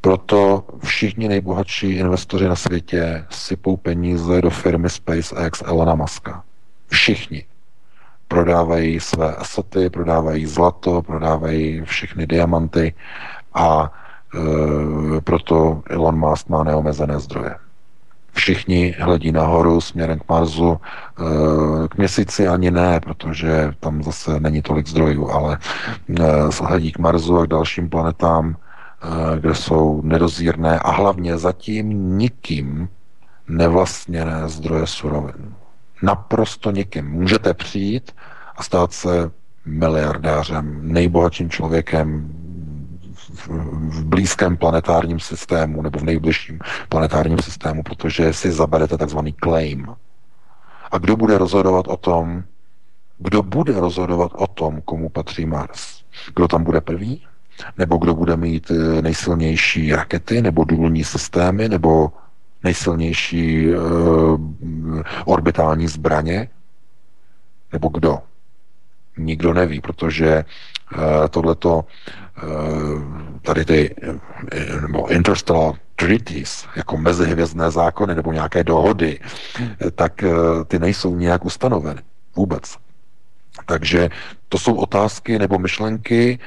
[0.00, 6.44] Proto všichni nejbohatší investoři na světě sypou peníze do firmy SpaceX Elona Muska.
[6.88, 7.44] Všichni.
[8.28, 12.94] Prodávají své asety, prodávají zlato, prodávají všechny diamanty
[13.54, 13.92] a
[14.34, 17.54] e, proto Elon Musk má neomezené zdroje
[18.32, 24.62] všichni hledí nahoru směrem k Marsu, eh, k měsíci ani ne, protože tam zase není
[24.62, 25.58] tolik zdrojů, ale
[26.20, 26.24] eh,
[26.62, 32.88] hledí k Marsu a k dalším planetám, eh, kde jsou nedozírné a hlavně zatím nikým
[33.48, 35.54] nevlastněné zdroje surovin.
[36.02, 37.10] Naprosto nikým.
[37.10, 38.12] Můžete přijít
[38.56, 39.30] a stát se
[39.64, 42.32] miliardářem, nejbohatším člověkem
[43.32, 49.86] v blízkém planetárním systému nebo v nejbližším planetárním systému, protože si zaberete takzvaný claim.
[50.92, 52.44] A kdo bude rozhodovat o tom,
[53.18, 56.02] kdo bude rozhodovat o tom, komu patří Mars?
[56.34, 57.22] Kdo tam bude první?
[57.78, 62.12] Nebo kdo bude mít eh, nejsilnější rakety, nebo důlní systémy, nebo
[62.64, 64.40] nejsilnější uh,
[65.24, 66.48] orbitální zbraně?
[67.72, 68.18] Nebo kdo?
[69.18, 70.44] Nikdo neví, protože
[70.96, 71.84] uh, tohleto
[73.42, 79.20] tady ty eh, nebo interstellar treaties, jako mezihvězdné zákony nebo nějaké dohody,
[79.60, 80.24] eh, tak
[80.66, 82.02] ty nejsou nějak ustanoveny
[82.36, 82.76] vůbec.
[83.66, 84.08] Takže
[84.48, 86.38] to jsou otázky nebo myšlenky,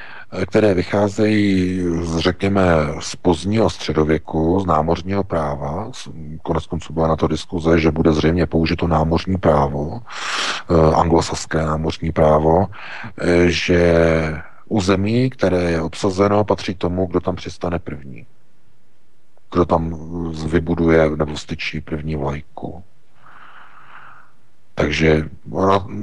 [0.46, 2.62] které vycházejí, z, řekněme,
[3.00, 5.90] z pozdního středověku, z námořního práva.
[6.42, 10.00] Konec konců byla na to diskuze, že bude zřejmě použito námořní právo,
[10.94, 12.66] anglosaské námořní právo,
[13.46, 14.02] že
[14.68, 18.26] Území, které je obsazeno, patří tomu, kdo tam přistane první.
[19.52, 19.94] kdo tam
[20.48, 22.82] vybuduje nebo styčí první vlajku.
[24.74, 25.28] Takže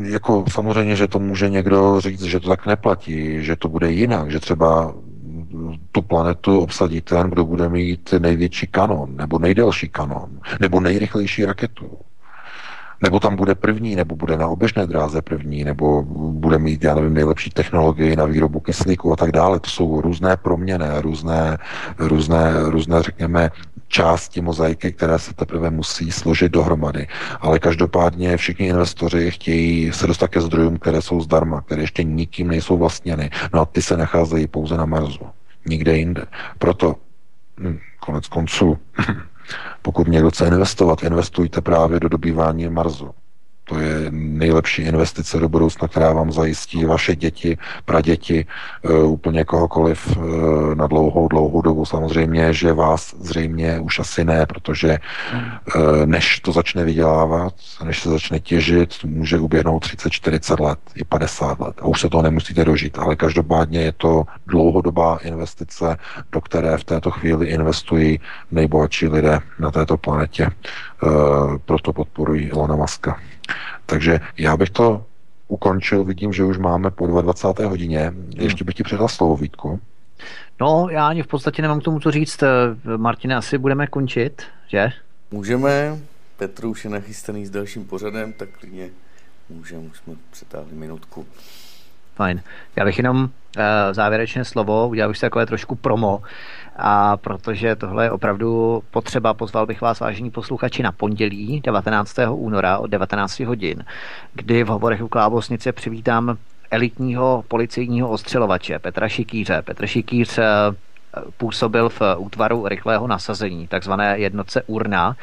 [0.04, 4.32] jako samozřejmě, že to může někdo říct, že to tak neplatí, že to bude jinak,
[4.32, 4.96] že třeba
[5.92, 11.98] tu planetu obsadí ten, kdo bude mít největší kanon, nebo nejdelší kanon, nebo nejrychlejší raketu
[13.02, 17.14] nebo tam bude první, nebo bude na oběžné dráze první, nebo bude mít, já nevím,
[17.14, 19.60] nejlepší technologii na výrobu kyslíku a tak dále.
[19.60, 21.58] To jsou různé proměny, různé,
[22.00, 23.52] různé, různé, řekněme,
[23.88, 27.08] části mozaiky, které se teprve musí složit dohromady.
[27.40, 32.48] Ale každopádně všichni investoři chtějí se dostat ke zdrojům, které jsou zdarma, které ještě nikým
[32.48, 33.30] nejsou vlastněny.
[33.54, 35.26] No a ty se nacházejí pouze na Marsu,
[35.66, 36.26] nikde jinde.
[36.60, 36.96] Proto
[37.60, 38.78] hm, konec konců
[39.82, 43.12] Pokud někdo chce investovat, investujte právě do dobývání Marsu.
[43.66, 48.46] To je nejlepší investice do budoucna, která vám zajistí vaše děti, praděti,
[48.82, 51.86] uh, úplně kohokoliv uh, na dlouhou, dlouhou dobu.
[51.86, 54.98] Samozřejmě, že vás zřejmě už asi ne, protože
[55.76, 61.04] uh, než to začne vydělávat, než se začne těžit, může uběhnout 30, 40 let, i
[61.04, 61.76] 50 let.
[61.82, 63.00] A už se toho nemusíte dožít.
[63.00, 65.98] Ale každopádně je to dlouhodobá investice,
[66.32, 68.20] do které v této chvíli investují
[68.52, 70.50] nejbohatší lidé na této planetě.
[71.66, 73.20] Proto podporují Ilona Maska.
[73.86, 75.06] Takže já bych to
[75.48, 77.70] ukončil, vidím, že už máme po 22.
[77.70, 78.14] hodině.
[78.36, 79.80] Ještě bych ti předal slovo, Vítku.
[80.62, 82.44] No, já ani v podstatě nemám k tomu co říct.
[82.98, 84.90] Martine, asi budeme končit, že?
[85.32, 85.98] Můžeme.
[86.38, 88.90] Petr už je nachystaný s dalším pořadem, tak klidně
[89.50, 91.26] můžeme, už jsme přetáhli minutku.
[92.16, 92.42] Fajn.
[92.76, 93.30] Já bych jenom uh,
[93.92, 96.18] závěrečné slovo, udělal bych si takové trošku promo.
[96.18, 96.24] Uh,
[96.76, 102.16] a protože tohle je opravdu potřeba, pozval bych vás, vážení posluchači, na pondělí 19.
[102.30, 103.84] února od 19 hodin,
[104.34, 106.38] kdy v hovorech u Klávosnice přivítám
[106.72, 109.62] elitního policejního ostřelovače Petra Šikýře.
[109.62, 110.44] Petr Šikýř eh,
[111.38, 115.16] působil v útvaru rychlého nasazení, takzvané jednotce URNA,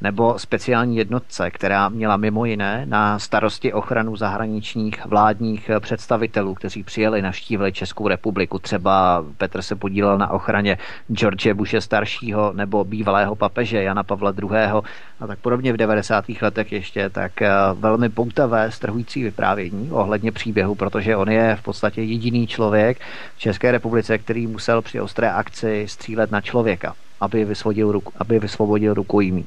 [0.00, 7.22] nebo speciální jednotce, která měla mimo jiné na starosti ochranu zahraničních vládních představitelů, kteří přijeli,
[7.22, 8.58] naštívili Českou republiku.
[8.58, 10.78] Třeba Petr se podílel na ochraně
[11.12, 14.82] George Bushe staršího nebo bývalého papeže Jana Pavla II.
[15.20, 16.24] a tak podobně v 90.
[16.42, 22.02] letech ještě, tak eh, velmi poutavé, strhující vyprávění ohledně příběhu, protože on je v podstatě
[22.02, 23.00] jediný člověk
[23.36, 28.38] v České republice, který musel při ostré akci střílet na člověka aby vysvobodil, ruku, aby
[28.38, 29.46] vysvobodil rukojmí.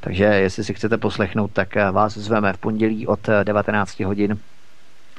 [0.00, 4.38] Takže jestli si chcete poslechnout, tak vás zveme v pondělí od 19 hodin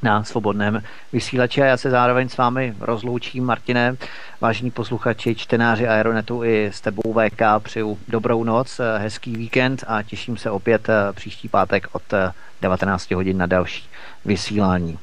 [0.04, 3.96] na svobodném vysílači a já se zároveň s vámi rozloučím, Martine,
[4.42, 10.38] vážení posluchači, čtenáři Aeronetu i s tebou VK, přeju dobrou noc, hezký víkend a těším
[10.38, 12.04] se opět příští pátek od
[12.62, 13.90] 19 hodin na další
[14.26, 15.00] vysílání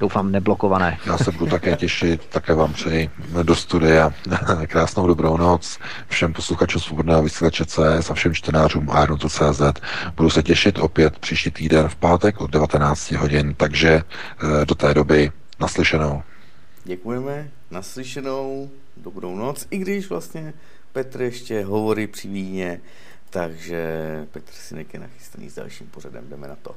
[0.00, 0.98] doufám neblokované.
[1.06, 3.10] Já se budu také těšit, také vám přeji
[3.42, 4.12] do studia.
[4.66, 8.90] Krásnou dobrou noc všem posluchačům Svobodného vysílače CS a všem čtenářům
[9.28, 9.62] CZ.
[10.16, 14.94] Budu se těšit opět příští týden v pátek od 19 hodin, takže eh, do té
[14.94, 16.22] doby naslyšenou.
[16.84, 20.52] Děkujeme, naslyšenou, dobrou noc, i když vlastně
[20.92, 22.80] Petr ještě hovorí při víně,
[23.30, 23.88] takže
[24.30, 26.76] Petr Sinek je nachystaný s dalším pořadem, jdeme na to.